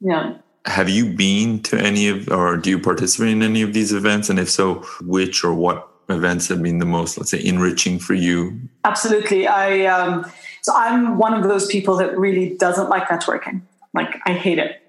Yeah. 0.00 0.38
Have 0.64 0.88
you 0.88 1.14
been 1.14 1.62
to 1.64 1.78
any 1.78 2.08
of, 2.08 2.28
or 2.30 2.56
do 2.56 2.70
you 2.70 2.80
participate 2.80 3.28
in 3.28 3.42
any 3.42 3.62
of 3.62 3.74
these 3.74 3.92
events? 3.92 4.28
And 4.28 4.38
if 4.38 4.50
so, 4.50 4.76
which 5.02 5.44
or 5.44 5.54
what 5.54 5.88
events 6.08 6.48
have 6.48 6.62
been 6.62 6.78
the 6.78 6.86
most, 6.86 7.16
let's 7.16 7.30
say, 7.30 7.44
enriching 7.44 7.98
for 7.98 8.14
you? 8.14 8.60
Absolutely. 8.84 9.46
I, 9.46 9.84
um, 9.86 10.30
so 10.62 10.72
I'm 10.74 11.18
one 11.18 11.34
of 11.34 11.42
those 11.44 11.66
people 11.66 11.96
that 11.96 12.18
really 12.18 12.56
doesn't 12.56 12.88
like 12.88 13.08
networking. 13.08 13.62
Like 13.94 14.20
I 14.26 14.32
hate 14.32 14.58
it. 14.58 14.82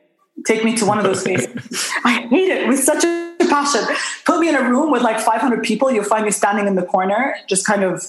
Take 0.45 0.63
me 0.63 0.75
to 0.77 0.85
one 0.85 0.97
of 0.97 1.03
those 1.03 1.21
spaces. 1.25 1.89
I 2.03 2.27
hate 2.29 2.49
it 2.49 2.67
with 2.67 2.79
such 2.79 3.03
a 3.03 3.35
passion. 3.49 3.81
Put 4.25 4.39
me 4.39 4.49
in 4.49 4.55
a 4.55 4.69
room 4.69 4.91
with 4.91 5.01
like 5.01 5.19
500 5.19 5.63
people. 5.63 5.91
You'll 5.91 6.03
find 6.03 6.25
me 6.25 6.31
standing 6.31 6.67
in 6.67 6.75
the 6.75 6.83
corner, 6.83 7.35
just 7.47 7.65
kind 7.65 7.83
of 7.83 8.03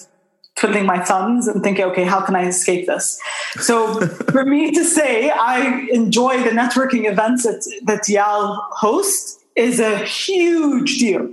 twiddling 0.55 0.85
my 0.85 1.03
thumbs 1.03 1.47
and 1.47 1.63
thinking, 1.63 1.85
okay, 1.85 2.03
how 2.03 2.21
can 2.21 2.35
I 2.35 2.45
escape 2.45 2.85
this? 2.87 3.19
So 3.59 4.05
for 4.31 4.45
me 4.45 4.71
to 4.71 4.83
say 4.83 5.29
I 5.31 5.87
enjoy 5.91 6.43
the 6.43 6.51
networking 6.51 7.09
events 7.09 7.43
that, 7.43 7.65
that 7.85 8.07
YAL 8.07 8.67
hosts 8.71 9.39
is 9.55 9.79
a 9.79 9.97
huge 9.99 10.99
deal. 10.99 11.29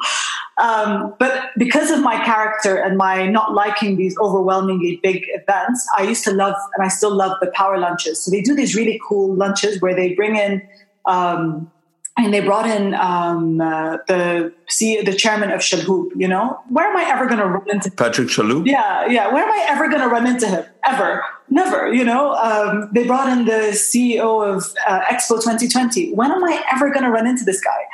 Um, 0.58 1.14
but 1.18 1.50
because 1.56 1.90
of 1.90 2.00
my 2.00 2.22
character 2.24 2.76
and 2.76 2.96
my 2.96 3.28
not 3.28 3.54
liking 3.54 3.96
these 3.96 4.16
overwhelmingly 4.18 4.98
big 5.02 5.22
events, 5.28 5.88
I 5.96 6.02
used 6.02 6.24
to 6.24 6.32
love 6.32 6.56
and 6.74 6.84
I 6.84 6.88
still 6.88 7.14
love 7.14 7.36
the 7.40 7.50
power 7.52 7.78
lunches. 7.78 8.22
So 8.22 8.30
they 8.30 8.40
do 8.40 8.54
these 8.54 8.74
really 8.74 9.00
cool 9.08 9.34
lunches 9.34 9.80
where 9.80 9.94
they 9.94 10.14
bring 10.14 10.36
in, 10.36 10.66
um, 11.06 11.70
and 12.16 12.34
they 12.34 12.40
brought 12.40 12.68
in 12.68 12.94
um, 12.94 13.60
uh, 13.60 13.98
the 14.08 14.52
see 14.68 15.00
the 15.00 15.14
chairman 15.14 15.52
of 15.52 15.60
Chalhoub. 15.60 16.10
You 16.16 16.26
know, 16.26 16.58
where 16.68 16.88
am 16.88 16.96
I 16.96 17.08
ever 17.08 17.26
going 17.26 17.38
to 17.38 17.46
run 17.46 17.70
into 17.70 17.92
Patrick 17.92 18.26
Chalhoub? 18.26 18.66
Yeah, 18.66 19.06
yeah. 19.06 19.32
Where 19.32 19.44
am 19.44 19.52
I 19.52 19.66
ever 19.68 19.88
going 19.88 20.02
to 20.02 20.08
run 20.08 20.26
into 20.26 20.48
him? 20.48 20.64
Ever? 20.84 21.24
Never. 21.50 21.94
You 21.94 22.04
know, 22.04 22.34
um, 22.34 22.90
they 22.92 23.06
brought 23.06 23.28
in 23.28 23.44
the 23.44 23.70
CEO 23.72 24.44
of 24.44 24.74
uh, 24.88 25.02
Expo 25.02 25.40
2020. 25.40 26.12
When 26.14 26.32
am 26.32 26.42
I 26.42 26.62
ever 26.74 26.90
going 26.90 27.04
to 27.04 27.10
run 27.10 27.28
into 27.28 27.44
this 27.44 27.60
guy? 27.60 27.84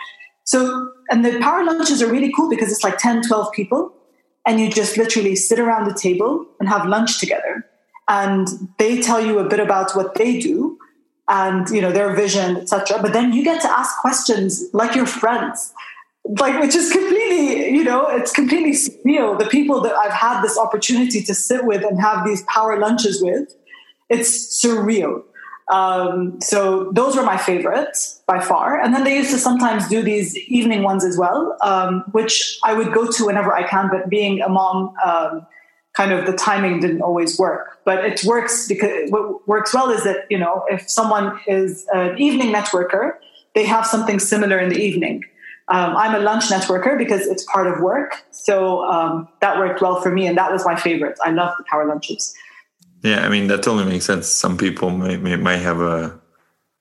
So, 0.44 0.92
and 1.14 1.24
the 1.24 1.38
power 1.38 1.62
lunches 1.64 2.02
are 2.02 2.10
really 2.10 2.32
cool 2.32 2.50
because 2.50 2.72
it's 2.72 2.82
like 2.82 2.98
10, 2.98 3.22
12 3.22 3.52
people, 3.52 3.92
and 4.44 4.58
you 4.58 4.68
just 4.68 4.96
literally 4.96 5.36
sit 5.36 5.60
around 5.60 5.84
the 5.88 5.94
table 5.94 6.44
and 6.58 6.68
have 6.68 6.88
lunch 6.88 7.20
together. 7.20 7.64
And 8.08 8.48
they 8.78 9.00
tell 9.00 9.24
you 9.24 9.38
a 9.38 9.48
bit 9.48 9.60
about 9.60 9.94
what 9.94 10.16
they 10.16 10.40
do 10.40 10.76
and 11.28 11.70
you 11.70 11.80
know 11.80 11.92
their 11.92 12.16
vision, 12.16 12.56
etc. 12.56 13.00
But 13.00 13.12
then 13.12 13.32
you 13.32 13.44
get 13.44 13.62
to 13.62 13.70
ask 13.70 13.96
questions 14.00 14.64
like 14.72 14.96
your 14.96 15.06
friends, 15.06 15.72
like 16.24 16.60
which 16.60 16.74
is 16.74 16.90
completely, 16.90 17.68
you 17.68 17.84
know, 17.84 18.08
it's 18.08 18.32
completely 18.32 18.72
surreal. 18.72 19.38
The 19.38 19.46
people 19.46 19.82
that 19.82 19.94
I've 19.94 20.10
had 20.10 20.42
this 20.42 20.58
opportunity 20.58 21.22
to 21.22 21.32
sit 21.32 21.64
with 21.64 21.84
and 21.84 22.00
have 22.00 22.26
these 22.26 22.42
power 22.48 22.76
lunches 22.76 23.22
with, 23.22 23.54
it's 24.10 24.60
surreal. 24.60 25.22
Um, 25.72 26.40
so 26.42 26.90
those 26.92 27.16
were 27.16 27.22
my 27.22 27.38
favorites 27.38 28.22
by 28.26 28.40
far. 28.40 28.78
And 28.80 28.94
then 28.94 29.04
they 29.04 29.16
used 29.16 29.30
to 29.30 29.38
sometimes 29.38 29.88
do 29.88 30.02
these 30.02 30.36
evening 30.36 30.82
ones 30.82 31.04
as 31.04 31.16
well, 31.16 31.56
um, 31.62 32.04
which 32.12 32.58
I 32.64 32.74
would 32.74 32.92
go 32.92 33.10
to 33.10 33.24
whenever 33.24 33.54
I 33.54 33.66
can. 33.66 33.88
But 33.90 34.10
being 34.10 34.42
a 34.42 34.48
mom, 34.48 34.94
um, 35.04 35.46
kind 35.94 36.12
of 36.12 36.26
the 36.26 36.32
timing 36.32 36.80
didn't 36.80 37.00
always 37.00 37.38
work. 37.38 37.78
But 37.84 38.04
it 38.04 38.24
works 38.24 38.68
because 38.68 39.10
what 39.10 39.46
works 39.48 39.72
well 39.72 39.90
is 39.90 40.04
that 40.04 40.26
you 40.28 40.38
know 40.38 40.64
if 40.68 40.88
someone 40.88 41.40
is 41.46 41.86
an 41.92 42.18
evening 42.18 42.52
networker, 42.52 43.12
they 43.54 43.64
have 43.64 43.86
something 43.86 44.18
similar 44.18 44.58
in 44.58 44.68
the 44.68 44.78
evening. 44.78 45.24
Um, 45.68 45.96
I'm 45.96 46.14
a 46.14 46.18
lunch 46.18 46.44
networker 46.44 46.98
because 46.98 47.26
it's 47.26 47.42
part 47.44 47.66
of 47.66 47.80
work, 47.80 48.22
so 48.30 48.84
um, 48.84 49.28
that 49.40 49.58
worked 49.58 49.80
well 49.80 50.02
for 50.02 50.10
me, 50.10 50.26
and 50.26 50.36
that 50.36 50.52
was 50.52 50.62
my 50.66 50.76
favorite. 50.76 51.18
I 51.24 51.30
love 51.30 51.54
the 51.56 51.64
power 51.64 51.86
lunches. 51.86 52.34
Yeah, 53.04 53.24
I 53.24 53.28
mean 53.28 53.48
that 53.48 53.62
totally 53.62 53.84
makes 53.84 54.06
sense. 54.06 54.26
Some 54.26 54.56
people 54.56 54.88
may, 54.90 55.18
may 55.18 55.36
might 55.36 55.58
have 55.58 55.80
a 55.80 56.18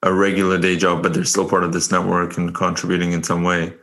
a 0.04 0.14
regular 0.14 0.58
day 0.58 0.78
job, 0.78 1.04
but 1.04 1.14
they're 1.14 1.26
still 1.26 1.48
part 1.48 1.64
of 1.64 1.74
this 1.74 1.92
network 1.92 2.38
and 2.38 2.56
contributing 2.56 3.12
in 3.12 3.24
some 3.24 3.44
way, 3.44 3.74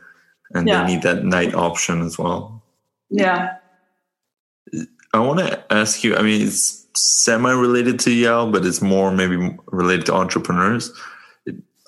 and 0.53 0.67
yeah. 0.67 0.83
they 0.83 0.93
need 0.93 1.03
that 1.03 1.23
night 1.23 1.53
option 1.53 2.01
as 2.01 2.17
well. 2.17 2.63
Yeah. 3.11 3.57
I 5.13 5.19
want 5.19 5.39
to 5.39 5.73
ask 5.73 6.03
you. 6.03 6.15
I 6.15 6.23
mean, 6.23 6.47
it's 6.47 6.87
semi-related 6.95 7.99
to 7.99 8.11
YAL, 8.11 8.51
but 8.51 8.65
it's 8.65 8.81
more 8.81 9.11
maybe 9.11 9.55
related 9.67 10.07
to 10.07 10.15
entrepreneurs. 10.15 10.91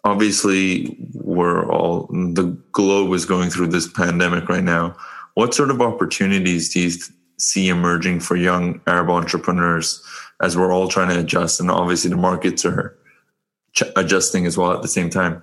Obviously, 0.03 0.97
we're 1.13 1.71
all 1.71 2.07
the 2.07 2.57
globe 2.73 3.13
is 3.13 3.25
going 3.25 3.49
through 3.49 3.67
this 3.67 3.87
pandemic 3.87 4.49
right 4.49 4.63
now. 4.63 4.95
What 5.33 5.55
sort 5.55 5.71
of 5.71 5.81
opportunities 5.81 6.71
do 6.71 6.81
you 6.81 6.91
see 7.39 7.69
emerging 7.69 8.19
for 8.19 8.35
young 8.35 8.81
Arab 8.85 9.09
entrepreneurs? 9.09 10.03
As 10.41 10.57
we're 10.57 10.73
all 10.73 10.87
trying 10.87 11.09
to 11.09 11.19
adjust, 11.19 11.59
and 11.59 11.69
obviously 11.69 12.09
the 12.09 12.17
markets 12.17 12.65
are 12.65 12.97
ch- 13.73 13.83
adjusting 13.95 14.45
as 14.45 14.57
well 14.57 14.73
at 14.73 14.81
the 14.81 14.87
same 14.87 15.09
time. 15.09 15.41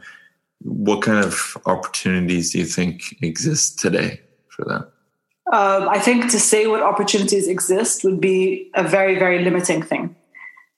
What 0.62 1.02
kind 1.02 1.24
of 1.24 1.56
opportunities 1.66 2.52
do 2.52 2.58
you 2.58 2.66
think 2.66 3.16
exist 3.22 3.78
today 3.78 4.20
for 4.48 4.64
that? 4.66 4.90
Um, 5.52 5.88
I 5.88 5.98
think 5.98 6.30
to 6.30 6.38
say 6.38 6.66
what 6.66 6.82
opportunities 6.82 7.48
exist 7.48 8.04
would 8.04 8.20
be 8.20 8.70
a 8.74 8.84
very, 8.86 9.18
very 9.18 9.42
limiting 9.42 9.82
thing. 9.82 10.14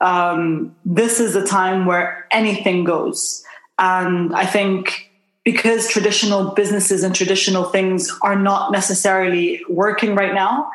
Um, 0.00 0.74
this 0.84 1.20
is 1.20 1.36
a 1.36 1.46
time 1.46 1.84
where 1.84 2.26
anything 2.30 2.84
goes. 2.84 3.44
And 3.78 4.34
I 4.34 4.46
think 4.46 5.10
because 5.44 5.88
traditional 5.88 6.52
businesses 6.52 7.02
and 7.02 7.14
traditional 7.14 7.64
things 7.64 8.10
are 8.22 8.36
not 8.36 8.72
necessarily 8.72 9.60
working 9.68 10.14
right 10.14 10.34
now, 10.34 10.70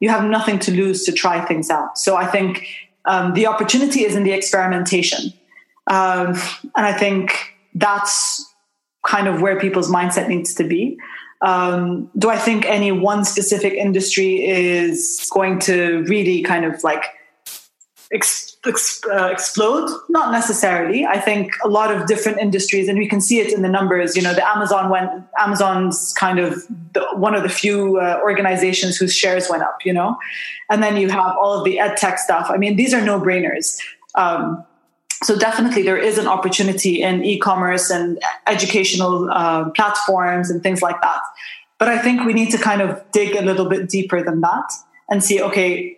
you 0.00 0.08
have 0.08 0.24
nothing 0.24 0.58
to 0.60 0.72
lose 0.72 1.04
to 1.04 1.12
try 1.12 1.44
things 1.44 1.70
out. 1.70 1.98
So 1.98 2.16
I 2.16 2.26
think 2.26 2.66
um, 3.04 3.34
the 3.34 3.46
opportunity 3.46 4.04
is 4.04 4.16
in 4.16 4.24
the 4.24 4.32
experimentation. 4.32 5.32
Um, 5.86 6.34
and 6.76 6.86
I 6.86 6.92
think 6.92 7.54
that's 7.74 8.44
kind 9.06 9.28
of 9.28 9.40
where 9.40 9.58
people's 9.58 9.90
mindset 9.90 10.28
needs 10.28 10.54
to 10.54 10.64
be. 10.64 10.98
Um, 11.42 12.10
do 12.18 12.28
I 12.28 12.36
think 12.36 12.66
any 12.66 12.92
one 12.92 13.24
specific 13.24 13.72
industry 13.72 14.44
is 14.46 15.28
going 15.32 15.58
to 15.60 16.04
really 16.04 16.42
kind 16.42 16.64
of 16.64 16.84
like 16.84 17.04
ex- 18.12 18.49
uh, 18.66 19.28
explode? 19.30 19.90
Not 20.08 20.32
necessarily. 20.32 21.06
I 21.06 21.18
think 21.18 21.52
a 21.64 21.68
lot 21.68 21.94
of 21.94 22.06
different 22.06 22.38
industries, 22.38 22.88
and 22.88 22.98
we 22.98 23.08
can 23.08 23.20
see 23.20 23.40
it 23.40 23.52
in 23.52 23.62
the 23.62 23.68
numbers. 23.68 24.16
You 24.16 24.22
know, 24.22 24.34
the 24.34 24.46
Amazon 24.46 24.90
went. 24.90 25.10
Amazon's 25.38 26.12
kind 26.18 26.38
of 26.38 26.62
the, 26.92 27.06
one 27.14 27.34
of 27.34 27.42
the 27.42 27.48
few 27.48 27.98
uh, 27.98 28.20
organizations 28.22 28.96
whose 28.96 29.14
shares 29.14 29.48
went 29.48 29.62
up. 29.62 29.78
You 29.84 29.92
know, 29.92 30.18
and 30.68 30.82
then 30.82 30.96
you 30.96 31.08
have 31.08 31.36
all 31.36 31.58
of 31.58 31.64
the 31.64 31.78
ed 31.78 31.96
tech 31.96 32.18
stuff. 32.18 32.48
I 32.50 32.56
mean, 32.56 32.76
these 32.76 32.92
are 32.92 33.00
no 33.00 33.20
brainers. 33.20 33.78
Um, 34.14 34.64
so 35.22 35.38
definitely 35.38 35.82
there 35.82 35.98
is 35.98 36.18
an 36.18 36.26
opportunity 36.26 37.02
in 37.02 37.24
e-commerce 37.24 37.90
and 37.90 38.18
educational 38.46 39.30
uh, 39.30 39.70
platforms 39.70 40.50
and 40.50 40.62
things 40.62 40.82
like 40.82 41.00
that 41.02 41.20
but 41.78 41.88
i 41.88 41.98
think 41.98 42.24
we 42.24 42.32
need 42.32 42.50
to 42.50 42.58
kind 42.58 42.80
of 42.80 43.02
dig 43.12 43.36
a 43.36 43.42
little 43.42 43.68
bit 43.68 43.88
deeper 43.88 44.22
than 44.22 44.40
that 44.40 44.72
and 45.10 45.22
see 45.22 45.42
okay 45.42 45.96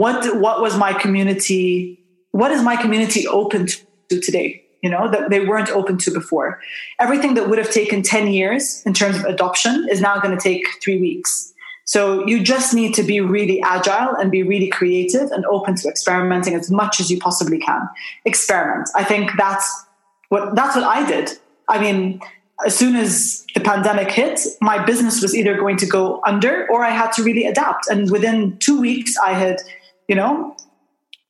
what 0.00 0.36
what 0.40 0.60
was 0.60 0.76
my 0.76 0.92
community 0.92 1.98
what 2.32 2.50
is 2.50 2.62
my 2.62 2.76
community 2.76 3.26
open 3.28 3.66
to 4.08 4.20
today 4.20 4.62
you 4.82 4.90
know 4.90 5.10
that 5.10 5.30
they 5.30 5.40
weren't 5.40 5.70
open 5.70 5.96
to 5.96 6.10
before 6.10 6.60
everything 6.98 7.34
that 7.34 7.48
would 7.48 7.58
have 7.58 7.70
taken 7.70 8.02
10 8.02 8.28
years 8.28 8.82
in 8.86 8.92
terms 8.92 9.16
of 9.16 9.24
adoption 9.24 9.86
is 9.90 10.00
now 10.00 10.18
going 10.18 10.36
to 10.36 10.42
take 10.42 10.66
three 10.82 11.00
weeks 11.00 11.52
so 11.86 12.26
you 12.26 12.42
just 12.42 12.72
need 12.74 12.94
to 12.94 13.02
be 13.02 13.20
really 13.20 13.60
agile 13.62 14.14
and 14.16 14.30
be 14.30 14.42
really 14.42 14.68
creative 14.68 15.30
and 15.30 15.44
open 15.46 15.76
to 15.76 15.88
experimenting 15.88 16.54
as 16.54 16.70
much 16.70 16.98
as 16.98 17.10
you 17.10 17.18
possibly 17.18 17.58
can. 17.58 17.86
Experiment. 18.24 18.88
I 18.94 19.04
think 19.04 19.32
that's 19.36 19.84
what 20.30 20.54
that's 20.54 20.74
what 20.74 20.84
I 20.84 21.06
did. 21.06 21.38
I 21.68 21.78
mean, 21.78 22.20
as 22.64 22.76
soon 22.76 22.96
as 22.96 23.44
the 23.54 23.60
pandemic 23.60 24.10
hit, 24.10 24.40
my 24.60 24.82
business 24.84 25.20
was 25.20 25.34
either 25.34 25.56
going 25.58 25.76
to 25.78 25.86
go 25.86 26.22
under 26.26 26.66
or 26.70 26.84
I 26.84 26.90
had 26.90 27.10
to 27.12 27.22
really 27.22 27.46
adapt. 27.46 27.88
And 27.88 28.10
within 28.10 28.56
two 28.58 28.80
weeks, 28.80 29.16
I 29.18 29.32
had, 29.32 29.60
you 30.08 30.14
know, 30.14 30.56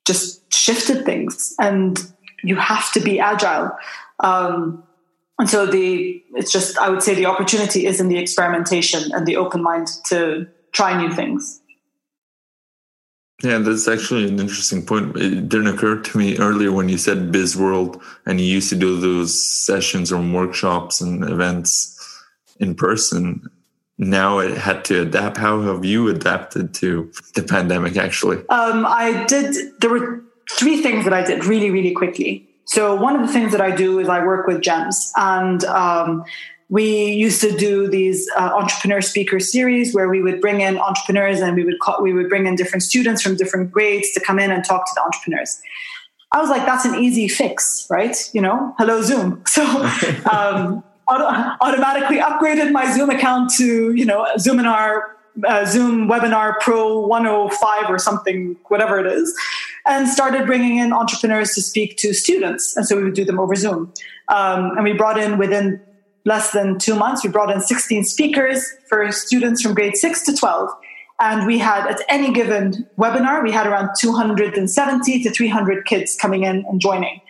just 0.05 0.53
shifted 0.53 1.05
things. 1.05 1.55
And 1.59 1.99
you 2.43 2.57
have 2.57 2.93
to 2.93 3.01
be 3.01 3.21
agile. 3.21 3.77
Um, 4.21 4.85
and 5.39 5.49
so 5.49 5.67
the 5.67 6.23
it's 6.35 6.53
just 6.53 6.79
i 6.79 6.89
would 6.89 7.03
say 7.03 7.15
the 7.15 7.27
opportunity 7.27 7.87
is 7.87 8.01
in 8.01 8.09
the 8.09 8.19
experimentation 8.19 9.11
and 9.13 9.27
the 9.27 9.37
open 9.37 9.63
mind 9.63 9.89
to 10.05 10.47
try 10.73 10.97
new 11.01 11.13
things 11.13 11.61
yeah 13.43 13.59
that's 13.59 13.89
actually 13.89 14.29
an 14.29 14.39
interesting 14.39 14.85
point 14.85 15.17
it 15.17 15.49
didn't 15.49 15.67
occur 15.67 16.01
to 16.01 16.19
me 16.19 16.37
earlier 16.39 16.73
when 16.73 16.89
you 16.89 16.99
said 16.99 17.33
BizWorld 17.33 18.03
and 18.27 18.41
you 18.41 18.47
used 18.47 18.69
to 18.71 18.77
do 18.77 19.01
those 19.01 19.33
sessions 19.67 20.13
or 20.13 20.21
workshops 20.23 21.01
and 21.01 21.25
events 21.29 21.91
in 22.61 22.75
person 22.75 23.51
now 23.99 24.39
it 24.39 24.57
had 24.57 24.85
to 24.85 25.03
adapt 25.03 25.37
how 25.37 25.61
have 25.63 25.85
you 25.85 26.09
adapted 26.09 26.75
to 26.75 27.11
the 27.35 27.43
pandemic 27.43 27.97
actually 27.97 28.39
um, 28.49 28.85
i 28.87 29.25
did 29.25 29.55
there 29.81 29.91
were 29.91 30.23
three 30.51 30.83
things 30.83 31.05
that 31.05 31.13
i 31.13 31.23
did 31.23 31.45
really 31.45 31.71
really 31.71 31.93
quickly 31.93 32.49
so 32.67 32.95
one 32.95 33.15
of 33.15 33.27
the 33.27 33.33
things 33.33 33.53
that 33.53 33.61
I 33.61 33.75
do 33.75 33.99
is 33.99 34.09
I 34.09 34.25
work 34.25 34.47
with 34.47 34.63
GEMS, 34.63 35.13
and 35.17 35.65
um, 35.65 36.25
we 36.69 37.13
used 37.13 37.41
to 37.43 37.55
do 37.57 37.89
these 37.89 38.29
uh, 38.37 38.51
entrepreneur 38.55 39.01
speaker 39.01 39.39
series 39.39 39.95
where 39.95 40.09
we 40.09 40.23
would 40.23 40.41
bring 40.41 40.61
in 40.61 40.79
entrepreneurs 40.79 41.41
and 41.41 41.55
we 41.57 41.65
would 41.65 41.79
call, 41.81 42.03
we 42.03 42.13
would 42.13 42.29
bring 42.29 42.47
in 42.47 42.57
different 42.57 42.83
students 42.83 43.23
from 43.23 43.37
different 43.37 43.71
grades 43.71 44.13
to 44.13 44.21
come 44.21 44.39
in 44.39 44.51
and 44.51 44.65
talk 44.65 44.87
to 44.87 44.93
the 44.95 45.03
entrepreneurs. 45.03 45.61
I 46.33 46.41
was 46.41 46.51
like, 46.51 46.65
that's 46.67 46.85
an 46.85 46.97
easy 46.97 47.29
fix, 47.29 47.87
right? 47.91 48.17
You 48.33 48.41
know, 48.41 48.75
hello 48.79 49.03
Zoom. 49.03 49.43
So 49.49 49.63
um, 50.31 50.83
auto- 51.09 51.57
automatically 51.61 52.19
upgraded 52.19 52.73
my 52.73 52.91
Zoom 52.93 53.11
account 53.11 53.51
to 53.55 53.93
you 53.95 54.05
know 54.05 54.27
Zoominar 54.37 55.03
uh, 55.47 55.65
Zoom 55.65 56.09
Webinar 56.09 56.61
Pro 56.61 57.01
105 57.01 57.91
or 57.91 57.99
something, 57.99 58.57
whatever 58.69 58.99
it 58.99 59.07
is, 59.07 59.35
and 59.87 60.09
started 60.09 60.47
bringing 60.47 60.79
in 60.79 60.93
entrepreneurs 60.93 61.55
to 61.55 61.63
speak 61.63 61.97
to 61.99 62.13
students. 62.15 62.77
And 62.77 62.87
so 62.87 62.97
we 62.97 63.05
would 63.05 63.15
do 63.15 63.25
them 63.25 63.41
over 63.41 63.55
Zoom. 63.55 63.93
Um, 64.29 64.77
and 64.77 64.85
we 64.85 64.93
brought 64.93 65.19
in 65.19 65.39
within 65.39 65.81
less 66.25 66.53
than 66.53 66.79
two 66.79 66.95
months, 66.95 67.23
we 67.23 67.31
brought 67.31 67.51
in 67.51 67.61
16 67.61 68.05
speakers 68.05 68.73
for 68.89 69.11
students 69.13 69.61
from 69.61 69.75
grade 69.75 69.97
6 69.97 70.23
to 70.25 70.35
12. 70.35 70.71
And 71.21 71.47
we 71.47 71.59
had 71.59 71.87
at 71.87 72.01
any 72.09 72.33
given 72.33 72.89
webinar, 72.99 73.43
we 73.43 73.53
had 73.53 73.67
around 73.67 73.91
270 73.99 75.23
to 75.23 75.31
300 75.31 75.85
kids 75.85 76.17
coming 76.17 76.45
in 76.45 76.65
and 76.69 76.81
joining. 76.81 77.21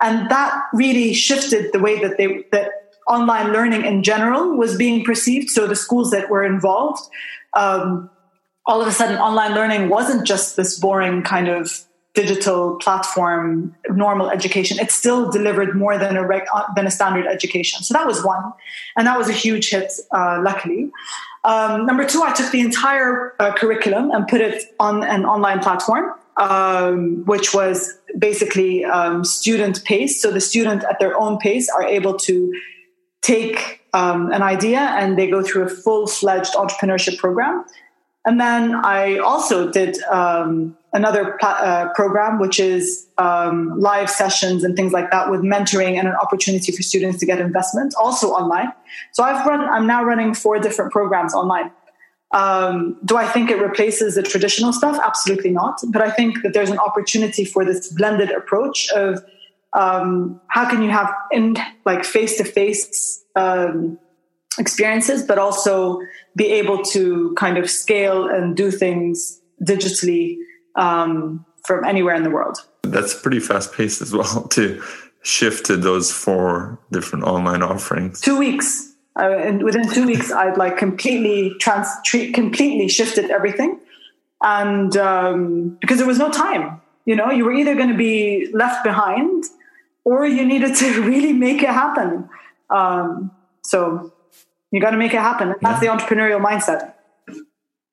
And 0.00 0.30
that 0.30 0.62
really 0.72 1.12
shifted 1.12 1.72
the 1.72 1.78
way 1.78 2.00
that 2.00 2.16
they, 2.16 2.44
that 2.52 2.87
online 3.08 3.52
learning 3.52 3.84
in 3.84 4.02
general 4.02 4.56
was 4.56 4.76
being 4.76 5.04
perceived. 5.04 5.48
So 5.48 5.66
the 5.66 5.76
schools 5.76 6.10
that 6.10 6.30
were 6.30 6.44
involved 6.44 7.00
um, 7.54 8.10
all 8.66 8.82
of 8.82 8.86
a 8.86 8.92
sudden 8.92 9.16
online 9.16 9.54
learning 9.54 9.88
wasn't 9.88 10.26
just 10.26 10.56
this 10.56 10.78
boring 10.78 11.22
kind 11.22 11.48
of 11.48 11.84
digital 12.14 12.76
platform 12.76 13.74
normal 13.90 14.28
education. 14.28 14.78
It 14.78 14.90
still 14.90 15.30
delivered 15.30 15.76
more 15.76 15.96
than 15.98 16.16
a 16.16 16.22
uh, 16.22 16.64
than 16.74 16.86
a 16.86 16.90
standard 16.90 17.26
education. 17.26 17.82
So 17.82 17.94
that 17.94 18.06
was 18.06 18.22
one. 18.24 18.52
And 18.96 19.06
that 19.06 19.16
was 19.16 19.28
a 19.28 19.32
huge 19.32 19.70
hit 19.70 19.92
uh, 20.12 20.40
luckily. 20.42 20.90
Um, 21.44 21.86
number 21.86 22.04
two 22.04 22.22
i 22.22 22.32
took 22.32 22.50
the 22.50 22.60
entire 22.60 23.34
uh, 23.38 23.54
curriculum 23.54 24.10
and 24.10 24.26
put 24.26 24.40
it 24.40 24.74
on 24.80 25.04
an 25.04 25.24
online 25.24 25.60
platform 25.60 26.12
um, 26.38 27.24
which 27.26 27.52
was 27.52 27.94
basically 28.18 28.84
um, 28.84 29.24
student 29.24 29.84
pace. 29.84 30.22
So 30.22 30.30
the 30.30 30.40
student 30.40 30.84
at 30.84 30.98
their 30.98 31.18
own 31.18 31.38
pace 31.38 31.68
are 31.68 31.82
able 31.82 32.16
to 32.18 32.52
take 33.22 33.86
um, 33.92 34.30
an 34.32 34.42
idea 34.42 34.80
and 34.80 35.18
they 35.18 35.28
go 35.28 35.42
through 35.42 35.64
a 35.64 35.68
full 35.68 36.06
fledged 36.06 36.54
entrepreneurship 36.54 37.18
program. 37.18 37.64
And 38.24 38.40
then 38.40 38.74
I 38.74 39.18
also 39.18 39.70
did 39.70 40.02
um, 40.04 40.76
another 40.92 41.38
uh, 41.42 41.88
program, 41.94 42.38
which 42.38 42.60
is 42.60 43.06
um, 43.16 43.78
live 43.80 44.10
sessions 44.10 44.64
and 44.64 44.76
things 44.76 44.92
like 44.92 45.10
that 45.10 45.30
with 45.30 45.40
mentoring 45.40 45.96
and 45.96 46.06
an 46.06 46.14
opportunity 46.14 46.72
for 46.72 46.82
students 46.82 47.18
to 47.20 47.26
get 47.26 47.40
investment, 47.40 47.94
also 47.98 48.28
online. 48.28 48.70
So 49.12 49.22
I've 49.22 49.46
run, 49.46 49.60
I'm 49.60 49.86
now 49.86 50.04
running 50.04 50.34
four 50.34 50.58
different 50.58 50.92
programs 50.92 51.34
online. 51.34 51.70
Um, 52.32 52.98
do 53.04 53.16
I 53.16 53.26
think 53.26 53.50
it 53.50 53.56
replaces 53.56 54.16
the 54.16 54.22
traditional 54.22 54.72
stuff? 54.74 54.98
Absolutely 55.02 55.50
not. 55.50 55.80
But 55.88 56.02
I 56.02 56.10
think 56.10 56.42
that 56.42 56.52
there's 56.52 56.70
an 56.70 56.78
opportunity 56.78 57.44
for 57.44 57.64
this 57.64 57.90
blended 57.92 58.30
approach 58.30 58.90
of 58.90 59.24
um, 59.72 60.40
how 60.48 60.68
can 60.68 60.82
you 60.82 60.90
have 60.90 61.12
in 61.30 61.56
like 61.84 62.04
face 62.04 62.36
to 62.38 62.44
face 62.44 63.24
experiences, 64.58 65.22
but 65.22 65.38
also 65.38 66.00
be 66.36 66.46
able 66.46 66.82
to 66.82 67.34
kind 67.36 67.58
of 67.58 67.70
scale 67.70 68.26
and 68.26 68.56
do 68.56 68.70
things 68.70 69.40
digitally 69.62 70.36
um, 70.76 71.44
from 71.64 71.84
anywhere 71.84 72.14
in 72.14 72.22
the 72.22 72.30
world. 72.30 72.58
That's 72.82 73.14
pretty 73.20 73.40
fast 73.40 73.72
paced 73.72 74.02
as 74.02 74.12
well 74.12 74.42
to 74.50 74.82
shift 75.22 75.66
to 75.66 75.76
those 75.76 76.12
four 76.12 76.78
different 76.90 77.24
online 77.24 77.62
offerings. 77.62 78.20
Two 78.20 78.38
weeks. 78.38 78.94
Uh, 79.18 79.36
and 79.36 79.64
within 79.64 79.88
two 79.92 80.06
weeks, 80.06 80.30
I'd 80.30 80.56
like 80.56 80.78
completely 80.78 81.54
trans, 81.58 81.88
treat, 82.04 82.34
completely 82.34 82.88
shifted 82.88 83.32
everything, 83.32 83.80
and 84.44 84.96
um, 84.96 85.76
because 85.80 85.98
there 85.98 86.06
was 86.06 86.20
no 86.20 86.30
time, 86.30 86.80
you 87.04 87.16
know, 87.16 87.28
you 87.28 87.44
were 87.44 87.52
either 87.52 87.74
going 87.74 87.88
to 87.88 87.96
be 87.96 88.48
left 88.52 88.84
behind 88.84 89.42
or 90.08 90.26
you 90.26 90.44
needed 90.46 90.74
to 90.74 91.02
really 91.10 91.34
make 91.34 91.62
it 91.62 91.68
happen. 91.68 92.28
Um, 92.70 93.30
so 93.62 94.12
you 94.70 94.80
got 94.80 94.92
to 94.92 94.96
make 94.96 95.12
it 95.12 95.20
happen. 95.20 95.54
That's 95.60 95.82
yeah. 95.82 95.96
the 95.96 95.98
entrepreneurial 95.98 96.42
mindset. 96.42 96.94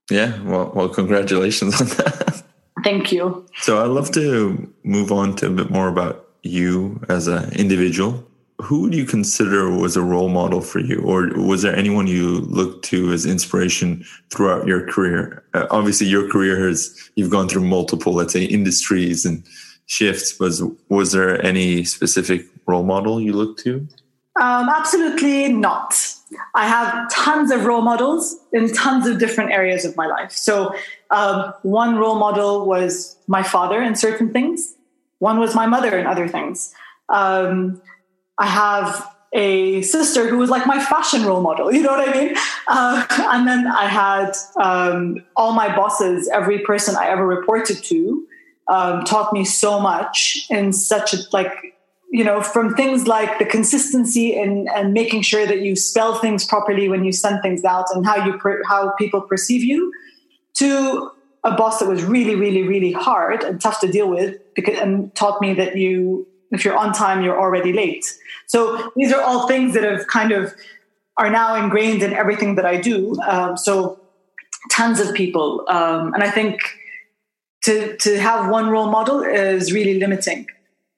Yeah. 0.10 0.42
Well, 0.44 0.72
well, 0.74 0.90
congratulations 0.90 1.82
on 1.82 1.88
that. 1.88 2.44
Thank 2.84 3.12
you. 3.12 3.46
So 3.62 3.84
I'd 3.84 3.90
love 3.90 4.12
to 4.12 4.72
move 4.84 5.12
on 5.12 5.36
to 5.38 5.48
a 5.48 5.50
bit 5.50 5.70
more 5.72 5.88
about 5.88 6.28
you 6.44 7.02
as 7.10 7.28
an 7.28 7.52
individual. 7.54 8.24
who 8.62 8.84
would 8.84 8.96
you 8.96 9.06
consider 9.06 9.70
was 9.70 9.98
a 9.98 10.02
role 10.02 10.30
model 10.30 10.62
for 10.62 10.80
you, 10.80 11.00
or 11.02 11.28
was 11.52 11.62
there 11.62 11.76
anyone 11.76 12.08
you 12.08 12.40
looked 12.60 12.86
to 12.86 13.12
as 13.12 13.26
inspiration 13.26 14.06
throughout 14.30 14.66
your 14.66 14.88
career? 14.88 15.44
Uh, 15.54 15.66
obviously, 15.72 16.08
your 16.08 16.30
career 16.30 16.56
has 16.68 16.80
you've 17.16 17.30
gone 17.30 17.50
through 17.50 17.66
multiple, 17.66 18.14
let's 18.14 18.32
say, 18.32 18.46
industries 18.46 19.26
and 19.26 19.44
shifts. 19.86 20.40
Was 20.40 20.64
was 20.90 21.12
there 21.12 21.44
any 21.46 21.84
specific 21.84 22.48
role 22.66 22.84
model 22.84 23.22
you 23.22 23.34
looked 23.34 23.60
to? 23.64 23.88
Um, 24.38 24.68
absolutely 24.68 25.54
not. 25.54 25.96
I 26.56 26.68
have 26.68 27.10
tons 27.10 27.52
of 27.52 27.66
role 27.66 27.82
models 27.82 28.36
in 28.52 28.74
tons 28.74 29.08
of 29.08 29.18
different 29.18 29.52
areas 29.52 29.86
of 29.86 29.96
my 29.96 30.08
life. 30.08 30.32
So, 30.32 30.76
um, 31.10 31.54
one 31.64 31.96
role 31.96 32.16
model 32.16 32.66
was 32.66 33.16
my 33.28 33.44
father 33.44 33.82
in 33.82 33.96
certain 33.96 34.34
things. 34.34 34.76
One 35.20 35.40
was 35.40 35.56
my 35.56 35.68
mother 35.68 35.98
in 35.98 36.06
other 36.06 36.28
things. 36.28 36.74
Um, 37.08 37.82
I 38.38 38.48
have 38.48 39.10
a 39.32 39.82
sister 39.84 40.28
who 40.28 40.38
was 40.38 40.50
like 40.50 40.66
my 40.66 40.84
fashion 40.84 41.26
role 41.26 41.42
model. 41.42 41.72
You 41.76 41.84
know 41.84 41.92
what 41.92 42.10
I 42.10 42.12
mean? 42.12 42.36
Uh, 42.68 43.06
and 43.32 43.48
then 43.48 43.68
I 43.68 43.86
had 43.86 44.32
um, 44.62 45.24
all 45.36 45.54
my 45.54 45.74
bosses, 45.76 46.28
every 46.30 46.60
person 46.60 46.96
I 46.96 47.08
ever 47.08 47.26
reported 47.26 47.84
to, 47.84 48.28
um, 48.68 49.04
taught 49.04 49.32
me 49.34 49.46
so 49.46 49.80
much 49.80 50.46
in 50.50 50.74
such 50.74 51.14
a 51.14 51.18
like 51.32 51.76
you 52.10 52.24
know 52.24 52.42
from 52.42 52.74
things 52.76 53.08
like 53.08 53.40
the 53.40 53.46
consistency 53.46 54.38
and 54.38 54.70
and 54.70 54.94
making 54.94 55.22
sure 55.22 55.46
that 55.46 55.62
you 55.62 55.76
spell 55.76 56.20
things 56.20 56.46
properly 56.46 56.88
when 56.90 57.04
you 57.04 57.12
send 57.12 57.42
things 57.42 57.64
out 57.64 57.86
and 57.94 58.06
how 58.06 58.26
you 58.26 58.38
per, 58.38 58.64
how 58.68 58.92
people 58.92 59.22
perceive 59.22 59.64
you 59.64 59.92
to 60.54 61.12
a 61.44 61.52
boss 61.52 61.80
that 61.80 61.88
was 61.88 62.04
really 62.04 62.36
really 62.36 62.64
really 62.64 62.92
hard 62.92 63.44
and 63.44 63.62
tough 63.62 63.80
to 63.80 63.88
deal 63.88 64.10
with 64.10 64.38
because 64.56 64.78
and 64.80 65.14
taught 65.16 65.42
me 65.42 65.54
that 65.54 65.76
you 65.78 66.28
if 66.52 66.66
you're 66.66 66.78
on 66.78 66.94
time 66.94 67.24
you're 67.24 67.40
already 67.40 67.74
late. 67.74 68.06
So 68.48 68.92
these 68.96 69.12
are 69.12 69.22
all 69.22 69.48
things 69.48 69.74
that 69.74 69.84
have 69.84 70.08
kind 70.08 70.32
of 70.32 70.54
are 71.18 71.30
now 71.30 71.56
ingrained 71.56 72.04
in 72.04 72.14
everything 72.14 72.56
that 72.56 72.66
i 72.66 72.78
do. 72.78 73.20
Um, 73.22 73.58
so 73.58 74.00
tons 74.72 75.00
of 75.00 75.14
people. 75.14 75.66
Um, 75.68 76.14
and 76.14 76.24
i 76.24 76.30
think 76.30 76.60
to 77.66 77.98
to 77.98 78.20
have 78.20 78.50
one 78.50 78.70
role 78.70 78.90
model 78.90 79.24
is 79.24 79.74
really 79.74 80.00
limiting. 80.00 80.48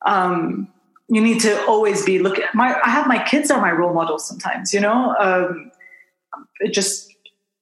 Um, 0.06 0.68
you 1.10 1.22
need 1.22 1.40
to 1.42 1.66
always 1.66 2.06
be 2.06 2.20
looking. 2.20 2.44
My 2.54 2.78
I 2.84 2.90
have 2.90 3.08
my 3.08 3.24
kids 3.24 3.50
are 3.50 3.62
my 3.62 3.72
role 3.72 3.94
models 3.94 4.28
sometimes. 4.28 4.74
You 4.74 4.82
know, 4.82 5.16
um, 5.18 5.72
it 6.60 6.74
just 6.74 7.14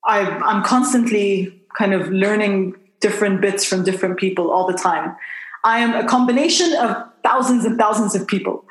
I 0.06 0.22
I'm 0.22 0.64
constantly 0.64 1.62
kind 1.78 1.94
of 1.94 2.10
learning 2.10 2.76
different 3.00 3.42
bits 3.42 3.64
from 3.64 3.84
different 3.84 4.18
people 4.18 4.52
all 4.52 4.66
the 4.66 4.78
time. 4.78 5.16
I 5.64 5.80
am 5.80 5.94
a 5.94 6.08
combination 6.08 6.74
of 6.76 7.08
thousands 7.24 7.64
and 7.64 7.78
thousands 7.78 8.16
of 8.16 8.28
people 8.28 8.66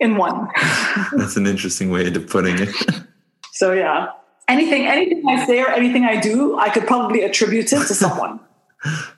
in 0.00 0.16
one. 0.16 0.48
That's 1.12 1.36
an 1.36 1.46
interesting 1.46 1.90
way 1.90 2.06
of 2.08 2.28
putting 2.28 2.58
it. 2.58 2.74
so 3.52 3.72
yeah, 3.72 4.08
anything 4.48 4.86
anything 4.86 5.22
I 5.26 5.46
say 5.46 5.60
or 5.60 5.70
anything 5.70 6.04
I 6.04 6.20
do, 6.20 6.58
I 6.58 6.68
could 6.68 6.86
probably 6.86 7.22
attribute 7.22 7.72
it 7.72 7.86
to 7.86 7.94
someone. 7.94 8.40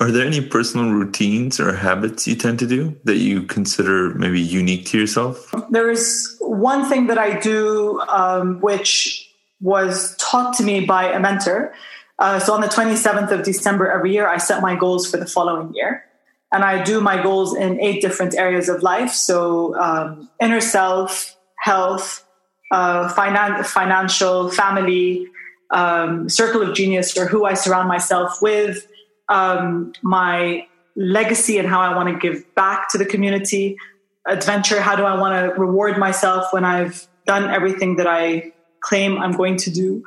Are 0.00 0.10
there 0.10 0.26
any 0.26 0.40
personal 0.40 0.92
routines 0.92 1.60
or 1.60 1.74
habits 1.74 2.26
you 2.26 2.34
tend 2.34 2.58
to 2.60 2.66
do 2.66 2.96
that 3.04 3.18
you 3.18 3.42
consider 3.42 4.14
maybe 4.14 4.40
unique 4.40 4.86
to 4.86 4.98
yourself? 4.98 5.54
There's 5.68 6.36
one 6.40 6.88
thing 6.88 7.06
that 7.08 7.18
I 7.18 7.38
do, 7.38 8.00
um, 8.08 8.60
which 8.60 9.30
was 9.60 10.16
taught 10.16 10.56
to 10.56 10.62
me 10.62 10.86
by 10.86 11.12
a 11.12 11.20
mentor. 11.20 11.74
Uh, 12.18 12.38
so 12.38 12.54
on 12.54 12.62
the 12.62 12.66
27th 12.66 13.30
of 13.30 13.42
December 13.42 13.90
every 13.90 14.12
year, 14.12 14.26
I 14.26 14.38
set 14.38 14.62
my 14.62 14.74
goals 14.74 15.10
for 15.10 15.18
the 15.18 15.26
following 15.26 15.74
year. 15.74 16.04
And 16.50 16.64
I 16.64 16.82
do 16.82 17.02
my 17.02 17.22
goals 17.22 17.54
in 17.54 17.78
eight 17.78 18.00
different 18.00 18.34
areas 18.34 18.70
of 18.70 18.82
life. 18.82 19.10
So 19.12 19.78
um, 19.78 20.30
inner 20.40 20.62
self, 20.62 21.36
health, 21.58 22.24
uh, 22.72 23.12
finan- 23.12 23.66
financial, 23.66 24.50
family, 24.50 25.28
um, 25.70 26.28
circle 26.28 26.62
of 26.62 26.74
genius, 26.74 27.16
or 27.16 27.26
who 27.26 27.44
I 27.44 27.54
surround 27.54 27.88
myself 27.88 28.40
with, 28.42 28.86
um, 29.30 29.92
my 30.02 30.66
legacy 30.96 31.56
and 31.58 31.66
how 31.66 31.80
I 31.80 31.96
want 31.96 32.08
to 32.08 32.18
give 32.18 32.54
back 32.54 32.90
to 32.90 32.98
the 32.98 33.06
community, 33.06 33.78
adventure, 34.26 34.80
how 34.80 34.96
do 34.96 35.04
I 35.04 35.18
want 35.18 35.34
to 35.34 35.58
reward 35.58 35.96
myself 35.96 36.52
when 36.52 36.64
I've 36.64 37.06
done 37.26 37.48
everything 37.48 37.96
that 37.96 38.06
I 38.06 38.52
claim 38.80 39.18
I'm 39.18 39.32
going 39.32 39.56
to 39.58 39.70
do. 39.70 40.02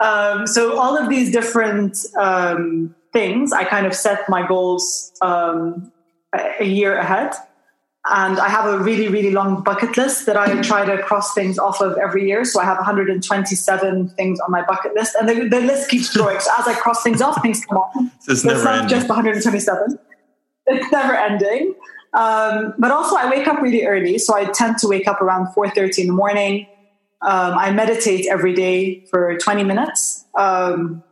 Um, 0.00 0.46
so 0.46 0.78
all 0.78 0.96
of 0.96 1.08
these 1.08 1.32
different 1.32 1.98
um, 2.18 2.94
things, 3.12 3.52
I 3.52 3.64
kind 3.64 3.86
of 3.86 3.94
set 3.94 4.28
my 4.28 4.46
goals 4.46 5.12
um, 5.22 5.90
a 6.32 6.64
year 6.64 6.96
ahead. 6.96 7.32
And 8.10 8.38
I 8.38 8.48
have 8.48 8.66
a 8.66 8.78
really, 8.78 9.08
really 9.08 9.30
long 9.30 9.62
bucket 9.62 9.96
list 9.96 10.24
that 10.26 10.36
I 10.36 10.62
try 10.62 10.84
to 10.84 11.02
cross 11.02 11.34
things 11.34 11.58
off 11.58 11.82
of 11.82 11.98
every 11.98 12.26
year. 12.26 12.44
So 12.44 12.58
I 12.58 12.64
have 12.64 12.78
127 12.78 14.08
things 14.10 14.40
on 14.40 14.50
my 14.50 14.64
bucket 14.64 14.94
list, 14.94 15.14
and 15.18 15.28
the, 15.28 15.48
the 15.48 15.60
list 15.60 15.90
keeps 15.90 16.16
growing. 16.16 16.40
So 16.40 16.50
as 16.58 16.66
I 16.66 16.74
cross 16.74 17.02
things 17.02 17.20
off, 17.20 17.42
things 17.42 17.64
come 17.66 17.78
on. 17.78 18.10
So 18.20 18.32
it's, 18.32 18.42
so 18.42 18.50
it's 18.50 18.64
not 18.64 18.74
ending. 18.74 18.88
just 18.88 19.08
127. 19.08 19.98
It's 20.68 20.92
never 20.92 21.14
ending. 21.14 21.74
Um, 22.14 22.74
but 22.78 22.90
also, 22.90 23.16
I 23.16 23.28
wake 23.30 23.46
up 23.46 23.60
really 23.60 23.84
early, 23.84 24.18
so 24.18 24.34
I 24.34 24.46
tend 24.46 24.78
to 24.78 24.88
wake 24.88 25.06
up 25.06 25.20
around 25.20 25.48
4:30 25.54 25.98
in 25.98 26.06
the 26.06 26.12
morning. 26.12 26.66
Um, 27.20 27.58
I 27.58 27.72
meditate 27.72 28.26
every 28.30 28.54
day 28.54 29.04
for 29.10 29.36
20 29.36 29.64
minutes, 29.64 30.24
um, 30.34 31.02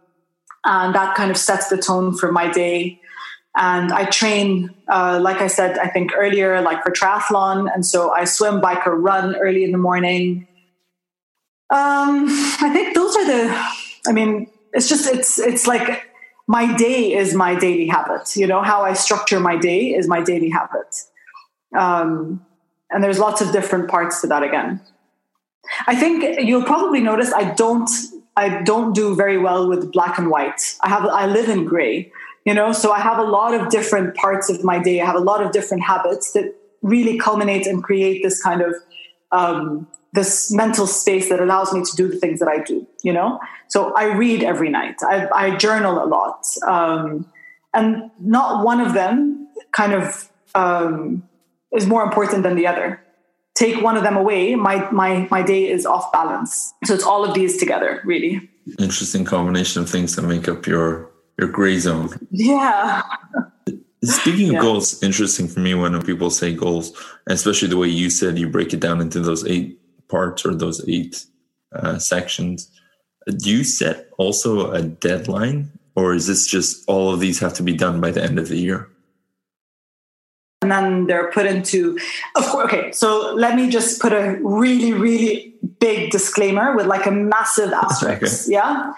and 0.65 0.95
that 0.95 1.15
kind 1.15 1.31
of 1.31 1.37
sets 1.37 1.69
the 1.69 1.77
tone 1.77 2.17
for 2.17 2.33
my 2.33 2.51
day. 2.51 3.01
And 3.57 3.91
I 3.91 4.05
train, 4.05 4.75
uh, 4.87 5.19
like 5.23 5.41
I 5.41 5.47
said, 5.47 5.79
I 5.79 5.89
think 5.89 6.13
earlier, 6.15 6.61
like 6.61 6.83
for 6.83 6.91
triathlon. 6.91 7.73
And 7.73 7.87
so 7.87 8.13
I 8.13 8.25
swim, 8.25 8.61
bike, 8.61 8.87
or 8.87 8.95
run 8.95 9.35
early 9.37 9.65
in 9.65 9.73
the 9.73 9.79
morning. 9.79 10.47
Um, 11.71 12.27
I 12.29 12.71
think 12.73 12.95
those 12.95 13.17
are 13.17 13.27
the, 13.27 13.67
I 14.07 14.13
mean, 14.13 14.51
it's 14.75 14.89
just, 14.91 15.11
it's, 15.13 15.39
it's 15.39 15.67
like 15.67 16.07
my 16.47 16.77
day 16.77 17.15
is 17.15 17.35
my 17.35 17.55
daily 17.55 17.87
habit. 17.87 18.37
You 18.37 18.47
know, 18.47 18.63
how 18.63 18.83
I 18.83 18.93
structure 18.93 19.41
my 19.41 19.57
day 19.57 19.95
is 19.95 20.07
my 20.07 20.23
daily 20.23 20.51
habit. 20.51 20.95
Um, 21.75 22.45
and 22.91 23.03
there's 23.03 23.19
lots 23.19 23.41
of 23.41 23.53
different 23.53 23.89
parts 23.89 24.21
to 24.21 24.27
that 24.27 24.43
again. 24.43 24.81
I 25.87 25.97
think 25.97 26.41
you'll 26.47 26.63
probably 26.63 27.01
notice 27.01 27.33
I 27.33 27.55
don't 27.55 27.91
I 28.37 28.63
don't 28.63 28.95
do 28.95 29.17
very 29.17 29.39
well 29.39 29.67
with 29.69 29.91
black 29.91 30.19
and 30.19 30.31
white. 30.31 30.77
I 30.83 30.89
have 30.89 31.05
I 31.07 31.27
live 31.27 31.49
in 31.49 31.65
gray 31.65 32.13
you 32.47 32.55
know? 32.55 32.73
So 32.73 32.93
i 32.93 33.01
have 33.01 33.19
a 33.19 33.29
lot 33.39 33.53
of 33.53 33.69
different 33.69 34.15
parts 34.15 34.49
of 34.49 34.65
my 34.65 34.79
day. 34.79 35.01
I 35.03 35.05
have 35.05 35.17
a 35.17 35.27
lot 35.33 35.43
of 35.45 35.53
different 35.53 35.83
habits 35.83 36.33
that 36.33 36.55
really 36.81 37.19
culminate 37.19 37.67
and 37.67 37.83
create 37.83 38.23
this 38.23 38.43
kind 38.43 38.63
of 38.63 38.75
um, 39.33 39.89
this 40.13 40.51
mental 40.51 40.87
space 40.87 41.29
that 41.29 41.41
allows 41.41 41.75
me 41.75 41.83
to 41.85 41.97
do 41.97 42.09
the 42.09 42.17
things 42.17 42.39
that 42.39 42.49
i 42.49 42.59
do 42.63 42.87
you 43.03 43.13
know? 43.13 43.39
So 43.69 43.93
i 43.95 44.05
read 44.05 44.43
every 44.43 44.71
night. 44.71 44.97
I, 45.03 45.29
I 45.35 45.57
journal 45.57 46.03
a 46.03 46.07
lot. 46.07 46.47
Um, 46.67 47.27
and 47.75 48.11
not 48.21 48.65
one 48.65 48.81
of 48.81 48.95
them 48.95 49.49
kind 49.73 49.93
of 49.93 50.31
um, 50.55 51.23
is 51.73 51.87
more 51.87 52.03
important 52.03 52.43
than 52.43 52.57
the 52.57 52.67
other. 52.67 53.03
Take 53.55 53.83
one 53.83 53.97
of 53.97 54.03
them 54.03 54.17
away 54.17 54.55
my 54.55 54.91
my 54.91 55.27
my 55.31 55.43
day 55.43 55.69
is 55.69 55.85
off 55.87 56.11
balance. 56.13 56.73
So 56.85 56.95
it's 56.95 57.05
all 57.05 57.25
of 57.25 57.35
these 57.35 57.57
together 57.59 58.01
really. 58.05 58.49
Interesting 58.79 59.25
combination 59.25 59.83
of 59.83 59.91
things 59.91 60.17
that 60.17 60.23
make 60.23 60.49
up 60.49 60.67
your 60.67 61.11
your 61.39 61.49
gray 61.49 61.79
zone. 61.79 62.11
Yeah. 62.31 63.03
Speaking 64.05 64.49
of 64.49 64.55
yeah. 64.55 64.61
goals, 64.61 65.03
interesting 65.03 65.49
for 65.49 65.61
me 65.61 65.75
when 65.75 66.01
people 66.03 66.31
say 66.31 66.55
goals, 66.55 66.93
especially 67.27 67.69
the 67.69 67.77
way 67.77 67.89
you 67.89 68.11
said 68.11 68.39
you 68.39 68.49
break 68.49 68.73
it 68.73 68.81
down 68.81 69.01
into 69.01 69.21
those 69.21 69.47
eight 69.47 69.81
parts 70.09 70.45
or 70.47 70.55
those 70.55 70.87
eight 70.89 71.25
uh, 71.75 71.99
sections. 71.99 72.71
Do 73.27 73.51
you 73.51 73.65
set 73.65 74.09
also 74.19 74.71
a 74.71 74.83
deadline, 74.83 75.73
or 75.97 76.15
is 76.15 76.29
this 76.29 76.47
just 76.47 76.85
all 76.87 77.13
of 77.13 77.21
these 77.21 77.41
have 77.41 77.55
to 77.55 77.63
be 77.63 77.73
done 77.73 78.01
by 78.01 78.13
the 78.13 78.23
end 78.23 78.39
of 78.39 78.49
the 78.49 78.57
year? 78.57 78.89
And 80.63 80.71
then 80.71 81.07
they're 81.07 81.31
put 81.33 81.47
into, 81.47 81.99
of 82.37 82.45
course, 82.47 82.67
okay, 82.67 82.93
so 82.93 83.35
let 83.35 83.57
me 83.57 83.69
just 83.69 84.01
put 84.01 84.13
a 84.13 84.39
really, 84.43 84.93
really 84.93 85.55
big 85.81 86.11
disclaimer 86.11 86.77
with 86.77 86.87
like 86.87 87.07
a 87.07 87.11
massive 87.11 87.73
asterisk. 87.73 88.47
Okay. 88.47 88.53
Yeah 88.53 88.93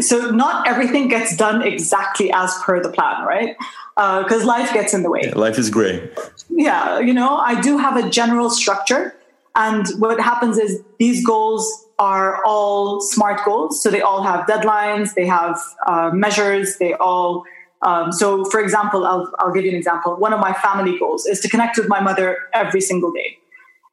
so 0.00 0.30
not 0.30 0.66
everything 0.66 1.08
gets 1.08 1.36
done 1.36 1.62
exactly 1.62 2.32
as 2.32 2.54
per 2.62 2.82
the 2.82 2.90
plan, 2.90 3.24
right? 3.24 3.56
Because 3.96 4.44
uh, 4.44 4.46
life 4.46 4.72
gets 4.72 4.94
in 4.94 5.02
the 5.02 5.10
way. 5.10 5.22
Yeah, 5.24 5.36
life 5.36 5.58
is 5.58 5.70
gray. 5.70 6.08
Yeah, 6.50 7.00
you 7.00 7.12
know, 7.12 7.36
I 7.36 7.60
do 7.60 7.78
have 7.78 7.96
a 7.96 8.08
general 8.08 8.50
structure, 8.50 9.14
and 9.54 9.86
what 9.98 10.20
happens 10.20 10.58
is 10.58 10.82
these 10.98 11.24
goals 11.26 11.86
are 11.98 12.44
all 12.44 13.00
smart 13.00 13.44
goals. 13.44 13.82
So 13.82 13.90
they 13.90 14.00
all 14.00 14.22
have 14.22 14.46
deadlines, 14.46 15.14
they 15.14 15.26
have 15.26 15.60
uh, 15.86 16.10
measures, 16.12 16.78
they 16.78 16.94
all. 16.94 17.44
Um, 17.82 18.12
so, 18.12 18.44
for 18.44 18.60
example, 18.60 19.06
I'll, 19.06 19.32
I'll 19.38 19.52
give 19.52 19.64
you 19.64 19.70
an 19.70 19.76
example. 19.76 20.16
One 20.16 20.32
of 20.32 20.40
my 20.40 20.52
family 20.52 20.98
goals 20.98 21.26
is 21.26 21.40
to 21.40 21.48
connect 21.48 21.76
with 21.76 21.88
my 21.88 22.00
mother 22.00 22.38
every 22.52 22.80
single 22.80 23.12
day. 23.12 23.38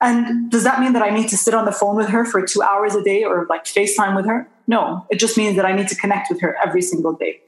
And 0.02 0.52
does 0.52 0.64
that 0.64 0.80
mean 0.80 0.94
that 0.94 1.02
I 1.02 1.10
need 1.10 1.30
to 1.30 1.38
sit 1.38 1.54
on 1.54 1.66
the 1.66 1.72
phone 1.72 1.96
with 1.96 2.10
her 2.10 2.26
for 2.26 2.46
two 2.46 2.62
hours 2.62 2.96
a 2.96 3.04
day 3.04 3.24
or 3.24 3.46
like 3.50 3.66
FaceTime 3.66 4.16
with 4.16 4.26
her? 4.26 4.48
No, 4.68 5.06
it 5.10 5.20
just 5.20 5.38
means 5.38 5.56
that 5.58 5.66
I 5.66 5.74
need 5.74 5.88
to 5.90 5.96
connect 5.96 6.30
with 6.30 6.42
her 6.42 6.58
every 6.64 6.82
single 6.82 7.14
day. 7.14 7.42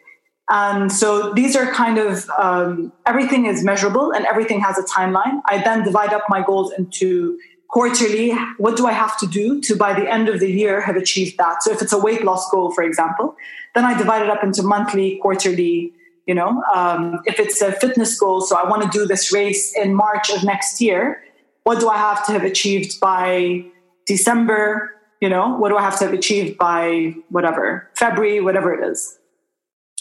And 0.50 0.92
so 0.92 1.34
these 1.34 1.56
are 1.56 1.72
kind 1.74 1.98
of 1.98 2.30
um, 2.38 2.94
everything 3.06 3.48
is 3.48 3.64
measurable 3.64 4.12
and 4.12 4.26
everything 4.26 4.62
has 4.62 4.78
a 4.78 4.84
timeline. 4.84 5.42
I 5.46 5.62
then 5.62 5.84
divide 5.84 6.14
up 6.14 6.24
my 6.30 6.42
goals 6.42 6.72
into 6.78 7.38
quarterly. 7.70 8.32
What 8.58 8.78
do 8.78 8.88
I 8.88 8.94
have 8.94 9.18
to 9.20 9.28
do 9.28 9.60
to 9.62 9.76
by 9.76 9.94
the 9.94 10.10
end 10.10 10.30
of 10.30 10.40
the 10.40 10.50
year 10.50 10.80
have 10.80 10.96
achieved 10.96 11.38
that? 11.38 11.64
So 11.64 11.72
if 11.72 11.82
it's 11.82 11.92
a 11.92 12.00
weight 12.00 12.24
loss 12.24 12.50
goal, 12.50 12.72
for 12.72 12.84
example, 12.84 13.36
then 13.76 13.84
I 13.84 13.98
divide 13.98 14.22
it 14.22 14.30
up 14.30 14.44
into 14.44 14.64
monthly, 14.64 15.18
quarterly. 15.22 15.94
You 16.26 16.36
know, 16.36 16.62
um, 16.76 17.22
if 17.26 17.40
it's 17.40 17.62
a 17.62 17.72
fitness 17.72 18.18
goal, 18.20 18.42
so 18.42 18.58
I 18.58 18.70
want 18.70 18.84
to 18.84 18.90
do 18.90 19.06
this 19.06 19.32
race 19.32 19.74
in 19.78 19.94
March 19.94 20.30
of 20.30 20.44
next 20.44 20.82
year. 20.82 21.24
What 21.64 21.80
do 21.80 21.88
I 21.88 21.98
have 21.98 22.26
to 22.26 22.34
have 22.34 22.44
achieved 22.44 23.00
by 23.00 23.66
December? 24.06 24.97
You 25.20 25.30
know, 25.30 25.56
what 25.58 25.70
do 25.70 25.78
I 25.78 25.82
have 25.82 25.98
to 26.00 26.06
have 26.06 26.14
achieved 26.14 26.58
by 26.58 27.16
whatever 27.30 27.90
February, 27.96 28.40
whatever 28.40 28.74
it 28.74 28.88
is. 28.88 29.18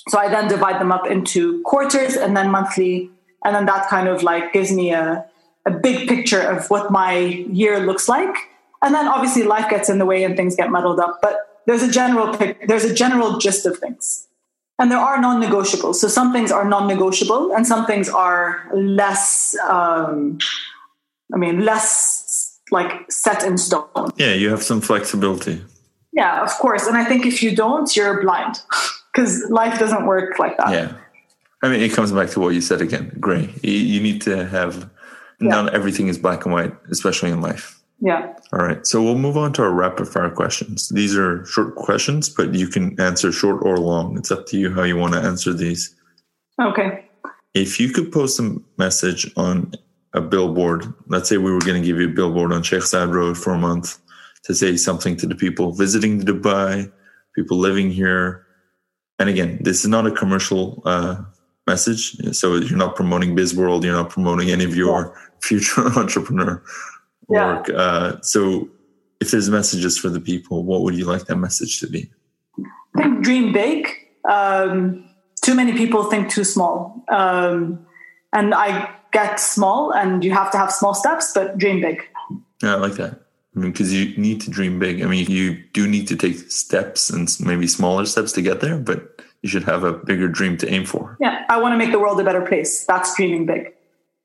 So 0.08 0.18
I 0.18 0.28
then 0.28 0.48
divide 0.48 0.80
them 0.80 0.92
up 0.92 1.06
into 1.06 1.62
quarters 1.62 2.16
and 2.16 2.36
then 2.36 2.50
monthly. 2.50 3.10
And 3.44 3.54
then 3.54 3.66
that 3.66 3.88
kind 3.88 4.08
of 4.08 4.22
like 4.22 4.52
gives 4.52 4.72
me 4.72 4.92
a, 4.92 5.24
a 5.64 5.70
big 5.70 6.08
picture 6.08 6.40
of 6.40 6.68
what 6.70 6.90
my 6.90 7.16
year 7.16 7.80
looks 7.80 8.08
like. 8.08 8.34
And 8.82 8.94
then 8.94 9.08
obviously 9.08 9.42
life 9.42 9.68
gets 9.68 9.88
in 9.88 9.98
the 9.98 10.06
way 10.06 10.22
and 10.22 10.36
things 10.36 10.54
get 10.54 10.70
muddled 10.70 11.00
up. 11.00 11.18
But 11.22 11.38
there's 11.66 11.82
a 11.82 11.90
general 11.90 12.36
pic- 12.36 12.68
there's 12.68 12.84
a 12.84 12.94
general 12.94 13.38
gist 13.38 13.66
of 13.66 13.78
things. 13.78 14.28
And 14.78 14.90
there 14.90 14.98
are 14.98 15.20
non-negotiables. 15.20 15.96
So 15.96 16.08
some 16.08 16.32
things 16.32 16.52
are 16.52 16.64
non-negotiable 16.68 17.52
and 17.52 17.66
some 17.66 17.86
things 17.86 18.08
are 18.08 18.68
less 18.74 19.56
um, 19.68 20.38
I 21.34 21.38
mean 21.38 21.64
less 21.64 22.24
like 22.70 23.10
set 23.10 23.44
in 23.44 23.58
stone. 23.58 24.10
Yeah, 24.16 24.34
you 24.34 24.50
have 24.50 24.62
some 24.62 24.80
flexibility. 24.80 25.62
Yeah, 26.12 26.42
of 26.42 26.50
course. 26.50 26.86
And 26.86 26.96
I 26.96 27.04
think 27.04 27.26
if 27.26 27.42
you 27.42 27.54
don't, 27.54 27.94
you're 27.94 28.22
blind. 28.22 28.62
because 29.16 29.48
life 29.50 29.78
doesn't 29.78 30.06
work 30.06 30.38
like 30.38 30.56
that. 30.58 30.70
Yeah. 30.70 30.92
I 31.62 31.70
mean, 31.70 31.80
it 31.80 31.92
comes 31.92 32.12
back 32.12 32.28
to 32.30 32.40
what 32.40 32.50
you 32.50 32.60
said 32.60 32.82
again, 32.82 33.16
gray. 33.18 33.48
You, 33.62 34.00
need 34.00 34.20
to 34.22 34.46
have, 34.46 34.90
yeah. 35.40 35.48
not 35.48 35.74
everything 35.74 36.08
is 36.08 36.18
black 36.18 36.44
and 36.44 36.52
white, 36.52 36.74
especially 36.90 37.30
in 37.30 37.40
life. 37.40 37.80
Yeah. 37.98 38.34
All 38.52 38.58
right. 38.58 38.86
So 38.86 39.02
we'll 39.02 39.16
move 39.16 39.38
on 39.38 39.54
to 39.54 39.62
our 39.62 39.72
rapid 39.72 40.06
fire 40.06 40.28
questions. 40.28 40.90
These 40.90 41.16
are 41.16 41.46
short 41.46 41.76
questions, 41.76 42.28
but 42.28 42.54
you 42.54 42.68
can 42.68 43.00
answer 43.00 43.32
short 43.32 43.62
or 43.62 43.78
long. 43.78 44.18
It's 44.18 44.30
up 44.30 44.46
to 44.48 44.58
you 44.58 44.70
how 44.74 44.82
you 44.82 44.98
want 44.98 45.14
to 45.14 45.20
answer 45.20 45.54
these. 45.54 45.94
Okay. 46.60 47.08
If 47.54 47.80
you 47.80 47.88
could 47.88 48.12
post 48.12 48.38
a 48.38 48.60
message 48.76 49.32
on 49.34 49.72
a 50.16 50.20
billboard, 50.20 50.92
let's 51.06 51.28
say 51.28 51.36
we 51.36 51.52
were 51.52 51.60
going 51.60 51.80
to 51.80 51.86
give 51.86 52.00
you 52.00 52.08
a 52.08 52.12
billboard 52.12 52.52
on 52.52 52.62
Sheikh 52.62 52.80
Zayed 52.80 53.12
Road 53.12 53.36
for 53.36 53.52
a 53.52 53.58
month 53.58 53.98
to 54.44 54.54
say 54.54 54.76
something 54.76 55.16
to 55.18 55.26
the 55.26 55.34
people 55.34 55.72
visiting 55.72 56.22
Dubai, 56.22 56.90
people 57.34 57.58
living 57.58 57.90
here, 57.90 58.46
and 59.18 59.28
again, 59.28 59.58
this 59.62 59.84
is 59.84 59.88
not 59.88 60.06
a 60.06 60.10
commercial 60.10 60.82
uh, 60.84 61.16
message. 61.66 62.16
So 62.36 62.56
you're 62.56 62.78
not 62.78 62.96
promoting 62.96 63.34
BizWorld. 63.34 63.82
You're 63.82 63.94
not 63.94 64.10
promoting 64.10 64.50
any 64.50 64.64
of 64.64 64.76
your 64.76 65.18
future 65.40 65.86
entrepreneur 65.98 66.62
work. 67.28 67.68
Yeah. 67.68 67.74
Uh, 67.74 68.20
so 68.20 68.68
if 69.20 69.30
there's 69.30 69.48
messages 69.48 69.96
for 69.96 70.10
the 70.10 70.20
people, 70.20 70.64
what 70.64 70.82
would 70.82 70.94
you 70.94 71.06
like 71.06 71.26
that 71.26 71.36
message 71.36 71.80
to 71.80 71.88
be? 71.88 72.10
Think 72.96 73.22
dream 73.22 73.52
big. 73.52 73.88
Um, 74.28 75.08
too 75.42 75.54
many 75.54 75.72
people 75.72 76.04
think 76.04 76.30
too 76.30 76.44
small. 76.44 77.04
Um, 77.08 77.86
and 78.32 78.54
I 78.54 78.95
get 79.12 79.40
small 79.40 79.92
and 79.92 80.24
you 80.24 80.32
have 80.32 80.50
to 80.52 80.58
have 80.58 80.72
small 80.72 80.94
steps, 80.94 81.32
but 81.34 81.58
dream 81.58 81.80
big. 81.80 82.02
Yeah, 82.62 82.74
I 82.74 82.78
like 82.78 82.94
that. 82.94 83.20
I 83.54 83.58
mean, 83.58 83.72
because 83.72 83.92
you 83.92 84.16
need 84.16 84.40
to 84.42 84.50
dream 84.50 84.78
big. 84.78 85.02
I 85.02 85.06
mean, 85.06 85.26
you 85.30 85.62
do 85.72 85.86
need 85.86 86.06
to 86.08 86.16
take 86.16 86.36
steps 86.50 87.08
and 87.08 87.28
maybe 87.40 87.66
smaller 87.66 88.04
steps 88.04 88.32
to 88.32 88.42
get 88.42 88.60
there, 88.60 88.76
but 88.76 89.22
you 89.42 89.48
should 89.48 89.64
have 89.64 89.82
a 89.82 89.92
bigger 89.92 90.28
dream 90.28 90.56
to 90.58 90.68
aim 90.68 90.84
for. 90.84 91.16
Yeah, 91.20 91.44
I 91.48 91.60
want 91.60 91.72
to 91.72 91.78
make 91.78 91.92
the 91.92 91.98
world 91.98 92.20
a 92.20 92.24
better 92.24 92.42
place. 92.42 92.84
That's 92.84 93.14
dreaming 93.16 93.46
big. 93.46 93.72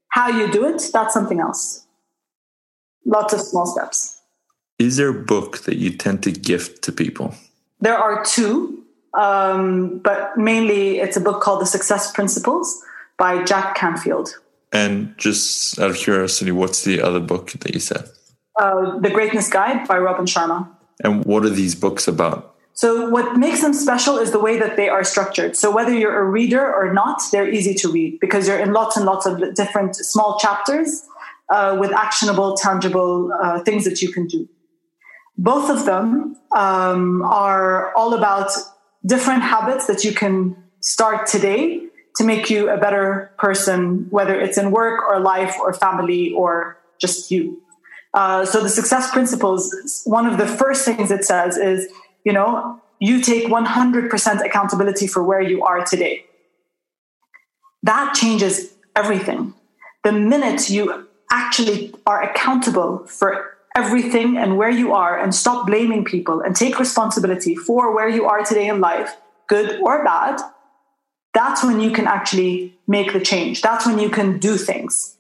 How 0.09 0.27
you 0.27 0.51
do 0.51 0.65
it, 0.65 0.84
that's 0.91 1.13
something 1.13 1.39
else. 1.39 1.86
Lots 3.05 3.34
of 3.34 3.39
small 3.39 3.65
steps. 3.65 4.21
Is 4.77 4.97
there 4.97 5.09
a 5.09 5.13
book 5.13 5.59
that 5.59 5.77
you 5.77 5.91
tend 5.91 6.23
to 6.23 6.32
gift 6.32 6.82
to 6.84 6.91
people? 6.91 7.34
There 7.79 7.97
are 7.97 8.23
two, 8.25 8.84
um, 9.13 9.99
but 9.99 10.36
mainly 10.38 10.99
it's 10.99 11.15
a 11.15 11.21
book 11.21 11.41
called 11.41 11.61
The 11.61 11.65
Success 11.65 12.11
Principles 12.11 12.84
by 13.17 13.43
Jack 13.43 13.75
Canfield. 13.75 14.36
And 14.72 15.15
just 15.17 15.80
out 15.80 15.89
of 15.89 15.97
curiosity, 15.97 16.51
what's 16.51 16.84
the 16.84 17.01
other 17.01 17.19
book 17.19 17.51
that 17.51 17.74
you 17.74 17.80
said? 17.80 18.09
Uh, 18.59 18.99
the 18.99 19.09
Greatness 19.09 19.49
Guide 19.49 19.88
by 19.88 19.97
Robin 19.97 20.26
Sharma. 20.26 20.69
And 21.03 21.26
what 21.26 21.43
are 21.45 21.49
these 21.49 21.76
books 21.76 22.07
about? 22.07 22.55
So, 22.74 23.09
what 23.09 23.38
makes 23.38 23.61
them 23.61 23.74
special 23.74 24.17
is 24.17 24.32
the 24.32 24.39
way 24.39 24.57
that 24.57 24.78
they 24.78 24.88
are 24.88 25.03
structured. 25.03 25.57
So, 25.57 25.72
whether 25.72 25.93
you're 25.93 26.19
a 26.19 26.24
reader 26.24 26.74
or 26.74 26.93
not, 26.93 27.22
they're 27.32 27.49
easy 27.49 27.74
to 27.76 27.91
read 27.91 28.19
because 28.22 28.47
you're 28.47 28.59
in 28.59 28.72
lots 28.72 28.95
and 28.95 29.05
lots 29.05 29.26
of 29.26 29.53
different 29.55 29.95
small 29.95 30.39
chapters 30.39 31.03
uh, 31.49 31.76
with 31.80 31.91
actionable, 31.91 32.55
tangible 32.55 33.32
uh, 33.41 33.61
things 33.63 33.84
that 33.84 34.01
you 34.01 34.11
can 34.11 34.26
do. 34.26 34.47
Both 35.38 35.69
of 35.69 35.86
them 35.86 36.38
um, 36.55 37.22
are 37.24 37.93
all 37.95 38.13
about 38.13 38.51
different 39.05 39.41
habits 39.41 39.88
that 39.88 40.03
you 40.03 40.13
can 40.13 40.55
start 40.80 41.28
today 41.28 41.88
to 42.16 42.24
make 42.24 42.49
you 42.49 42.70
a 42.70 42.78
better 42.78 43.32
person, 43.38 44.07
whether 44.09 44.39
it's 44.39 44.57
in 44.57 44.72
work 44.72 45.01
or 45.07 45.20
life 45.20 45.55
or 45.59 45.74
family 45.74 46.34
or 46.34 46.78
just 46.99 47.32
you. 47.32 47.62
Uh, 48.14 48.45
so 48.45 48.62
the 48.62 48.70
success 48.70 49.12
principles, 49.12 50.01
one 50.05 50.26
of 50.26 50.38
the 50.38 50.45
first 50.45 50.84
things 50.84 51.12
it 51.12 51.24
says 51.24 51.57
is, 51.57 51.88
you 52.26 52.34
know, 52.34 52.80
you 52.99 53.22
take 53.22 53.45
100% 53.45 54.45
accountability 54.45 55.07
for 55.07 55.24
where 55.24 55.41
you 55.41 55.64
are 55.64 55.84
today. 55.84 56.26
That 57.84 58.14
changes 58.14 58.74
everything. 58.95 59.53
The 60.03 60.12
minute 60.12 60.70
you 60.70 61.07
actually 61.32 61.93
are 62.05 62.22
accountable 62.22 63.05
for 63.07 63.57
everything 63.76 64.38
and 64.38 64.57
where 64.57 64.70
you 64.70 64.93
are 64.93 65.18
and 65.18 65.34
stop 65.34 65.66
blaming 65.66 66.03
people 66.03 66.41
and 66.41 66.55
take 66.55 66.78
responsibility 66.78 67.55
for 67.55 67.95
where 67.95 68.09
you 68.09 68.26
are 68.26 68.43
today 68.43 68.68
in 68.68 68.82
life, 68.82 69.16
good 69.47 69.80
or 69.82 70.03
bad, 70.03 70.41
that's 71.34 71.63
when 71.63 71.79
you 71.79 71.91
can 71.91 72.07
actually 72.07 72.73
make 72.88 73.13
the 73.13 73.19
change. 73.19 73.61
That's 73.61 73.86
when 73.86 73.99
you 73.99 74.09
can 74.09 74.38
do 74.39 74.57
things. 74.57 75.15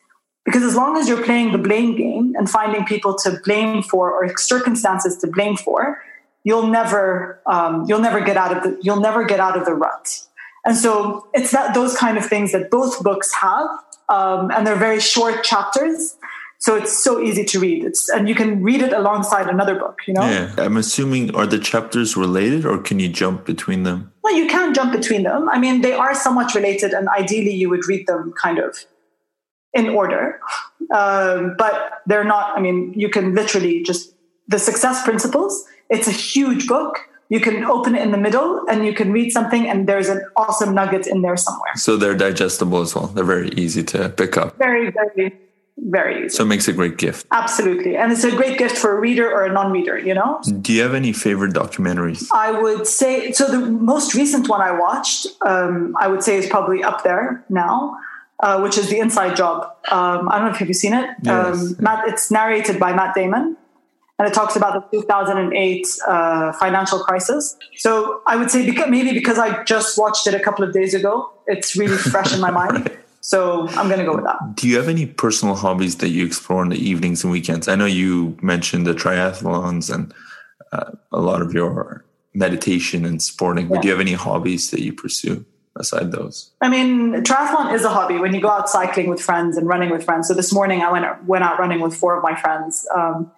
Because 0.45 0.63
as 0.63 0.75
long 0.75 0.97
as 0.97 1.07
you're 1.07 1.23
playing 1.23 1.51
the 1.51 1.57
blame 1.57 1.95
game 1.95 2.33
and 2.37 2.49
finding 2.49 2.83
people 2.85 3.15
to 3.19 3.39
blame 3.45 3.83
for 3.83 4.11
or 4.11 4.35
circumstances 4.37 5.17
to 5.19 5.27
blame 5.27 5.55
for, 5.55 6.01
you'll 6.43 6.67
never 6.67 7.39
um, 7.45 7.85
you'll 7.87 7.99
never 7.99 8.21
get 8.21 8.37
out 8.37 8.55
of 8.55 8.63
the 8.63 8.79
you'll 8.81 8.99
never 8.99 9.23
get 9.23 9.39
out 9.39 9.57
of 9.57 9.65
the 9.65 9.73
rut. 9.73 10.21
And 10.65 10.75
so 10.75 11.27
it's 11.33 11.51
that 11.51 11.73
those 11.73 11.95
kind 11.95 12.17
of 12.17 12.25
things 12.25 12.51
that 12.51 12.69
both 12.69 13.01
books 13.03 13.33
have, 13.33 13.67
um, 14.09 14.51
and 14.51 14.65
they're 14.65 14.75
very 14.75 14.99
short 14.99 15.43
chapters. 15.43 16.17
So 16.61 16.75
it's 16.75 17.03
so 17.03 17.19
easy 17.19 17.43
to 17.43 17.59
read. 17.59 17.83
It's 17.83 18.07
and 18.07 18.29
you 18.29 18.35
can 18.35 18.61
read 18.61 18.81
it 18.81 18.93
alongside 18.93 19.49
another 19.49 19.75
book. 19.75 19.97
You 20.07 20.13
know. 20.13 20.21
Yeah, 20.21 20.53
I'm 20.57 20.77
assuming 20.77 21.35
are 21.35 21.47
the 21.47 21.57
chapters 21.57 22.15
related, 22.15 22.65
or 22.65 22.77
can 22.77 22.99
you 22.99 23.09
jump 23.09 23.45
between 23.45 23.81
them? 23.81 24.13
Well, 24.23 24.35
you 24.35 24.47
can 24.47 24.73
jump 24.73 24.91
between 24.93 25.23
them. 25.23 25.49
I 25.49 25.57
mean, 25.57 25.81
they 25.81 25.93
are 25.93 26.13
somewhat 26.13 26.53
related, 26.53 26.93
and 26.93 27.09
ideally, 27.09 27.55
you 27.55 27.67
would 27.69 27.87
read 27.87 28.05
them 28.05 28.33
kind 28.39 28.59
of 28.59 28.77
in 29.73 29.89
order. 29.89 30.39
Um, 30.93 31.55
but 31.57 32.01
they're 32.05 32.23
not, 32.23 32.57
I 32.57 32.61
mean, 32.61 32.93
you 32.95 33.09
can 33.09 33.33
literally 33.33 33.81
just, 33.83 34.13
the 34.47 34.59
success 34.59 35.03
principles, 35.03 35.65
it's 35.89 36.07
a 36.07 36.11
huge 36.11 36.67
book. 36.67 36.99
You 37.29 37.39
can 37.39 37.63
open 37.63 37.95
it 37.95 38.01
in 38.01 38.11
the 38.11 38.17
middle 38.17 38.65
and 38.67 38.85
you 38.85 38.93
can 38.93 39.11
read 39.13 39.31
something, 39.31 39.67
and 39.67 39.87
there's 39.87 40.09
an 40.09 40.21
awesome 40.35 40.75
nugget 40.75 41.07
in 41.07 41.21
there 41.21 41.37
somewhere. 41.37 41.71
So 41.75 41.95
they're 41.95 42.15
digestible 42.15 42.81
as 42.81 42.93
well. 42.93 43.07
They're 43.07 43.23
very 43.23 43.49
easy 43.51 43.83
to 43.85 44.09
pick 44.09 44.35
up. 44.35 44.57
Very, 44.57 44.91
very, 44.91 45.39
very 45.77 46.25
easy. 46.25 46.35
So 46.35 46.43
it 46.43 46.47
makes 46.47 46.67
a 46.67 46.73
great 46.73 46.97
gift. 46.97 47.25
Absolutely. 47.31 47.97
And 47.97 48.11
it's 48.11 48.23
a 48.23 48.31
great 48.31 48.57
gift 48.57 48.77
for 48.77 48.95
a 48.95 48.99
reader 48.99 49.29
or 49.31 49.45
a 49.45 49.51
non 49.51 49.71
reader, 49.71 49.97
you 49.97 50.13
know? 50.13 50.39
Do 50.61 50.73
you 50.73 50.81
have 50.81 50.93
any 50.93 51.13
favorite 51.13 51.53
documentaries? 51.53 52.27
I 52.33 52.51
would 52.51 52.87
say, 52.87 53.31
so 53.31 53.47
the 53.47 53.59
most 53.59 54.13
recent 54.13 54.47
one 54.47 54.61
I 54.61 54.71
watched, 54.71 55.27
um, 55.45 55.95
I 55.99 56.07
would 56.07 56.23
say 56.23 56.37
is 56.37 56.47
probably 56.47 56.83
up 56.83 57.03
there 57.03 57.43
now 57.49 57.97
uh, 58.41 58.59
which 58.59 58.77
is 58.77 58.89
the 58.89 58.99
Inside 58.99 59.35
Job. 59.35 59.63
Um, 59.91 60.27
I 60.29 60.39
don't 60.39 60.47
know 60.47 60.53
if 60.53 60.61
you've 60.61 60.75
seen 60.75 60.93
it. 60.93 61.09
Yes. 61.21 61.61
Um, 61.61 61.75
Matt, 61.79 62.07
it's 62.07 62.31
narrated 62.31 62.79
by 62.79 62.93
Matt 62.93 63.13
Damon, 63.15 63.55
and 64.17 64.27
it 64.27 64.33
talks 64.33 64.55
about 64.55 64.91
the 64.91 64.97
2008 64.99 65.87
uh, 66.07 66.51
financial 66.53 66.99
crisis. 66.99 67.55
So 67.77 68.21
I 68.25 68.35
would 68.35 68.49
say 68.51 68.65
because, 68.65 68.89
maybe 68.89 69.13
because 69.13 69.37
I 69.37 69.63
just 69.63 69.97
watched 69.97 70.27
it 70.27 70.33
a 70.33 70.39
couple 70.39 70.65
of 70.65 70.73
days 70.73 70.93
ago, 70.93 71.31
it's 71.47 71.75
really 71.75 71.97
fresh 71.97 72.33
in 72.33 72.41
my 72.41 72.51
mind. 72.61 72.89
right. 72.89 72.97
So 73.21 73.67
I'm 73.69 73.87
going 73.87 73.99
to 73.99 74.05
go 74.05 74.15
with 74.15 74.25
that. 74.25 74.55
Do 74.55 74.67
you 74.67 74.77
have 74.77 74.89
any 74.89 75.05
personal 75.05 75.55
hobbies 75.55 75.97
that 75.97 76.09
you 76.09 76.25
explore 76.25 76.63
in 76.63 76.69
the 76.69 76.77
evenings 76.77 77.23
and 77.23 77.31
weekends? 77.31 77.67
I 77.67 77.75
know 77.75 77.85
you 77.85 78.37
mentioned 78.41 78.85
the 78.87 78.93
triathlons 78.93 79.93
and 79.93 80.13
uh, 80.71 80.91
a 81.11 81.19
lot 81.19 81.41
of 81.41 81.53
your 81.53 82.03
meditation 82.33 83.05
and 83.05 83.21
sporting, 83.21 83.67
but 83.67 83.81
do 83.81 83.87
you 83.87 83.91
have 83.91 84.01
any 84.01 84.13
hobbies 84.13 84.71
that 84.71 84.81
you 84.81 84.93
pursue? 84.93 85.45
aside 85.75 86.11
those? 86.11 86.51
I 86.61 86.69
mean, 86.69 87.13
triathlon 87.23 87.73
is 87.73 87.83
a 87.83 87.89
hobby 87.89 88.17
when 88.17 88.33
you 88.33 88.41
go 88.41 88.49
out 88.49 88.69
cycling 88.69 89.09
with 89.09 89.21
friends 89.21 89.57
and 89.57 89.67
running 89.67 89.89
with 89.89 90.03
friends. 90.03 90.27
So 90.27 90.33
this 90.33 90.53
morning 90.53 90.81
I 90.81 90.91
went 90.91 91.23
went 91.25 91.43
out 91.43 91.59
running 91.59 91.79
with 91.79 91.95
four 91.95 92.17
of 92.17 92.23
my 92.23 92.35
friends. 92.35 92.85
Um, 92.95 93.31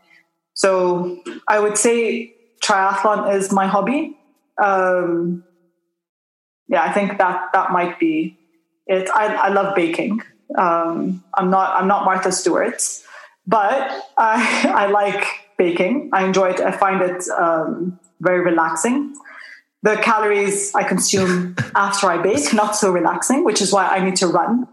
so 0.54 1.22
I 1.48 1.60
would 1.60 1.78
say 1.78 2.34
triathlon 2.64 3.36
is 3.36 3.52
my 3.52 3.68
hobby. 3.68 4.18
Um, 4.62 5.44
yeah, 6.68 6.84
I 6.84 6.92
think 6.92 7.18
that 7.18 7.50
that 7.54 7.72
might 7.72 8.00
be 8.00 8.38
it. 8.88 9.10
I, 9.14 9.34
I 9.36 9.50
love 9.50 9.76
baking. 9.76 10.22
Um, 10.58 11.24
I'm 11.34 11.50
not 11.50 11.80
I'm 11.80 11.88
not 11.88 12.06
Martha 12.06 12.32
Stewart, 12.32 12.82
but 13.48 14.06
I 14.18 14.74
I 14.76 14.86
like 14.88 15.26
baking. 15.58 16.10
I 16.14 16.26
enjoy 16.26 16.50
it. 16.52 16.60
I 16.60 16.72
find 16.72 17.02
it 17.02 17.28
um, 17.30 18.00
very 18.20 18.42
relaxing. 18.42 19.16
The 19.82 19.98
calories 19.98 20.74
I 20.74 20.84
consume 20.84 21.56
after 21.76 22.08
I 22.08 22.22
bake 22.22 22.54
not 22.54 22.76
so 22.76 22.92
relaxing, 22.92 23.44
which 23.44 23.62
is 23.62 23.74
why 23.74 23.88
I 23.88 24.04
need 24.04 24.16
to 24.18 24.28
run 24.28 24.68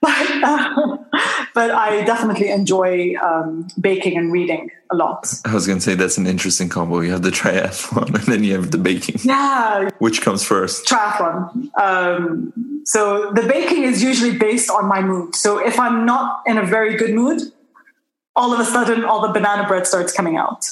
but, 0.00 0.10
but 1.54 1.70
I 1.70 2.02
definitely 2.04 2.50
enjoy 2.50 3.14
um, 3.22 3.68
baking 3.80 4.16
and 4.16 4.32
reading 4.32 4.70
a 4.90 4.96
lot. 4.96 5.32
I 5.44 5.54
was 5.54 5.66
going 5.66 5.78
to 5.78 5.84
say 5.84 5.94
that's 5.94 6.18
an 6.18 6.26
interesting 6.26 6.68
combo. 6.68 7.00
You 7.00 7.10
have 7.12 7.22
the 7.22 7.30
triathlon 7.30 8.14
and 8.14 8.24
then 8.24 8.44
you 8.44 8.54
have 8.54 8.70
the 8.70 8.78
baking. 8.78 9.16
Yeah. 9.24 9.90
Which 9.98 10.22
comes 10.22 10.42
first? 10.42 10.86
Triathlon. 10.86 11.70
Um, 11.78 12.82
so 12.84 13.32
the 13.32 13.42
baking 13.42 13.82
is 13.82 14.02
usually 14.02 14.38
based 14.38 14.70
on 14.70 14.86
my 14.86 15.00
mood. 15.00 15.34
So 15.34 15.58
if 15.58 15.78
I'm 15.78 16.06
not 16.06 16.42
in 16.46 16.58
a 16.58 16.64
very 16.64 16.96
good 16.96 17.14
mood, 17.14 17.42
all 18.34 18.52
of 18.52 18.60
a 18.60 18.64
sudden 18.64 19.04
all 19.04 19.20
the 19.26 19.32
banana 19.32 19.66
bread 19.66 19.86
starts 19.86 20.12
coming 20.12 20.36
out. 20.36 20.64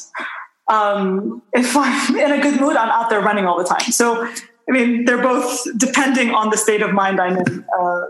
Um, 0.69 1.43
if 1.53 1.77
I'm 1.79 2.17
in 2.17 2.33
a 2.33 2.41
good 2.41 2.61
mood, 2.61 2.77
I'm 2.77 2.89
out 2.89 3.11
there 3.11 3.21
running 3.21 3.47
all 3.47 3.59
the 3.59 3.65
time. 3.65 3.93
So, 3.93 4.25
I 4.25 4.73
mean, 4.73 5.05
they're 5.05 5.23
both 5.23 5.67
depending 5.77 6.31
on 6.31 6.51
the 6.51 6.57
state 6.57 6.83
of 6.83 6.93
mind 6.93 7.21
I'm 7.21 7.37
in. 7.37 7.65
Uh, 7.79 8.03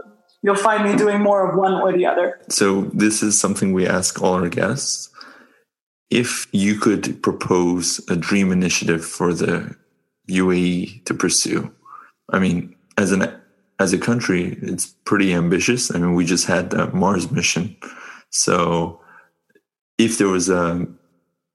you'll 0.46 0.54
find 0.54 0.84
me 0.88 0.96
doing 0.96 1.20
more 1.20 1.50
of 1.50 1.58
one 1.58 1.74
or 1.74 1.92
the 1.92 2.06
other. 2.06 2.40
So, 2.48 2.82
this 2.94 3.20
is 3.20 3.38
something 3.38 3.72
we 3.72 3.84
ask 3.84 4.22
all 4.22 4.34
our 4.34 4.48
guests. 4.48 5.10
If 6.08 6.46
you 6.52 6.78
could 6.78 7.20
propose 7.20 8.00
a 8.08 8.14
dream 8.14 8.52
initiative 8.52 9.04
for 9.04 9.34
the 9.34 9.74
UAE 10.30 11.04
to 11.04 11.14
pursue, 11.14 11.74
I 12.30 12.38
mean, 12.38 12.76
as 12.96 13.10
an 13.10 13.28
as 13.80 13.92
a 13.92 13.98
country, 13.98 14.56
it's 14.62 14.86
pretty 15.04 15.34
ambitious. 15.34 15.92
I 15.92 15.98
mean, 15.98 16.14
we 16.14 16.24
just 16.24 16.46
had 16.46 16.72
a 16.72 16.94
Mars 16.94 17.30
mission, 17.32 17.76
so 18.30 19.00
if 19.98 20.16
there 20.16 20.28
was 20.28 20.48
a 20.48 20.86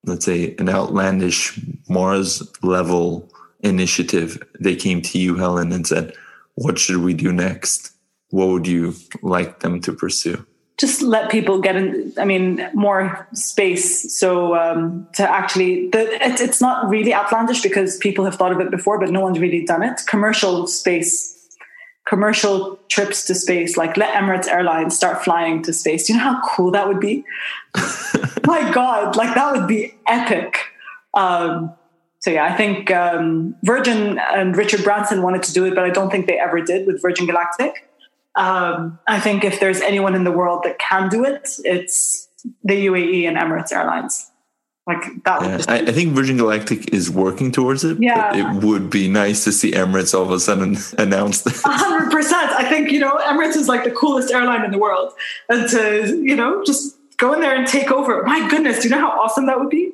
let's 0.04 0.26
say 0.26 0.54
an 0.60 0.68
outlandish 0.68 1.58
Mars 1.88 2.44
level 2.62 3.32
initiative, 3.62 4.38
they 4.60 4.76
came 4.76 5.02
to 5.04 5.18
you, 5.18 5.36
Helen, 5.38 5.72
and 5.72 5.88
said, 5.88 6.14
"What 6.56 6.78
should 6.78 6.98
we 6.98 7.14
do 7.14 7.32
next?" 7.32 7.91
What 8.32 8.48
would 8.48 8.68
you 8.68 8.96
like 9.22 9.60
them 9.60 9.80
to 9.82 9.94
pursue? 9.94 10.46
Just 10.78 11.02
let 11.02 11.30
people 11.30 11.62
get 11.62 11.76
in. 11.76 12.12
I 12.18 12.26
mean, 12.26 12.68
more 12.74 13.28
space. 13.34 14.18
So 14.18 14.56
um, 14.56 15.08
to 15.14 15.30
actually, 15.30 15.90
the, 15.92 16.12
it, 16.26 16.42
it's 16.42 16.60
not 16.60 16.90
really 16.90 17.14
outlandish 17.14 17.62
because 17.62 17.98
people 17.98 18.26
have 18.26 18.36
thought 18.36 18.52
of 18.52 18.60
it 18.60 18.72
before, 18.72 19.00
but 19.00 19.12
no 19.12 19.22
one's 19.22 19.38
really 19.38 19.64
done 19.64 19.84
it. 19.84 20.02
Commercial 20.08 20.66
space, 20.66 21.56
commercial 22.08 22.80
trips 22.88 23.26
to 23.26 23.36
space. 23.36 23.78
Like 23.78 23.96
let 23.96 24.16
Emirates 24.16 24.48
Airlines 24.48 24.96
start 24.96 25.24
flying 25.24 25.62
to 25.64 25.74
space. 25.74 26.08
Do 26.08 26.14
you 26.14 26.20
know 26.20 26.26
how 26.26 26.42
cool 26.48 26.72
that 26.72 26.88
would 26.88 27.00
be? 27.00 27.26
My 28.48 28.72
God, 28.74 29.16
like 29.16 29.36
that 29.36 29.52
would 29.52 29.68
be 29.68 29.94
epic. 30.08 30.58
Um, 31.14 31.74
so 32.20 32.32
yeah, 32.32 32.46
I 32.46 32.56
think 32.56 32.90
um, 32.92 33.56
Virgin 33.64 34.20
and 34.20 34.56
Richard 34.56 34.84
Branson 34.84 35.22
wanted 35.22 35.44
to 35.44 35.54
do 35.54 35.66
it, 35.66 35.76
but 35.76 35.84
I 35.84 35.90
don't 35.90 36.10
think 36.10 36.28
they 36.28 36.40
ever 36.40 36.62
did 36.62 36.88
with 36.88 37.02
Virgin 37.02 37.28
Galactic. 37.28 37.88
Um, 38.36 39.00
I 39.08 39.20
think 39.20 39.44
if 39.44 39.60
there's 39.60 39.82
anyone 39.82 40.16
in 40.16 40.24
the 40.24 40.32
world 40.32 40.64
that 40.64 40.80
can 40.80 41.10
do 41.10 41.26
it, 41.26 41.50
it's 41.66 42.30
the 42.64 42.88
UAE 42.88 43.28
and 43.28 43.38
Emirates 43.38 43.72
Airlines. 43.72 44.32
Like 44.88 45.24
that. 45.26 45.42
Yeah, 45.44 45.66
I, 45.68 45.80
I, 45.82 45.92
think 45.92 46.14
Virgin 46.14 46.38
Galactic 46.38 46.92
is 46.92 47.10
working 47.12 47.52
towards 47.52 47.84
it. 47.84 48.02
Yeah, 48.02 48.36
it 48.36 48.64
would 48.64 48.90
be 48.90 49.08
nice 49.08 49.44
to 49.44 49.52
see 49.52 49.72
Emirates 49.74 50.16
all 50.16 50.24
of 50.24 50.32
a 50.32 50.40
sudden 50.40 50.76
announce 50.98 51.42
that. 51.44 51.62
hundred 51.64 52.12
percent. 52.12 52.52
I 52.52 52.68
think 52.68 52.92
you 52.92 53.00
know 53.00 53.16
Emirates 53.18 53.56
is 53.56 53.68
like 53.68 53.84
the 53.84 53.92
coolest 53.92 54.34
airline 54.34 54.66
in 54.66 54.72
the 54.72 54.80
world, 54.80 55.14
and 55.50 55.70
to 55.70 56.20
you 56.24 56.36
know 56.36 56.64
just 56.66 56.98
go 57.18 57.32
in 57.32 57.42
there 57.42 57.56
and 57.56 57.68
take 57.68 57.92
over. 57.92 58.24
My 58.24 58.50
goodness, 58.50 58.80
do 58.80 58.90
you 58.90 58.96
know 58.96 59.02
how 59.02 59.22
awesome 59.22 59.46
that 59.46 59.60
would 59.60 59.70
be? 59.70 59.92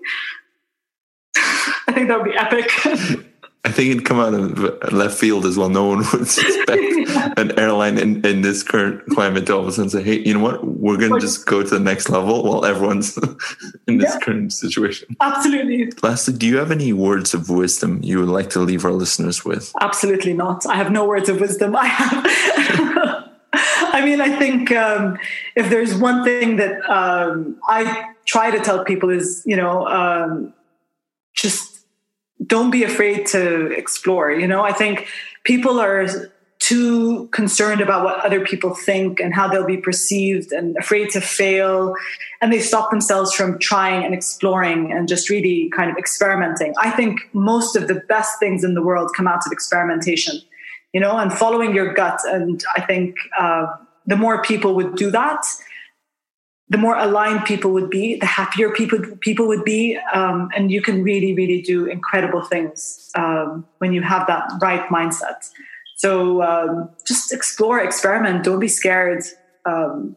I 1.36 1.92
think 1.92 2.08
that 2.08 2.22
would 2.22 2.32
be 2.32 2.38
epic. 2.38 2.72
I 3.68 3.72
think 3.72 3.92
it'd 3.92 4.06
come 4.06 4.22
out 4.22 4.34
of 4.34 4.94
left 4.94 5.18
field 5.18 5.46
as 5.46 5.58
well. 5.58 5.68
No 5.68 5.88
one 5.88 5.98
would 6.14 6.26
suspect 6.26 6.82
an 7.38 7.60
airline 7.60 7.98
in, 7.98 8.26
in 8.26 8.42
this 8.42 8.64
current 8.64 9.06
climate 9.08 9.46
to 9.48 9.56
all 9.56 9.64
of 9.64 9.68
a 9.68 9.74
sudden 9.74 9.90
say, 9.90 10.02
hey, 10.04 10.20
you 10.20 10.34
know 10.34 10.40
what? 10.40 10.66
We're 10.66 10.96
going 10.96 11.12
to 11.12 11.20
just 11.20 11.46
go 11.46 11.62
to 11.62 11.70
the 11.70 11.80
next 11.80 12.10
level 12.10 12.44
while 12.44 12.64
everyone's 12.64 13.18
in 13.88 13.98
this 13.98 14.14
yeah, 14.14 14.20
current 14.22 14.54
situation. 14.54 15.18
Absolutely. 15.20 15.92
Lastly, 16.02 16.36
do 16.36 16.48
you 16.48 16.56
have 16.56 16.72
any 16.72 16.94
words 16.94 17.34
of 17.34 17.50
wisdom 17.50 18.00
you 18.02 18.20
would 18.20 18.30
like 18.30 18.50
to 18.52 18.62
leave 18.62 18.86
our 18.86 18.94
listeners 18.94 19.44
with? 19.44 19.74
Absolutely 19.82 20.32
not. 20.32 20.66
I 20.66 20.76
have 20.76 20.90
no 20.90 21.06
words 21.06 21.28
of 21.28 21.42
wisdom. 21.42 21.76
I 21.76 21.88
have. 21.88 22.26
I 23.54 24.06
mean, 24.06 24.22
I 24.22 24.30
think 24.38 24.72
um, 24.72 25.20
if 25.58 25.70
there's 25.70 25.94
one 25.94 26.24
thing 26.24 26.56
that 26.56 26.90
um, 26.90 27.58
I 27.68 28.14
try 28.24 28.50
to 28.50 28.60
tell 28.60 28.86
people 28.86 29.10
is, 29.10 29.44
you 29.46 29.58
know, 29.58 29.86
um, 29.88 30.54
just 31.34 31.77
don't 32.48 32.72
be 32.72 32.84
afraid 32.84 33.26
to 33.28 33.72
explore. 33.72 34.32
You 34.32 34.48
know, 34.48 34.64
I 34.64 34.74
think 34.74 35.08
people 35.44 35.80
are 35.80 36.08
too 36.60 37.28
concerned 37.28 37.82
about 37.82 38.04
what 38.04 38.26
other 38.26 38.44
people 38.44 38.74
think 38.74 39.20
and 39.20 39.34
how 39.34 39.48
they'll 39.48 39.66
be 39.66 39.78
perceived 39.78 40.52
and 40.52 40.76
afraid 40.78 41.10
to 41.12 41.22
fail. 41.22 41.94
And 42.42 42.52
they 42.52 42.60
stop 42.60 42.90
themselves 42.90 43.32
from 43.34 43.60
trying 43.60 44.04
and 44.04 44.14
exploring 44.14 44.92
and 44.92 45.08
just 45.08 45.30
really 45.30 45.70
kind 45.76 45.92
of 45.92 45.98
experimenting. 45.98 46.74
I 46.80 46.90
think 46.92 47.22
most 47.34 47.76
of 47.76 47.88
the 47.88 47.96
best 47.96 48.40
things 48.40 48.64
in 48.64 48.74
the 48.74 48.82
world 48.82 49.12
come 49.16 49.28
out 49.28 49.46
of 49.46 49.52
experimentation, 49.52 50.42
you 50.94 51.00
know, 51.00 51.18
and 51.18 51.32
following 51.32 51.76
your 51.76 51.94
gut. 51.94 52.20
And 52.26 52.64
I 52.76 52.82
think 52.82 53.16
uh, 53.40 53.68
the 54.06 54.18
more 54.18 54.42
people 54.42 54.74
would 54.76 54.96
do 54.96 55.12
that, 55.12 55.46
the 56.70 56.78
more 56.78 56.98
aligned 56.98 57.46
people 57.46 57.72
would 57.72 57.90
be, 57.90 58.18
the 58.18 58.26
happier 58.26 58.72
people 58.72 59.00
people 59.22 59.48
would 59.48 59.64
be, 59.64 59.98
um, 60.14 60.50
and 60.56 60.70
you 60.70 60.82
can 60.82 61.04
really, 61.04 61.34
really 61.34 61.62
do 61.62 61.86
incredible 61.86 62.42
things 62.42 63.10
um, 63.16 63.66
when 63.78 63.94
you 63.94 64.02
have 64.02 64.28
that 64.28 64.52
right 64.62 64.86
mindset. 64.90 65.50
So 65.96 66.44
um, 66.44 66.90
just 67.06 67.34
explore, 67.34 67.80
experiment. 67.80 68.44
Don't 68.44 68.60
be 68.60 68.68
scared. 68.68 69.24
Um, 69.66 70.16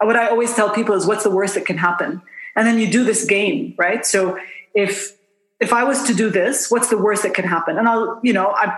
what 0.00 0.16
I 0.16 0.28
always 0.28 0.54
tell 0.54 0.70
people 0.70 0.94
is, 0.94 1.06
"What's 1.06 1.24
the 1.24 1.30
worst 1.30 1.54
that 1.54 1.64
can 1.64 1.78
happen?" 1.78 2.20
And 2.54 2.66
then 2.66 2.78
you 2.78 2.90
do 2.90 3.02
this 3.02 3.24
game, 3.24 3.74
right? 3.78 4.04
So 4.04 4.38
if 4.74 5.16
if 5.60 5.72
I 5.72 5.84
was 5.84 6.02
to 6.04 6.14
do 6.14 6.28
this, 6.28 6.70
what's 6.70 6.88
the 6.88 6.98
worst 6.98 7.22
that 7.22 7.32
can 7.32 7.46
happen? 7.46 7.78
And 7.78 7.88
I'll, 7.88 8.20
you 8.22 8.34
know, 8.34 8.48
I, 8.48 8.76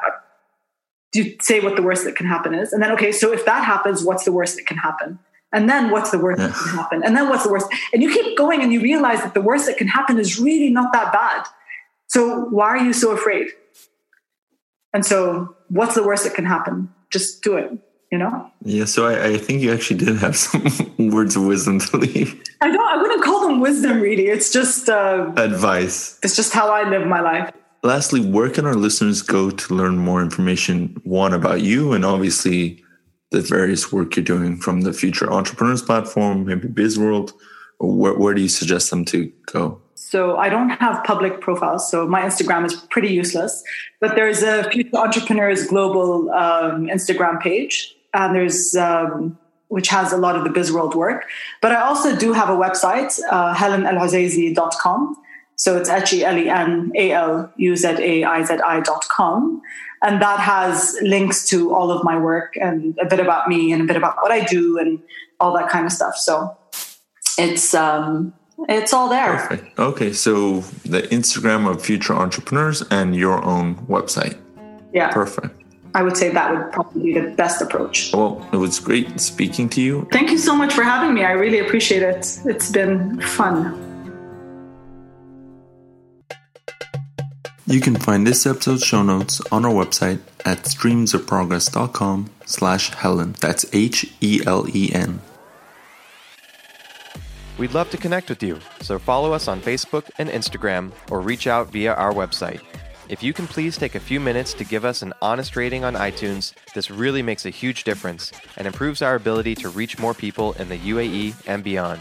I 1.15 1.37
say 1.41 1.59
what 1.59 1.75
the 1.75 1.83
worst 1.83 2.05
that 2.05 2.15
can 2.15 2.27
happen 2.27 2.55
is, 2.55 2.73
and 2.73 2.81
then 2.81 2.93
okay, 2.93 3.11
so 3.11 3.33
if 3.33 3.45
that 3.45 3.65
happens, 3.65 4.05
what's 4.05 4.25
the 4.25 4.33
worst 4.33 4.55
that 4.57 4.67
can 4.67 4.77
happen? 4.77 5.19
And 5.53 5.69
then 5.69 5.91
what's 5.91 6.11
the 6.11 6.19
worst 6.19 6.39
that 6.39 6.53
can 6.53 6.77
happen? 6.77 7.03
And 7.03 7.17
then 7.17 7.29
what's 7.29 7.45
the 7.45 7.51
worst? 7.51 7.67
And 7.93 8.03
you 8.03 8.13
keep 8.13 8.37
going 8.37 8.63
and 8.63 8.73
you 8.73 8.81
realize 8.81 9.23
that 9.23 9.35
the 9.35 9.41
worst 9.41 9.67
that 9.67 9.79
can 9.79 9.89
happen 9.89 10.19
is 10.19 10.39
really 10.39 10.71
not 10.71 10.93
that 10.93 11.13
bad. 11.13 11.47
So 12.09 12.45
why 12.47 12.69
are 12.69 12.79
you 12.79 12.93
so 12.93 13.13
afraid? 13.13 13.49
And 14.93 15.05
so 15.05 15.57
what's 15.69 15.95
the 15.95 16.03
worst 16.03 16.25
that 16.25 16.35
can 16.35 16.45
happen? 16.45 16.93
Just 17.11 17.43
do 17.43 17.57
it, 17.57 17.71
you 18.13 18.19
know? 18.19 18.51
Yeah, 18.63 18.85
so 18.85 19.07
I, 19.07 19.29
I 19.29 19.39
think 19.39 19.63
you 19.63 19.73
actually 19.73 20.05
did 20.05 20.17
have 20.19 20.37
some 20.37 20.65
words 20.99 21.37
of 21.37 21.45
wisdom 21.47 21.79
to 21.81 21.97
leave. 21.97 22.43
I 22.61 22.71
don't 22.71 22.89
I 22.89 23.01
wouldn't 23.01 23.25
call 23.25 23.47
them 23.47 23.61
wisdom 23.61 24.01
really. 24.01 24.27
It's 24.27 24.53
just 24.53 24.89
uh, 24.89 25.33
advice. 25.37 26.19
It's 26.23 26.37
just 26.37 26.53
how 26.53 26.71
I 26.71 26.89
live 26.89 27.07
my 27.07 27.21
life. 27.21 27.53
Lastly, 27.83 28.21
where 28.21 28.51
can 28.51 28.67
our 28.67 28.75
listeners 28.75 29.23
go 29.23 29.51
to 29.51 29.75
learn 29.75 29.99
more 29.99 30.21
information, 30.21 31.01
one 31.05 31.33
about 31.33 31.61
you 31.61 31.93
and 31.93 32.05
obviously 32.05 32.83
the 33.31 33.41
various 33.41 33.93
work 33.93 34.17
you're 34.17 34.25
doing 34.25 34.57
from 34.57 34.83
the 34.83 34.93
Future 34.93 35.31
Entrepreneurs 35.31 35.83
platform, 35.83 36.47
maybe 36.47 36.69
BizWorld? 36.69 37.33
Where, 37.79 38.15
where 38.15 38.35
do 38.35 38.43
you 38.43 38.49
suggest 38.49 38.91
them 38.91 39.05
to 39.07 39.33
go? 39.53 39.81
So 39.95 40.37
I 40.37 40.49
don't 40.49 40.71
have 40.71 41.05
public 41.05 41.41
profiles, 41.41 41.91
so 41.91 42.07
my 42.07 42.23
Instagram 42.23 42.65
is 42.65 42.75
pretty 42.75 43.09
useless. 43.09 43.63
But 44.01 44.15
there's 44.15 44.43
a 44.43 44.69
Future 44.71 44.97
Entrepreneurs 44.97 45.67
Global 45.67 46.31
um, 46.31 46.87
Instagram 46.87 47.41
page, 47.41 47.95
and 48.15 48.35
there's 48.35 48.75
um, 48.75 49.37
which 49.69 49.89
has 49.89 50.13
a 50.13 50.17
lot 50.17 50.35
of 50.35 50.45
the 50.45 50.51
BizWorld 50.51 50.95
work. 50.95 51.27
But 51.61 51.73
I 51.73 51.83
also 51.83 52.17
do 52.17 52.33
have 52.33 52.49
a 52.49 52.57
website, 52.57 53.19
uh, 53.31 53.55
helenaluzaizi.com. 53.55 55.17
So 55.57 55.77
it's 55.77 55.89
H 55.89 56.13
E 56.15 56.25
L 56.25 56.39
E 56.39 56.49
N 56.49 56.93
A 56.95 57.11
L 57.13 57.53
U 57.57 57.77
Z 57.77 57.89
A 57.99 58.25
I 58.25 58.45
Z 58.45 58.55
I 58.65 58.81
dot 58.81 59.07
com. 59.09 59.61
And 60.03 60.23
that 60.23 60.39
has 60.41 60.97
links 61.03 61.47
to 61.49 61.75
all 61.75 61.91
of 61.91 62.05
my 62.05 62.17
work 62.19 62.57
and 62.61 62.97
a 63.01 63.07
bit 63.07 63.21
about 63.21 63.49
me 63.49 63.73
and 63.73 63.83
a 63.83 63.85
bit 63.85 63.97
about 63.97 64.17
what 64.23 64.31
I 64.31 64.45
do 64.45 64.79
and 64.79 65.01
all 65.41 65.53
that 65.55 65.69
kind 65.69 65.87
of 65.87 65.93
stuff. 65.93 66.17
So 66.17 66.57
it's 67.39 67.75
um 67.75 68.33
it's 68.69 68.93
all 68.93 69.09
there. 69.09 69.37
Perfect. 69.37 69.79
Okay, 69.79 70.13
so 70.13 70.61
the 70.85 71.03
Instagram 71.03 71.71
of 71.71 71.81
future 71.81 72.15
entrepreneurs 72.15 72.83
and 72.91 73.15
your 73.15 73.45
own 73.45 73.77
website. 73.87 74.37
Yeah. 74.93 75.11
Perfect. 75.13 75.55
I 75.95 76.03
would 76.03 76.17
say 76.17 76.29
that 76.31 76.53
would 76.53 76.73
probably 76.73 77.03
be 77.03 77.21
the 77.21 77.31
best 77.31 77.63
approach. 77.63 78.13
Well, 78.13 78.47
it 78.53 78.57
was 78.57 78.79
great 78.79 79.21
speaking 79.21 79.69
to 79.71 79.81
you. 79.81 80.07
Thank 80.13 80.31
you 80.31 80.39
so 80.39 80.55
much 80.55 80.73
for 80.75 80.83
having 80.83 81.15
me. 81.15 81.25
I 81.25 81.33
really 81.33 81.61
appreciate 81.61 82.03
it. 82.03 82.41
It's 82.45 82.71
been 82.71 83.21
fun. 83.21 83.88
You 87.71 87.83
can 87.83 87.97
find 87.97 88.27
this 88.27 88.47
episode's 88.47 88.83
show 88.83 89.03
notes 89.03 89.43
on 89.53 89.67
our 89.67 89.71
website 89.71 90.21
at 90.43 90.63
streamsofprogress.com 90.63 92.31
slash 92.47 92.95
Helen. 92.95 93.35
That's 93.41 93.67
H-E-L-E-N. 93.75 95.21
We'd 97.59 97.75
love 97.75 97.91
to 97.91 97.99
connect 97.99 98.31
with 98.31 98.43
you, 98.43 98.59
so 98.81 98.99
follow 98.99 99.35
us 99.35 99.49
on 99.49 99.61
Facebook 99.61 100.09
and 100.17 100.31
Instagram 100.31 100.93
or 101.11 101.21
reach 101.21 101.47
out 101.47 101.71
via 101.71 101.93
our 101.93 102.15
website. 102.15 102.63
If 103.11 103.23
you 103.23 103.35
can 103.35 103.47
please 103.47 103.77
take 103.77 103.95
a 103.95 104.01
few 104.01 104.19
minutes 104.19 104.55
to 104.55 104.65
give 104.65 104.87
us 104.87 105.03
an 105.03 105.13
honest 105.21 105.55
rating 105.55 105.85
on 105.85 105.93
iTunes, 105.93 106.55
this 106.73 106.91
really 106.91 107.21
makes 107.21 107.45
a 107.45 107.51
huge 107.51 107.85
difference 107.85 108.33
and 108.57 108.67
improves 108.67 109.03
our 109.03 109.15
ability 109.15 109.55
to 109.57 109.69
reach 109.69 109.99
more 109.99 110.15
people 110.15 110.55
in 110.55 110.71
the 110.71 110.79
UAE 110.79 111.35
and 111.47 111.63
beyond. 111.63 112.01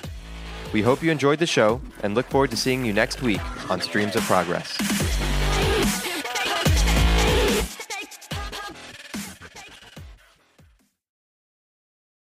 We 0.72 0.82
hope 0.82 1.03
you 1.03 1.11
enjoyed 1.11 1.39
the 1.39 1.45
show 1.45 1.82
and 2.03 2.15
look 2.15 2.28
forward 2.28 2.51
to 2.51 2.57
seeing 2.57 2.86
you 2.86 2.93
next 2.93 3.22
week 3.22 3.41
on 3.70 3.82
Streams 3.82 4.15
of 4.15 4.24
Progress. 4.24 4.78